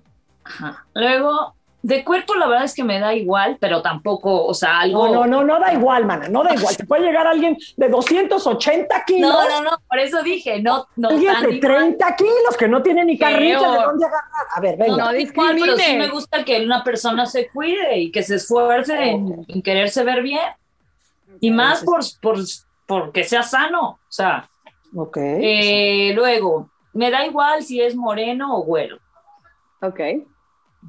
Ajá. 0.44 0.87
Luego, 0.94 1.55
de 1.81 2.05
cuerpo 2.05 2.35
la 2.35 2.46
verdad 2.46 2.66
es 2.66 2.74
que 2.74 2.85
me 2.85 3.01
da 3.01 3.14
igual, 3.14 3.57
pero 3.59 3.81
tampoco, 3.81 4.44
o 4.44 4.53
sea, 4.53 4.81
algo... 4.81 5.07
No, 5.09 5.14
no, 5.14 5.27
no, 5.27 5.44
no 5.44 5.59
da 5.59 5.72
igual, 5.72 6.05
mana, 6.05 6.29
no 6.29 6.44
da 6.44 6.53
igual. 6.53 6.77
Te 6.77 6.85
puede 6.85 7.07
llegar 7.07 7.27
alguien 7.27 7.57
de 7.79 7.88
280 7.88 9.05
kilos. 9.07 9.33
No, 9.33 9.48
no, 9.48 9.70
no, 9.70 9.79
por 9.88 9.98
eso 9.98 10.22
dije, 10.22 10.61
no, 10.61 10.87
no 10.96 11.09
Alguien 11.09 11.40
de 11.40 11.59
30 11.59 12.16
kilos 12.16 12.57
que 12.59 12.68
no 12.68 12.83
tiene 12.83 13.07
ni 13.07 13.17
carrita 13.17 13.73
de 13.73 13.79
dónde 13.79 14.04
agarrar. 14.04 14.46
A 14.54 14.60
ver, 14.60 14.77
venga. 14.77 14.96
No, 14.96 15.13
no 15.13 15.54
pero 15.65 15.77
sí 15.79 15.96
me 15.96 16.08
gusta 16.08 16.44
que 16.44 16.63
una 16.63 16.85
persona 16.85 17.25
se 17.25 17.48
cuide 17.48 17.98
y 17.98 18.10
que 18.13 18.23
se 18.23 18.35
esfuerce 18.35 19.13
en, 19.13 19.63
quererse 19.63 20.04
ver 20.04 20.23
bien. 20.23 20.46
Y 21.40 21.50
más 21.52 21.85
por, 21.85 22.00
por, 22.21 22.38
por 22.87 23.13
que 23.13 23.25
sea 23.25 23.42
sano, 23.42 23.81
o 23.83 23.98
sea... 24.10 24.46
Ok. 24.94 25.17
Eh, 25.21 26.13
luego, 26.15 26.71
me 26.99 27.13
da 27.13 27.25
igual 27.25 27.63
si 27.63 27.81
es 27.81 27.94
moreno 27.94 28.59
o 28.59 28.65
güero. 28.65 28.99
Ok. 29.81 30.01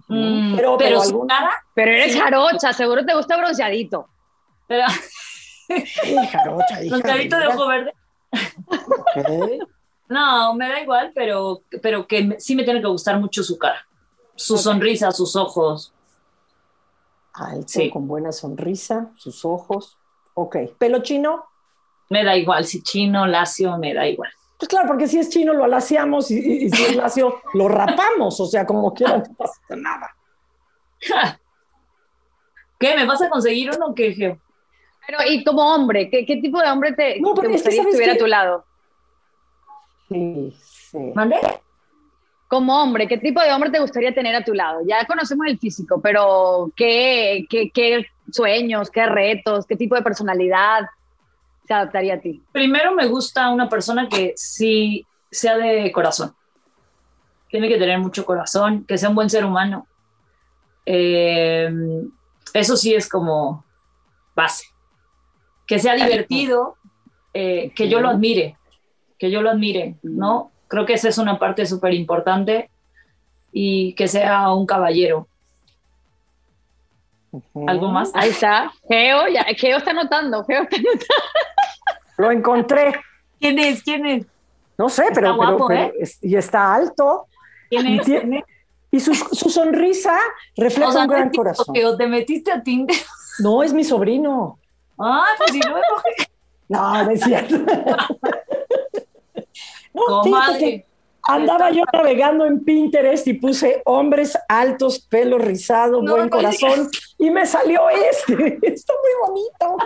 Mm, 0.07 0.55
pero, 0.55 0.75
pero, 0.75 1.01
su 1.03 1.27
cara. 1.27 1.51
Pero 1.75 1.91
eres 1.91 2.15
jarocha, 2.15 2.73
seguro 2.73 3.05
te 3.05 3.13
gusta 3.13 3.37
bronceadito. 3.37 4.09
Pero. 4.67 4.87
Sí, 5.67 6.17
jarocha, 6.31 6.79
Bronceadito 6.89 7.37
de 7.37 7.47
ojo 7.47 7.67
verde. 7.67 7.93
Okay. 9.15 9.59
No, 10.07 10.55
me 10.55 10.67
da 10.67 10.81
igual, 10.81 11.11
pero, 11.13 11.61
pero 11.83 12.07
que 12.07 12.37
sí 12.39 12.55
me 12.55 12.63
tiene 12.63 12.81
que 12.81 12.87
gustar 12.87 13.19
mucho 13.19 13.43
su 13.43 13.59
cara. 13.59 13.85
Su 14.35 14.57
sonrisa, 14.57 15.11
sus 15.11 15.35
ojos. 15.35 15.93
Alto, 17.33 17.67
Sí. 17.67 17.91
con 17.91 18.07
buena 18.07 18.31
sonrisa, 18.31 19.11
sus 19.15 19.45
ojos. 19.45 19.95
Ok. 20.33 20.57
¿Pelo 20.79 21.03
chino? 21.03 21.45
Me 22.09 22.23
da 22.23 22.35
igual, 22.35 22.65
si 22.65 22.81
chino, 22.81 23.27
lacio, 23.27 23.77
me 23.77 23.93
da 23.93 24.07
igual. 24.07 24.31
Pues 24.59 24.67
claro, 24.69 24.87
porque 24.87 25.07
si 25.07 25.17
es 25.17 25.29
chino 25.29 25.53
lo 25.53 25.63
alaciamos 25.63 26.29
y, 26.31 26.37
y- 26.37 26.65
y 26.65 26.69
si 26.69 26.83
es 26.83 26.95
lacio 26.95 27.41
lo 27.53 27.67
rapamos, 27.69 28.39
o 28.41 28.45
sea, 28.45 28.65
como 28.65 28.93
quieran, 28.93 29.23
no 29.27 29.33
pasa 29.35 29.59
nada. 29.77 30.09
¿Qué? 32.79 32.95
¿Me 32.95 33.05
vas 33.05 33.21
a 33.21 33.29
conseguir 33.29 33.71
uno 33.75 33.87
o 33.87 33.95
qué, 33.95 34.13
Geo? 34.13 34.37
Pero, 35.07 35.19
y 35.29 35.43
como 35.43 35.73
hombre, 35.73 36.09
¿qué, 36.09 36.25
qué 36.25 36.37
tipo 36.37 36.59
de 36.61 36.69
hombre 36.69 36.93
te, 36.93 37.19
No, 37.19 37.29
te 37.33 37.35
porque 37.41 37.55
es 37.55 37.63
que 37.63 37.69
gustaría 37.69 37.77
que 37.77 37.83
¿sabes 37.83 37.93
estuviera 37.95 38.13
qué? 38.13 38.19
a 38.19 38.23
tu 38.23 38.27
lado? 38.27 38.65
Sí, 40.07 40.53
sí. 40.61 41.11
¿Mandé? 41.15 41.37
Como 42.47 42.81
hombre, 42.81 43.07
¿qué 43.07 43.17
tipo 43.17 43.41
de 43.41 43.51
hombre 43.53 43.69
te 43.69 43.79
gustaría 43.79 44.13
tener 44.13 44.35
a 44.35 44.43
tu 44.43 44.53
lado? 44.53 44.81
Ya 44.87 45.05
conocemos 45.05 45.45
el 45.47 45.59
físico, 45.59 46.01
pero 46.01 46.71
¿qué, 46.75 47.45
qué, 47.49 47.69
qué 47.71 48.05
sueños, 48.31 48.89
qué 48.89 49.05
retos, 49.05 49.65
qué 49.67 49.75
tipo 49.75 49.95
de 49.95 50.01
personalidad 50.01 50.81
se 51.69 51.75
adaptaría 51.75 52.15
a 52.15 52.19
ti? 52.19 52.41
Primero 52.51 52.95
me 52.95 53.05
gusta 53.05 53.51
una 53.51 53.69
persona 53.69 54.09
que 54.09 54.33
sí 54.35 55.05
sea 55.29 55.55
de 55.55 55.91
corazón. 55.91 56.33
Tiene 57.47 57.69
que 57.69 57.77
tener 57.77 57.99
mucho 57.99 58.25
corazón, 58.25 58.85
que 58.85 58.97
sea 58.97 59.09
un 59.09 59.13
buen 59.13 59.29
ser 59.29 59.45
humano. 59.45 59.85
Eh, 60.87 61.69
eso 62.55 62.75
sí 62.75 62.95
es 62.95 63.07
como 63.07 63.63
base. 64.35 64.65
Que 65.67 65.77
sea 65.77 65.93
divertido, 65.93 66.77
eh, 67.35 67.71
que 67.75 67.87
yo 67.87 68.01
lo 68.01 68.09
admire, 68.09 68.57
que 69.19 69.29
yo 69.29 69.43
lo 69.43 69.51
admire, 69.51 69.97
¿no? 70.01 70.51
Creo 70.67 70.87
que 70.87 70.93
esa 70.93 71.09
es 71.09 71.19
una 71.19 71.37
parte 71.37 71.67
súper 71.67 71.93
importante 71.93 72.71
y 73.51 73.93
que 73.93 74.07
sea 74.07 74.51
un 74.53 74.65
caballero. 74.65 75.27
¿Algo 77.67 77.91
más? 77.91 78.09
Ahí 78.15 78.29
está. 78.29 78.71
Geo, 78.87 79.27
ya, 79.27 79.43
Geo 79.55 79.77
está 79.77 79.91
anotando, 79.91 80.43
Geo 80.45 80.63
está 80.63 80.77
anotando. 80.77 81.05
Lo 82.19 82.31
encontré. 82.31 82.93
¿Quién 83.39 83.57
es? 83.59 83.81
¿Quién 83.81 84.05
es? 84.05 84.25
No 84.77 84.89
sé, 84.89 85.05
pero, 85.13 85.27
Está 85.31 85.37
guapo, 85.37 85.67
pero- 85.67 85.79
¿eh? 85.81 85.89
pero 85.93 86.03
es- 86.03 86.19
y 86.21 86.35
está 86.35 86.75
alto. 86.75 87.27
¿Quién 87.69 87.87
es? 87.87 88.05
tiene- 88.05 88.43
y 88.91 88.99
su, 88.99 89.13
su 89.13 89.49
sonrisa 89.49 90.17
refleja 90.57 90.89
O 90.89 90.91
sea, 90.91 91.01
un 91.03 91.07
no 91.07 91.13
gran 91.13 91.29
corazón. 91.29 91.73
Te 91.97 92.07
metiste 92.07 92.51
a 92.51 92.61
Tinder. 92.61 92.97
No, 93.39 93.63
es 93.63 93.71
mi 93.71 93.83
sobrino. 93.83 94.59
Ay, 94.97 95.33
pues 95.37 95.51
si 95.51 95.61
luego. 95.61 95.85
No, 96.67 97.03
no 97.03 97.09
es 97.11 97.21
cierto. 97.21 97.55
No, 99.91 100.21
que 100.57 100.85
andaba 101.23 101.71
yo 101.71 101.83
navegando 101.91 102.45
en 102.45 102.63
Pinterest 102.63 103.27
y 103.27 103.33
puse 103.33 103.81
hombres 103.85 104.37
altos, 104.47 104.99
pelo 104.99 105.37
rizado, 105.39 106.01
No, 106.01 106.11
buen 106.13 106.25
no 106.25 106.29
corazón 106.29 106.89
y 107.17 107.29
me 107.31 107.45
salió 107.45 107.81
este. 107.89 108.59
Está 108.61 108.93
muy 108.93 109.27
bonito. 109.27 109.77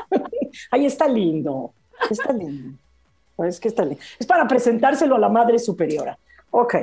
Ahí 0.72 0.86
está 0.86 1.08
lindo. 1.08 1.74
Está 2.10 2.34
lindo. 2.34 2.78
Es 3.40 3.60
que 3.60 3.68
está 3.68 3.84
lindo. 3.84 4.02
Es 4.20 4.26
para 4.26 4.48
presentárselo 4.48 5.16
a 5.16 5.20
la 5.20 5.30
madre 5.30 5.60
superiora. 5.60 6.18
Ok. 6.52 6.76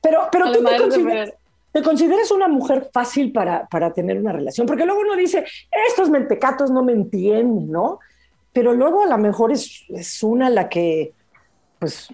Pero, 0.00 0.28
pero 0.30 0.52
tú 0.52 0.64
te 0.64 0.76
consideras. 0.78 1.32
¿Te 1.74 1.82
consideras 1.82 2.30
una 2.30 2.46
mujer 2.46 2.88
fácil 2.92 3.32
para, 3.32 3.66
para 3.66 3.92
tener 3.92 4.16
una 4.16 4.30
relación? 4.30 4.64
Porque 4.64 4.86
luego 4.86 5.00
uno 5.00 5.16
dice, 5.16 5.44
estos 5.88 6.08
mentecatos 6.08 6.70
no 6.70 6.84
me 6.84 6.92
entienden, 6.92 7.68
¿no? 7.68 7.98
Pero 8.52 8.72
luego 8.72 9.02
a 9.02 9.08
lo 9.08 9.18
mejor 9.18 9.50
es, 9.50 9.84
es 9.88 10.22
una 10.22 10.48
la 10.50 10.68
que, 10.68 11.12
pues, 11.80 12.08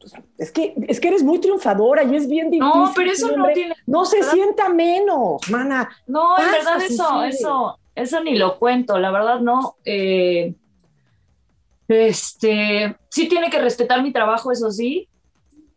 pues, 0.00 0.12
es 0.38 0.50
que, 0.50 0.74
es 0.88 0.98
que 0.98 1.06
eres 1.06 1.22
muy 1.22 1.38
triunfadora 1.38 2.02
y 2.02 2.16
es 2.16 2.28
bien 2.28 2.50
difícil. 2.50 2.80
No, 2.80 2.92
pero 2.96 3.12
eso 3.12 3.36
no 3.36 3.46
tiene. 3.54 3.76
No 3.86 4.04
se 4.04 4.16
¿verdad? 4.16 4.32
sienta 4.32 4.68
menos, 4.70 5.40
mana. 5.50 5.88
No, 6.08 6.36
en 6.38 6.50
verdad 6.50 6.82
eso, 6.82 7.04
sucede. 7.04 7.28
eso, 7.28 7.78
eso 7.94 8.20
ni 8.24 8.36
lo 8.36 8.58
cuento, 8.58 8.98
la 8.98 9.12
verdad 9.12 9.38
no. 9.38 9.76
Eh, 9.84 10.52
este, 11.88 12.96
sí 13.08 13.28
tiene 13.28 13.50
que 13.50 13.60
respetar 13.60 14.02
mi 14.02 14.12
trabajo, 14.12 14.52
eso 14.52 14.70
sí. 14.70 15.08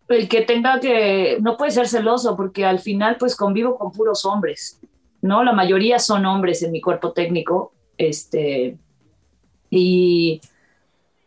El 0.08 0.28
que 0.28 0.42
tenga 0.42 0.80
que, 0.80 1.38
no 1.42 1.56
puede 1.56 1.72
ser 1.72 1.88
celoso, 1.88 2.36
porque 2.36 2.66
al 2.66 2.80
final 2.80 3.18
pues 3.18 3.36
convivo 3.36 3.78
con 3.78 3.92
puros 3.92 4.26
hombres, 4.26 4.80
¿no? 5.22 5.44
La 5.44 5.54
mayoría 5.54 6.00
son 6.00 6.26
hombres 6.26 6.64
en 6.64 6.72
mi 6.72 6.82
cuerpo 6.82 7.12
técnico, 7.12 7.74
este, 7.98 8.78
y, 9.70 10.42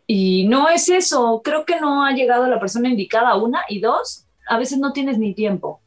y 0.08 0.48
no 0.48 0.68
es 0.68 0.88
eso, 0.88 1.42
creo 1.44 1.64
que 1.64 1.80
no 1.80 2.04
ha 2.04 2.12
llegado 2.12 2.48
la 2.48 2.58
persona 2.58 2.88
indicada, 2.88 3.36
una, 3.36 3.60
y 3.68 3.80
dos, 3.80 4.26
a 4.48 4.58
veces 4.58 4.78
no 4.78 4.92
tienes 4.92 5.16
ni 5.18 5.32
tiempo. 5.32 5.80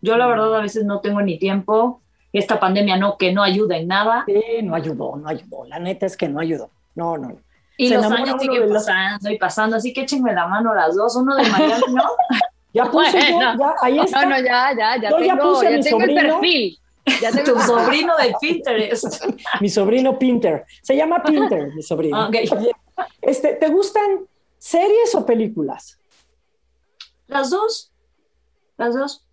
Yo 0.00 0.16
la 0.16 0.26
verdad 0.26 0.56
a 0.56 0.60
veces 0.60 0.84
no 0.84 1.00
tengo 1.00 1.22
ni 1.22 1.38
tiempo, 1.38 2.02
esta 2.32 2.58
pandemia 2.58 2.96
no, 2.96 3.16
que 3.16 3.32
no 3.32 3.44
ayuda 3.44 3.76
en 3.76 3.86
nada, 3.86 4.24
Sí, 4.26 4.60
no 4.64 4.74
ayudó, 4.74 5.14
no 5.14 5.28
ayudó. 5.28 5.66
La 5.66 5.78
neta 5.78 6.04
es 6.04 6.16
que 6.16 6.28
no 6.28 6.40
ayudó. 6.40 6.68
No, 6.96 7.16
no. 7.16 7.28
no. 7.28 7.38
Y 7.76 7.88
Se 7.88 7.94
los 7.96 8.06
años 8.06 8.40
siguen 8.40 8.72
pasando 8.72 9.30
y 9.30 9.38
pasando, 9.38 9.76
así 9.76 9.92
que 9.92 10.02
échenme 10.02 10.32
la 10.32 10.46
mano 10.46 10.74
las 10.74 10.94
dos, 10.96 11.16
uno 11.16 11.34
de 11.36 11.48
Miami, 11.48 11.82
¿no? 11.94 12.02
Ya 12.72 12.86
puse 12.90 13.12
yo, 13.30 13.36
Bueno. 13.36 13.56
ya, 13.56 13.74
ahí 13.82 13.98
está. 14.00 14.22
No, 14.22 14.30
no, 14.30 14.36
ya, 14.38 14.72
ya, 14.76 15.00
ya 15.00 15.10
Yo 15.10 15.20
ya 15.20 15.36
tengo, 15.36 15.52
puse 15.52 15.70
ya 15.70 15.76
mi 15.76 15.82
tengo 15.84 16.00
el 16.00 16.06
sobrino. 16.10 16.40
perfil. 16.40 16.78
Ya 17.22 17.30
tengo 17.30 17.52
tu 17.54 17.60
sobrino 17.60 18.16
de 18.16 18.34
Pinterest. 18.40 19.24
Mi 19.60 19.68
sobrino 19.68 20.18
Pinter. 20.18 20.64
Se 20.82 20.96
llama 20.96 21.22
Pinter, 21.22 21.72
mi 21.72 21.82
sobrino. 21.82 22.26
Ok. 22.26 22.34
Este, 23.22 23.54
¿Te 23.54 23.68
gustan 23.68 24.26
series 24.58 25.14
o 25.14 25.24
películas? 25.24 26.00
Las 27.28 27.50
dos, 27.50 27.92
las 28.76 28.94
dos. 28.96 29.24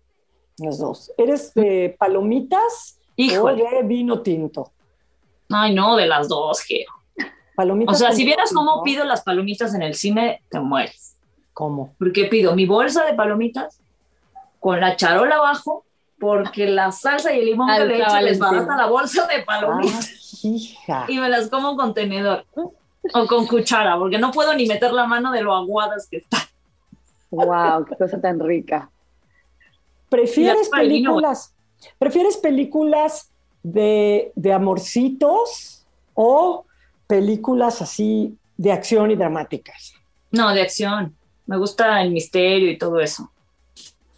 Las 0.58 0.78
dos. 0.78 1.12
¿Eres 1.16 1.52
de 1.54 1.96
palomitas 1.98 3.00
Híjole. 3.16 3.64
o 3.64 3.70
de 3.70 3.82
vino 3.82 4.22
tinto? 4.22 4.70
Ay, 5.50 5.74
no, 5.74 5.96
de 5.96 6.06
las 6.06 6.28
dos, 6.28 6.60
Geo. 6.60 6.86
Palomitas 7.54 7.94
O 7.94 7.98
sea, 7.98 8.12
si 8.12 8.24
vieras 8.24 8.50
cómo 8.52 8.82
pido 8.82 9.04
las 9.04 9.22
palomitas 9.22 9.74
en 9.74 9.82
el 9.82 9.94
cine, 9.94 10.42
te 10.50 10.58
mueres. 10.60 11.16
¿Cómo? 11.52 11.94
Porque 11.98 12.24
pido 12.26 12.54
mi 12.54 12.64
bolsa 12.66 13.04
de 13.04 13.14
palomitas 13.14 13.78
con 14.58 14.80
la 14.80 14.96
charola 14.96 15.36
abajo, 15.36 15.84
porque 16.18 16.66
la 16.68 16.92
salsa 16.92 17.32
y 17.34 17.40
el 17.40 17.46
limón 17.46 17.66
que 17.68 17.72
Alta 17.74 17.84
le 17.86 17.96
echo 17.98 18.10
Valentina. 18.12 18.50
desbarata 18.50 18.76
la 18.76 18.86
bolsa 18.86 19.26
de 19.26 19.34
Ah, 19.36 19.44
palomitas 19.44 20.44
hija. 20.44 21.04
y 21.08 21.18
me 21.18 21.28
las 21.28 21.48
como 21.50 21.76
con 21.76 21.92
tenedor 21.94 22.46
o 23.14 23.26
con 23.26 23.46
cuchara, 23.46 23.98
porque 23.98 24.18
no 24.18 24.30
puedo 24.30 24.54
ni 24.54 24.66
meter 24.66 24.92
la 24.92 25.06
mano 25.06 25.30
de 25.32 25.42
lo 25.42 25.52
aguadas 25.54 26.06
que 26.08 26.18
están. 26.18 26.40
Wow, 27.30 27.84
qué 27.86 27.96
cosa 27.96 28.20
tan 28.20 28.38
rica. 28.40 28.88
¿Prefieres 30.08 30.68
películas? 30.68 31.54
¿Prefieres 31.98 32.36
películas 32.36 33.30
de, 33.62 34.32
de 34.36 34.52
amorcitos 34.52 35.84
o 36.14 36.64
películas 37.12 37.82
así 37.82 38.38
de 38.56 38.72
acción 38.72 39.10
y 39.10 39.16
dramáticas? 39.16 39.92
No, 40.30 40.54
de 40.54 40.62
acción. 40.62 41.14
Me 41.44 41.58
gusta 41.58 42.00
el 42.00 42.10
misterio 42.10 42.70
y 42.70 42.78
todo 42.78 43.00
eso. 43.00 43.30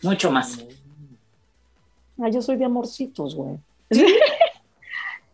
Mucho 0.00 0.30
más. 0.30 0.64
Ah, 2.22 2.28
yo 2.28 2.40
soy 2.40 2.54
de 2.54 2.66
amorcitos, 2.66 3.34
güey. 3.34 3.58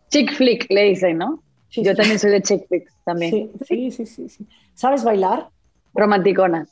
Chick 0.09 0.33
flick, 0.33 0.65
le 0.71 0.85
dicen, 0.85 1.19
¿no? 1.19 1.43
Sí, 1.69 1.83
Yo 1.83 1.91
sí, 1.91 1.97
también 1.97 2.17
soy 2.17 2.31
de 2.31 2.41
chick 2.41 2.67
flicks, 2.67 2.93
también. 3.05 3.31
Sí, 3.31 3.51
sí, 3.67 3.91
sí, 3.91 4.05
sí, 4.07 4.29
sí. 4.29 4.47
¿Sabes 4.73 5.03
bailar? 5.03 5.49
Romanticona. 5.93 6.67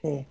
Sí. 0.00 0.26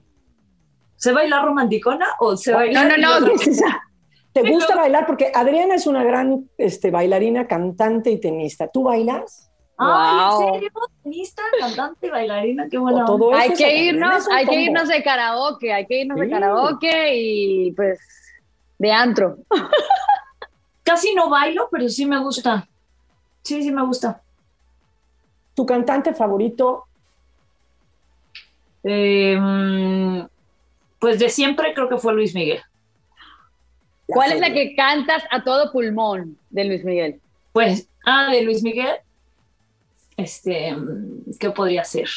¿Se 0.95 1.11
baila 1.11 1.41
romanticona 1.41 2.07
o 2.21 2.37
se 2.37 2.53
baila? 2.53 2.85
No, 2.85 2.97
no, 2.97 3.19
no, 3.19 3.25
¿qué 3.25 3.33
es 3.33 3.47
esa? 3.47 3.83
¿Te 4.31 4.49
gusta 4.49 4.77
bailar? 4.77 5.05
Porque 5.05 5.29
Adriana 5.35 5.75
es 5.75 5.85
una 5.87 6.05
gran 6.05 6.49
este, 6.57 6.89
bailarina, 6.89 7.47
cantante 7.47 8.09
y 8.09 8.19
tenista. 8.19 8.69
¿Tú 8.69 8.83
bailas? 8.83 9.48
Ay, 9.81 10.15
Wow. 10.17 10.41
¿en 10.41 10.53
serio? 10.53 10.71
Tenista, 11.03 11.41
cantante 11.57 12.07
y 12.07 12.09
bailarina, 12.09 12.67
qué 12.69 12.77
¿O 12.77 12.81
bueno. 12.81 13.05
todo 13.05 13.31
eso 13.31 13.39
Hay 13.39 13.53
que 13.53 13.77
irnos, 13.77 14.27
hay 14.29 14.45
que 14.45 14.61
irnos 14.61 14.87
de 14.89 15.01
karaoke, 15.01 15.73
hay 15.73 15.85
que 15.85 16.01
irnos 16.01 16.19
de 16.19 16.29
karaoke 16.29 17.15
y 17.15 17.71
pues 17.71 17.99
de 18.77 18.91
antro. 18.91 19.37
Casi 20.83 21.13
no 21.15 21.29
bailo, 21.29 21.69
pero 21.71 21.87
sí 21.87 22.05
me 22.05 22.19
gusta. 22.19 22.67
Sí, 23.43 23.63
sí 23.63 23.71
me 23.71 23.83
gusta. 23.85 24.21
¿Tu 25.55 25.65
cantante 25.65 26.13
favorito? 26.13 26.85
Eh, 28.83 29.37
mm, 29.39 30.21
pues 30.99 31.19
de 31.19 31.29
siempre 31.29 31.73
creo 31.73 31.87
que 31.87 31.97
fue 31.97 32.13
Luis 32.13 32.35
Miguel. 32.35 32.61
¿Cuál 34.07 34.33
es 34.33 34.39
la 34.41 34.51
que 34.51 34.75
cantas 34.75 35.23
a 35.29 35.43
todo 35.43 35.71
pulmón 35.71 36.37
de 36.49 36.65
Luis 36.65 36.83
Miguel? 36.83 37.21
Pues, 37.53 37.87
ah, 38.05 38.31
de 38.31 38.41
Luis 38.41 38.63
Miguel. 38.63 38.95
Este, 40.19 40.75
¿qué 41.39 41.49
podría 41.51 41.83
ser? 41.83 42.09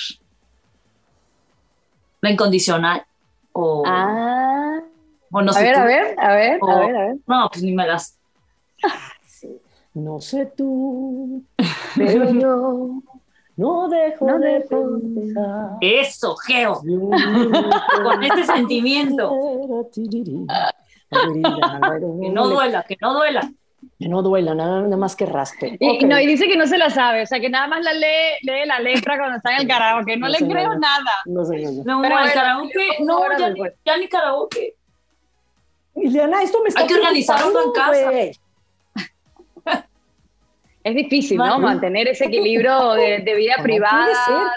La 2.20 2.30
incondicional. 2.30 3.04
O, 3.52 3.82
Ah, 3.86 4.80
o 5.30 5.42
no 5.42 5.50
a 5.50 5.54
sé 5.54 5.62
ver, 5.62 5.74
tú. 5.74 5.80
a 5.80 5.84
ver, 5.84 6.14
a 6.18 6.34
ver, 6.34 6.58
O- 6.62 6.70
a 6.70 6.80
ver, 6.80 6.96
a 6.96 7.00
ver. 7.06 7.16
No, 7.26 7.48
pues 7.50 7.62
ni 7.62 7.72
me 7.72 7.86
las. 7.86 8.18
No 9.94 10.20
sé 10.22 10.46
tú, 10.46 11.44
Pero 11.96 12.30
yo 12.32 13.02
no 13.58 13.88
dejo 13.90 14.26
no 14.26 14.38
de 14.38 14.48
dejo 14.60 14.88
de- 14.96 15.14
pensar. 15.20 15.70
Eso, 15.82 16.34
Geo. 16.36 16.80
Con 18.02 18.24
este 18.24 18.44
sentimiento. 18.46 19.30
que 21.10 22.30
no 22.30 22.48
duela, 22.48 22.82
que 22.88 22.96
no 23.02 23.12
duela. 23.12 23.52
Que 23.98 24.08
no 24.08 24.22
duela, 24.22 24.54
nada, 24.54 24.96
más 24.96 25.14
que 25.14 25.26
raspe. 25.26 25.76
Y, 25.78 26.04
no, 26.04 26.18
y 26.18 26.26
dice 26.26 26.48
que 26.48 26.56
no 26.56 26.66
se 26.66 26.78
la 26.78 26.90
sabe, 26.90 27.22
o 27.22 27.26
sea, 27.26 27.38
que 27.40 27.48
nada 27.48 27.68
más 27.68 27.84
la 27.84 27.92
lee, 27.92 28.36
lee 28.42 28.66
la 28.66 28.80
letra 28.80 29.16
cuando 29.16 29.36
está 29.36 29.54
en 29.54 29.62
el 29.62 29.68
karaoke, 29.68 30.16
no, 30.16 30.28
le 30.28 30.38
creo 30.38 30.74
nada. 30.78 31.12
No, 31.26 31.44
sé, 31.44 31.62
no, 31.84 32.02
Pero 32.02 32.18
el 32.18 32.32
karaoke, 32.32 32.88
no, 33.00 33.38
ya 33.38 33.50
ni, 33.50 33.60
ya 33.84 33.96
ni 33.96 34.08
karaoke. 34.08 34.74
Ileana, 35.94 36.42
esto 36.42 36.62
me 36.62 36.68
está 36.68 36.80
Hay 36.80 36.86
que 36.86 36.94
organizarlo 36.94 37.64
en 37.64 37.72
casa. 37.72 38.10
Es 40.84 40.96
difícil, 40.96 41.38
¿no? 41.38 41.60
Mantener 41.60 42.08
ese 42.08 42.24
equilibrio 42.24 42.94
de, 42.94 43.34
vida 43.36 43.54
privada, 43.62 44.52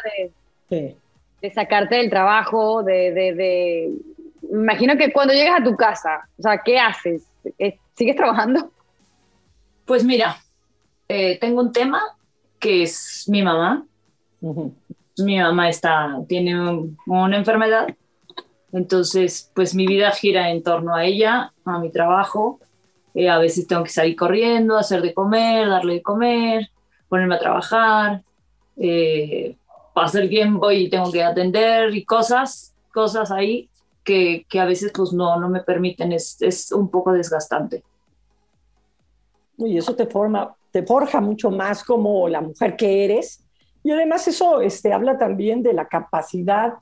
de, 0.69 0.95
de, 1.41 1.51
sacarte 1.51 1.97
del 1.97 2.09
trabajo, 2.09 2.82
de, 2.82 3.11
de, 3.11 3.91
Imagino 4.51 4.97
que 4.97 5.11
cuando 5.11 5.34
llegas 5.34 5.61
a 5.61 5.63
tu 5.63 5.76
casa, 5.76 6.28
o 6.39 6.41
sea, 6.41 6.57
¿qué 6.63 6.80
haces? 6.80 7.28
¿Sigues 7.93 8.15
trabajando? 8.15 8.71
Pues 9.86 10.03
mira, 10.03 10.38
eh, 11.07 11.38
tengo 11.39 11.61
un 11.61 11.71
tema 11.71 12.01
que 12.59 12.83
es 12.83 13.25
mi 13.27 13.43
mamá. 13.43 13.86
Mi 15.17 15.39
mamá 15.39 15.69
está, 15.69 16.17
tiene 16.27 16.59
una 17.05 17.38
enfermedad, 17.38 17.88
entonces 18.73 19.49
pues 19.53 19.73
mi 19.73 19.88
vida 19.88 20.11
gira 20.11 20.49
en 20.49 20.61
torno 20.61 20.93
a 20.95 21.05
ella, 21.05 21.53
a 21.63 21.79
mi 21.79 21.91
trabajo. 21.91 22.59
Eh, 23.13 23.29
a 23.29 23.38
veces 23.38 23.67
tengo 23.67 23.83
que 23.83 23.91
salir 23.91 24.15
corriendo, 24.15 24.77
hacer 24.77 25.01
de 25.01 25.13
comer, 25.13 25.69
darle 25.69 25.95
de 25.95 26.01
comer, 26.01 26.69
ponerme 27.07 27.36
a 27.36 27.39
trabajar, 27.39 28.23
eh, 28.75 29.55
pasar 29.93 30.27
tiempo 30.27 30.69
y 30.71 30.89
tengo 30.89 31.11
que 31.11 31.23
atender 31.23 31.95
y 31.95 32.03
cosas, 32.03 32.75
cosas 32.93 33.31
ahí 33.31 33.69
que, 34.03 34.45
que 34.49 34.59
a 34.59 34.65
veces 34.65 34.91
pues 34.93 35.13
no, 35.13 35.39
no 35.39 35.47
me 35.47 35.61
permiten, 35.61 36.11
es, 36.11 36.41
es 36.41 36.71
un 36.71 36.89
poco 36.89 37.13
desgastante. 37.13 37.83
Y 39.57 39.77
eso 39.77 39.95
te 39.95 40.07
forma, 40.07 40.55
te 40.71 40.83
forja 40.83 41.21
mucho 41.21 41.51
más 41.51 41.83
como 41.83 42.27
la 42.27 42.41
mujer 42.41 42.75
que 42.75 43.05
eres. 43.05 43.43
Y 43.83 43.91
además 43.91 44.27
eso 44.27 44.61
este, 44.61 44.93
habla 44.93 45.17
también 45.17 45.63
de 45.63 45.73
la 45.73 45.87
capacidad 45.87 46.73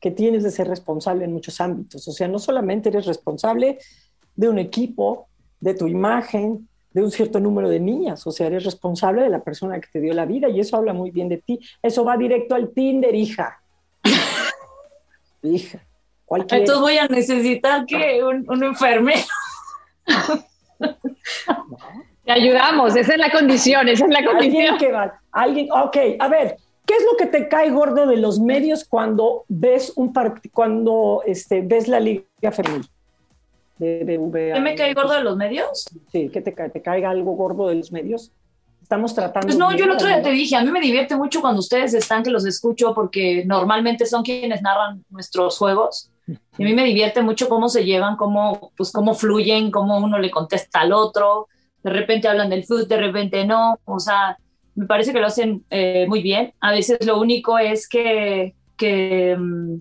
que 0.00 0.10
tienes 0.10 0.42
de 0.42 0.50
ser 0.50 0.68
responsable 0.68 1.24
en 1.24 1.32
muchos 1.32 1.60
ámbitos. 1.60 2.06
O 2.08 2.12
sea, 2.12 2.28
no 2.28 2.38
solamente 2.38 2.88
eres 2.88 3.06
responsable 3.06 3.78
de 4.34 4.48
un 4.48 4.58
equipo, 4.58 5.28
de 5.60 5.74
tu 5.74 5.86
imagen, 5.86 6.68
de 6.92 7.02
un 7.02 7.10
cierto 7.10 7.40
número 7.40 7.68
de 7.68 7.80
niñas, 7.80 8.26
o 8.26 8.32
sea, 8.32 8.48
eres 8.48 8.64
responsable 8.64 9.22
de 9.22 9.30
la 9.30 9.42
persona 9.42 9.80
que 9.80 9.88
te 9.90 10.00
dio 10.00 10.12
la 10.12 10.26
vida 10.26 10.48
y 10.48 10.60
eso 10.60 10.76
habla 10.76 10.92
muy 10.92 11.10
bien 11.10 11.28
de 11.28 11.38
ti. 11.38 11.58
Eso 11.82 12.04
va 12.04 12.16
directo 12.16 12.54
al 12.54 12.70
Tinder, 12.70 13.14
hija. 13.14 13.62
hija. 15.42 15.80
Entonces 16.28 16.80
voy 16.80 16.98
a 16.98 17.08
necesitar 17.08 17.86
que 17.86 18.24
un, 18.24 18.44
un 18.48 18.64
enfermero. 18.64 19.26
Te 22.24 22.32
ayudamos, 22.32 22.94
esa 22.94 23.12
es 23.12 23.18
la 23.18 23.30
condición, 23.30 23.88
esa 23.88 24.04
es 24.04 24.10
la 24.10 24.24
condición. 24.24 24.62
Alguien 24.62 24.78
que 24.78 24.92
va, 24.92 25.20
alguien, 25.32 25.68
ok, 25.72 25.96
a 26.20 26.28
ver, 26.28 26.56
¿qué 26.86 26.94
es 26.94 27.04
lo 27.10 27.16
que 27.16 27.26
te 27.26 27.48
cae 27.48 27.70
gordo 27.70 28.06
de 28.06 28.16
los 28.16 28.38
medios 28.38 28.84
cuando 28.84 29.44
ves 29.48 29.92
un 29.96 30.12
cuando 30.52 31.22
este, 31.26 31.62
ves 31.62 31.88
la 31.88 31.98
Liga 31.98 32.52
Femenil? 32.52 32.86
¿Qué 33.78 34.60
me 34.62 34.76
cae 34.76 34.94
gordo 34.94 35.14
de 35.14 35.24
los 35.24 35.36
medios? 35.36 35.86
Sí, 36.12 36.28
¿qué 36.32 36.40
te 36.40 36.52
cae? 36.52 36.70
¿Te 36.70 36.80
caiga 36.80 37.10
algo 37.10 37.32
gordo 37.32 37.66
de 37.68 37.74
los 37.74 37.90
medios? 37.90 38.30
Estamos 38.80 39.14
tratando. 39.14 39.46
Pues 39.46 39.58
no, 39.58 39.74
yo 39.76 39.86
el 39.86 39.90
otro 39.90 40.06
día 40.06 40.22
te 40.22 40.30
dije, 40.30 40.54
a 40.54 40.62
mí 40.62 40.70
me 40.70 40.80
divierte 40.80 41.16
mucho 41.16 41.40
cuando 41.40 41.58
ustedes 41.58 41.92
están, 41.94 42.22
que 42.22 42.30
los 42.30 42.46
escucho, 42.46 42.94
porque 42.94 43.42
normalmente 43.44 44.06
son 44.06 44.22
quienes 44.22 44.62
narran 44.62 45.04
nuestros 45.10 45.58
juegos. 45.58 46.10
Y 46.28 46.62
a 46.62 46.66
mí 46.66 46.74
me 46.74 46.84
divierte 46.84 47.22
mucho 47.22 47.48
cómo 47.48 47.68
se 47.68 47.84
llevan, 47.84 48.16
cómo, 48.16 48.70
pues, 48.76 48.92
cómo 48.92 49.14
fluyen, 49.14 49.72
cómo 49.72 49.98
uno 49.98 50.20
le 50.20 50.30
contesta 50.30 50.82
al 50.82 50.92
otro 50.92 51.48
de 51.82 51.90
repente 51.90 52.28
hablan 52.28 52.50
del 52.50 52.64
fútbol, 52.64 52.88
de 52.88 52.96
repente 52.96 53.44
no, 53.44 53.78
o 53.84 53.98
sea, 53.98 54.38
me 54.74 54.86
parece 54.86 55.12
que 55.12 55.20
lo 55.20 55.26
hacen 55.26 55.64
eh, 55.70 56.06
muy 56.08 56.22
bien. 56.22 56.54
A 56.60 56.72
veces 56.72 57.04
lo 57.04 57.20
único 57.20 57.58
es 57.58 57.88
que, 57.88 58.54
que 58.76 59.36
mm, 59.38 59.76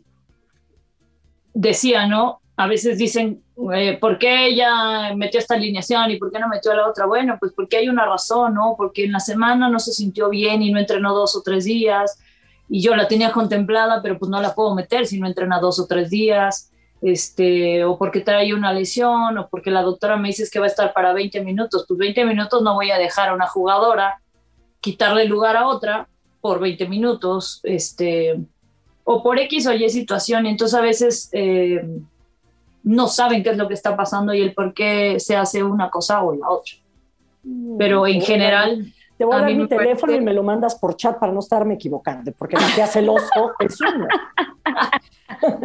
decía, 1.53 2.07
¿no? 2.07 2.41
A 2.57 2.67
veces 2.67 2.97
dicen, 2.97 3.43
eh, 3.73 3.97
¿por 3.99 4.17
qué 4.17 4.47
ella 4.47 5.15
metió 5.15 5.39
esta 5.39 5.55
alineación 5.55 6.11
y 6.11 6.17
por 6.17 6.31
qué 6.31 6.39
no 6.39 6.49
metió 6.49 6.73
la 6.73 6.87
otra? 6.87 7.05
Bueno, 7.05 7.37
pues 7.39 7.53
porque 7.55 7.77
hay 7.77 7.89
una 7.89 8.05
razón, 8.05 8.55
¿no? 8.55 8.75
Porque 8.77 9.05
en 9.05 9.13
la 9.13 9.19
semana 9.19 9.69
no 9.69 9.79
se 9.79 9.93
sintió 9.93 10.29
bien 10.29 10.61
y 10.61 10.71
no 10.71 10.79
entrenó 10.79 11.13
dos 11.13 11.35
o 11.35 11.41
tres 11.41 11.63
días 11.63 12.19
y 12.69 12.81
yo 12.81 12.95
la 12.95 13.07
tenía 13.07 13.31
contemplada, 13.31 14.01
pero 14.01 14.17
pues 14.17 14.29
no 14.29 14.41
la 14.41 14.53
puedo 14.53 14.75
meter 14.75 15.05
si 15.05 15.19
no 15.19 15.27
entrena 15.27 15.59
dos 15.59 15.79
o 15.79 15.87
tres 15.87 16.09
días 16.09 16.71
este, 17.01 17.83
o 17.83 17.97
porque 17.97 18.21
trae 18.21 18.53
una 18.53 18.71
lesión, 18.71 19.37
o 19.37 19.49
porque 19.49 19.71
la 19.71 19.81
doctora 19.81 20.17
me 20.17 20.29
dice 20.29 20.47
que 20.51 20.59
va 20.59 20.65
a 20.65 20.69
estar 20.69 20.93
para 20.93 21.13
20 21.13 21.43
minutos. 21.43 21.85
Pues 21.87 21.97
20 21.97 22.25
minutos 22.25 22.61
no 22.61 22.75
voy 22.75 22.91
a 22.91 22.97
dejar 22.97 23.29
a 23.29 23.33
una 23.33 23.47
jugadora 23.47 24.21
quitarle 24.79 25.25
lugar 25.25 25.57
a 25.57 25.67
otra 25.67 26.07
por 26.39 26.59
20 26.59 26.87
minutos, 26.87 27.59
este, 27.63 28.39
o 29.03 29.23
por 29.23 29.39
X 29.39 29.67
o 29.67 29.73
Y 29.73 29.89
situación. 29.89 30.45
Entonces 30.45 30.77
a 30.77 30.81
veces 30.81 31.29
eh, 31.33 31.85
no 32.83 33.07
saben 33.07 33.43
qué 33.43 33.51
es 33.51 33.57
lo 33.57 33.67
que 33.67 33.73
está 33.73 33.95
pasando 33.95 34.33
y 34.33 34.41
el 34.41 34.53
por 34.53 34.73
qué 34.73 35.19
se 35.19 35.35
hace 35.35 35.63
una 35.63 35.89
cosa 35.89 36.23
o 36.23 36.35
la 36.35 36.49
otra. 36.49 36.73
Mm, 37.43 37.77
Pero 37.77 38.07
en 38.07 38.21
general... 38.21 38.93
Te 39.21 39.25
voy 39.25 39.35
a, 39.35 39.41
dar 39.41 39.53
mi 39.53 39.67
teléfono 39.67 40.13
y 40.13 40.19
me 40.19 40.33
lo 40.33 40.41
mandas 40.41 40.73
por 40.73 40.95
chat 40.95 41.19
para 41.19 41.31
no 41.31 41.41
estarme 41.41 41.75
equivocando, 41.75 42.31
porque 42.31 42.55
la 42.55 42.73
que 42.73 42.81
hace 42.81 42.97
el 42.97 43.09
oso 43.09 43.53
es 43.59 43.79
uno. 43.79 44.07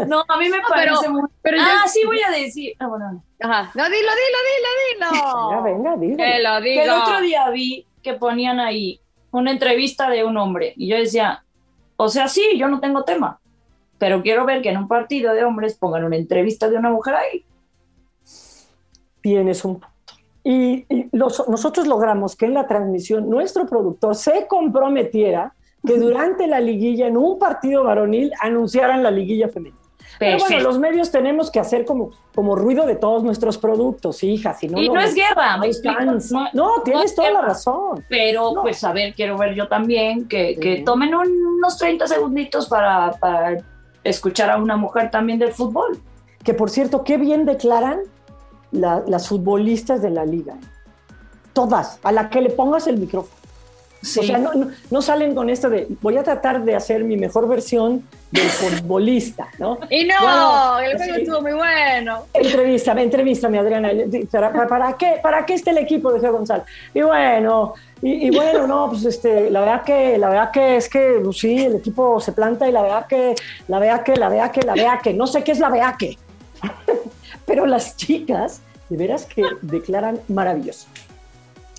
No, 0.07 0.25
a 0.29 0.37
mí 0.39 0.51
me 0.51 0.59
parece 0.69 1.09
muy... 1.09 1.23
Pero 1.41 1.57
ah, 1.59 1.85
sí 1.87 2.03
voy 2.05 2.21
a 2.21 2.31
decir. 2.31 2.75
Ah, 2.79 2.87
bueno. 2.87 3.23
Ajá. 3.41 3.71
No, 3.75 3.85
dilo, 3.85 3.97
dilo, 3.97 4.39
dilo, 4.99 5.11
dilo. 5.11 5.63
venga, 5.65 5.97
dilo. 5.97 6.17
Que 6.19 6.43
lo 6.43 6.61
digo. 6.61 6.83
el 6.83 6.91
otro 6.91 7.21
día 7.23 7.49
vi 7.49 7.87
que 8.03 8.13
ponían 8.13 8.61
ahí 8.61 9.01
una 9.31 9.53
entrevista 9.53 10.11
de 10.11 10.23
un 10.23 10.37
hombre 10.37 10.75
y 10.77 10.89
yo 10.89 10.99
decía, 10.99 11.43
o 11.97 12.11
sea, 12.11 12.29
sí, 12.29 12.59
yo 12.59 12.69
no 12.69 12.79
tengo 12.81 13.05
tema, 13.05 13.41
pero 13.97 14.23
quiero 14.23 14.45
ver 14.45 14.61
que 14.61 14.69
en 14.69 14.77
un 14.77 14.87
partido 14.87 15.33
de 15.33 15.45
hombres 15.45 15.79
pongan 15.79 16.05
una 16.05 16.17
entrevista 16.17 16.69
de 16.69 16.77
una 16.77 16.91
mujer 16.91 17.15
ahí. 17.15 17.45
Tienes 19.23 19.65
un 19.65 19.81
Y, 20.49 20.87
nosotros 21.11 21.89
logramos 21.89 22.37
que 22.37 22.47
en 22.47 22.55
la 22.55 22.69
transmisión 22.69 23.29
nuestro 23.29 23.67
productor 23.67 24.15
se 24.15 24.47
comprometiera 24.47 25.55
que 25.85 25.99
durante 25.99 26.47
la 26.47 26.61
liguilla, 26.61 27.09
en 27.09 27.17
un 27.17 27.37
partido 27.37 27.83
varonil, 27.83 28.31
anunciaran 28.41 29.03
la 29.03 29.11
liguilla 29.11 29.49
femenina. 29.49 29.83
Pero 30.21 30.39
bueno, 30.39 30.61
los 30.61 30.79
medios 30.79 31.11
tenemos 31.11 31.51
que 31.51 31.59
hacer 31.59 31.85
como, 31.85 32.13
como 32.33 32.55
ruido 32.55 32.87
de 32.87 32.95
todos 32.95 33.25
nuestros 33.25 33.59
productos, 33.59 34.23
hija. 34.23 34.55
Si 34.55 34.69
no, 34.69 34.81
y 34.81 34.89
no, 34.89 35.01
es 35.01 35.17
guerra, 35.17 35.57
no, 36.53 36.83
tienes 36.85 37.15
toda 37.17 37.31
la 37.33 37.43
razón. 37.43 38.05
Pero, 38.09 38.55
pues, 38.63 38.85
a 38.85 38.93
ver, 38.93 39.15
quiero 39.15 39.37
ver 39.37 39.53
yo 39.55 39.67
también 39.67 40.29
que, 40.29 40.57
que 40.61 40.83
tomen 40.83 41.13
unos 41.13 41.77
30 41.77 42.07
segunditos 42.07 42.69
para, 42.69 43.11
para, 43.19 43.59
escuchar 44.05 44.51
a 44.51 44.59
una 44.59 44.77
mujer 44.77 45.11
también 45.11 45.41
del 45.41 45.53
fútbol. 45.53 45.99
Que, 46.45 46.55
por 46.55 46.71
cierto, 46.71 47.03
qué 47.03 47.17
bien 47.17 47.45
declaran 47.45 47.99
las 48.73 49.29
futbolistas 49.29 50.03
de 50.03 50.11
la 50.11 50.25
liga. 50.25 50.55
Todas, 51.53 51.99
a 52.03 52.12
la 52.12 52.29
que 52.29 52.41
le 52.41 52.51
pongas 52.51 52.87
el 52.87 52.99
micrófono. 52.99 53.37
O 54.03 54.23
sea, 54.23 54.39
no, 54.91 55.03
salen 55.03 55.35
con 55.35 55.51
esto 55.51 55.69
de 55.69 55.89
voy 56.01 56.17
a 56.17 56.23
tratar 56.23 56.62
de 56.62 56.77
hacer 56.77 57.03
mi 57.03 57.17
mejor 57.17 57.49
versión 57.49 58.05
del 58.31 58.49
futbolista, 58.49 59.49
¿no? 59.59 59.79
Y 59.91 60.05
no, 60.05 60.79
el 60.79 60.97
juego 60.97 61.14
estuvo 61.14 61.41
muy 61.41 61.55
bueno. 61.55 62.25
Entrevístame, 62.33 63.03
entrevístame, 63.03 63.59
Adriana. 63.59 63.91
¿Para, 64.31 64.69
para, 64.69 64.97
qué, 64.97 65.19
¿Para 65.21 65.45
qué 65.45 65.55
está 65.55 65.71
el 65.71 65.79
equipo 65.79 66.12
de 66.12 66.21
Geo 66.21 66.33
González? 66.33 66.67
Y 66.95 67.01
bueno, 67.03 67.75
y, 68.03 68.31
bueno, 68.31 68.67
no, 68.67 68.89
pues 68.91 69.05
este, 69.07 69.51
la 69.51 69.61
verdad 69.61 69.83
que, 69.83 70.19
la 70.19 70.29
verdad 70.29 70.51
que 70.51 70.77
es 70.77 70.89
que 70.89 71.19
pues 71.25 71.39
sí, 71.39 71.64
el 71.64 71.77
equipo 71.77 72.21
se 72.21 72.33
planta 72.33 72.69
y 72.69 72.73
la 72.73 72.83
verdad 72.83 73.07
que, 73.07 73.35
la 73.69 73.79
verdad 73.79 74.03
que, 74.03 74.17
la 74.17 74.29
verdad 74.29 74.51
que, 74.51 74.62
la 74.62 74.75
verdad 74.75 75.01
que, 75.03 75.14
no 75.14 75.27
sé 75.27 75.43
qué 75.43 75.53
es 75.53 75.59
la 75.59 75.71
verdad 75.71 75.95
que. 75.99 76.17
Pero 77.47 77.67
las 77.67 77.97
chicas, 77.97 78.61
de 78.89 78.97
veras 78.97 79.25
que 79.27 79.43
declaran 79.63 80.21
maravilloso. 80.29 80.89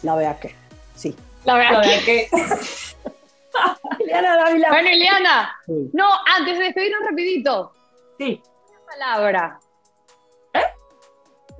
La 0.03 0.15
verdad 0.15 0.39
que, 0.39 0.55
sí. 0.95 1.15
La 1.45 1.55
verdad, 1.55 1.81
que... 2.05 2.27
Ileana 3.99 4.37
Dávila. 4.37 4.69
Bueno, 4.69 4.89
Ileana. 4.89 5.55
No, 5.93 6.09
antes 6.37 6.57
de 6.57 6.65
despedirnos 6.65 7.01
rapidito. 7.09 7.73
Sí. 8.17 8.41
Una 8.69 8.85
palabra. 8.85 9.59
¿Eh? 10.53 10.59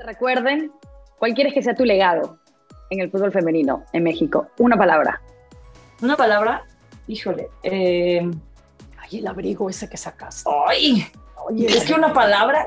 Recuerden, 0.06 0.72
¿cuál 1.18 1.34
quieres 1.34 1.54
que 1.54 1.62
sea 1.62 1.76
tu 1.76 1.86
legado 1.86 2.40
en 2.90 3.02
el 3.02 3.10
fútbol 3.10 3.32
femenino 3.32 3.86
en 3.94 4.04
México? 4.04 4.48
Una 4.60 4.78
palabra. 4.78 5.22
Una 6.02 6.16
palabra, 6.16 6.66
híjole. 7.08 7.50
Eh... 7.64 8.30
Ay, 9.00 9.20
el 9.20 9.28
abrigo 9.28 9.70
ese 9.70 9.90
que 9.90 9.98
sacaste. 9.98 10.50
Ay, 10.68 11.08
Oye, 11.50 11.66
es 11.68 11.86
que 11.86 11.94
una 11.94 12.14
palabra. 12.14 12.66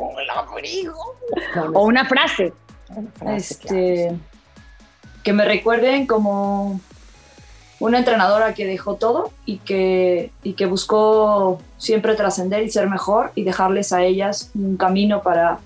o 1.72 1.84
una 1.84 2.04
frase. 2.06 2.52
Una 2.88 3.10
frase 3.12 3.36
este, 3.36 4.16
que 5.22 5.32
me 5.32 5.44
recuerden 5.44 6.06
como 6.06 6.80
una 7.78 7.98
entrenadora 7.98 8.54
que 8.54 8.66
dejó 8.66 8.96
todo 8.96 9.32
y 9.46 9.58
que, 9.58 10.30
y 10.42 10.54
que 10.54 10.66
buscó 10.66 11.60
siempre 11.78 12.14
trascender 12.14 12.62
y 12.62 12.70
ser 12.70 12.88
mejor 12.88 13.32
y 13.34 13.44
dejarles 13.44 13.92
a 13.92 14.02
ellas 14.02 14.50
un 14.54 14.76
camino 14.76 15.22
para, 15.22 15.58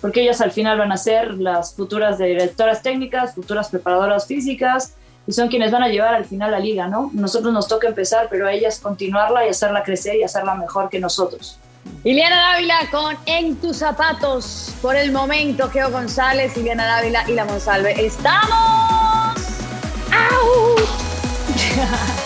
porque 0.00 0.22
ellas 0.22 0.40
al 0.40 0.52
final 0.52 0.78
van 0.78 0.92
a 0.92 0.96
ser 0.96 1.34
las 1.34 1.74
futuras 1.74 2.18
directoras 2.18 2.82
técnicas, 2.82 3.34
futuras 3.34 3.68
preparadoras 3.68 4.26
físicas, 4.26 4.94
y 5.26 5.32
son 5.32 5.48
quienes 5.48 5.72
van 5.72 5.82
a 5.82 5.88
llevar 5.88 6.14
al 6.14 6.24
final 6.24 6.52
la 6.52 6.60
liga, 6.60 6.86
¿no? 6.86 7.10
Nosotros 7.12 7.52
nos 7.52 7.66
toca 7.66 7.88
empezar, 7.88 8.28
pero 8.30 8.46
a 8.46 8.52
ellas 8.52 8.78
continuarla 8.78 9.44
y 9.44 9.48
hacerla 9.48 9.82
crecer 9.82 10.14
y 10.16 10.22
hacerla 10.22 10.54
mejor 10.54 10.88
que 10.88 11.00
nosotros. 11.00 11.58
Ileana 12.04 12.52
Dávila 12.52 12.78
con 12.90 13.16
En 13.26 13.56
tus 13.56 13.78
zapatos. 13.78 14.74
Por 14.80 14.96
el 14.96 15.12
momento, 15.12 15.68
Geo 15.70 15.90
González, 15.90 16.56
Ileana 16.56 16.86
Dávila 16.86 17.24
y 17.28 17.32
la 17.32 17.44
Monsalve. 17.44 18.06
¡Estamos! 18.06 19.36
¡Au! 20.12 20.76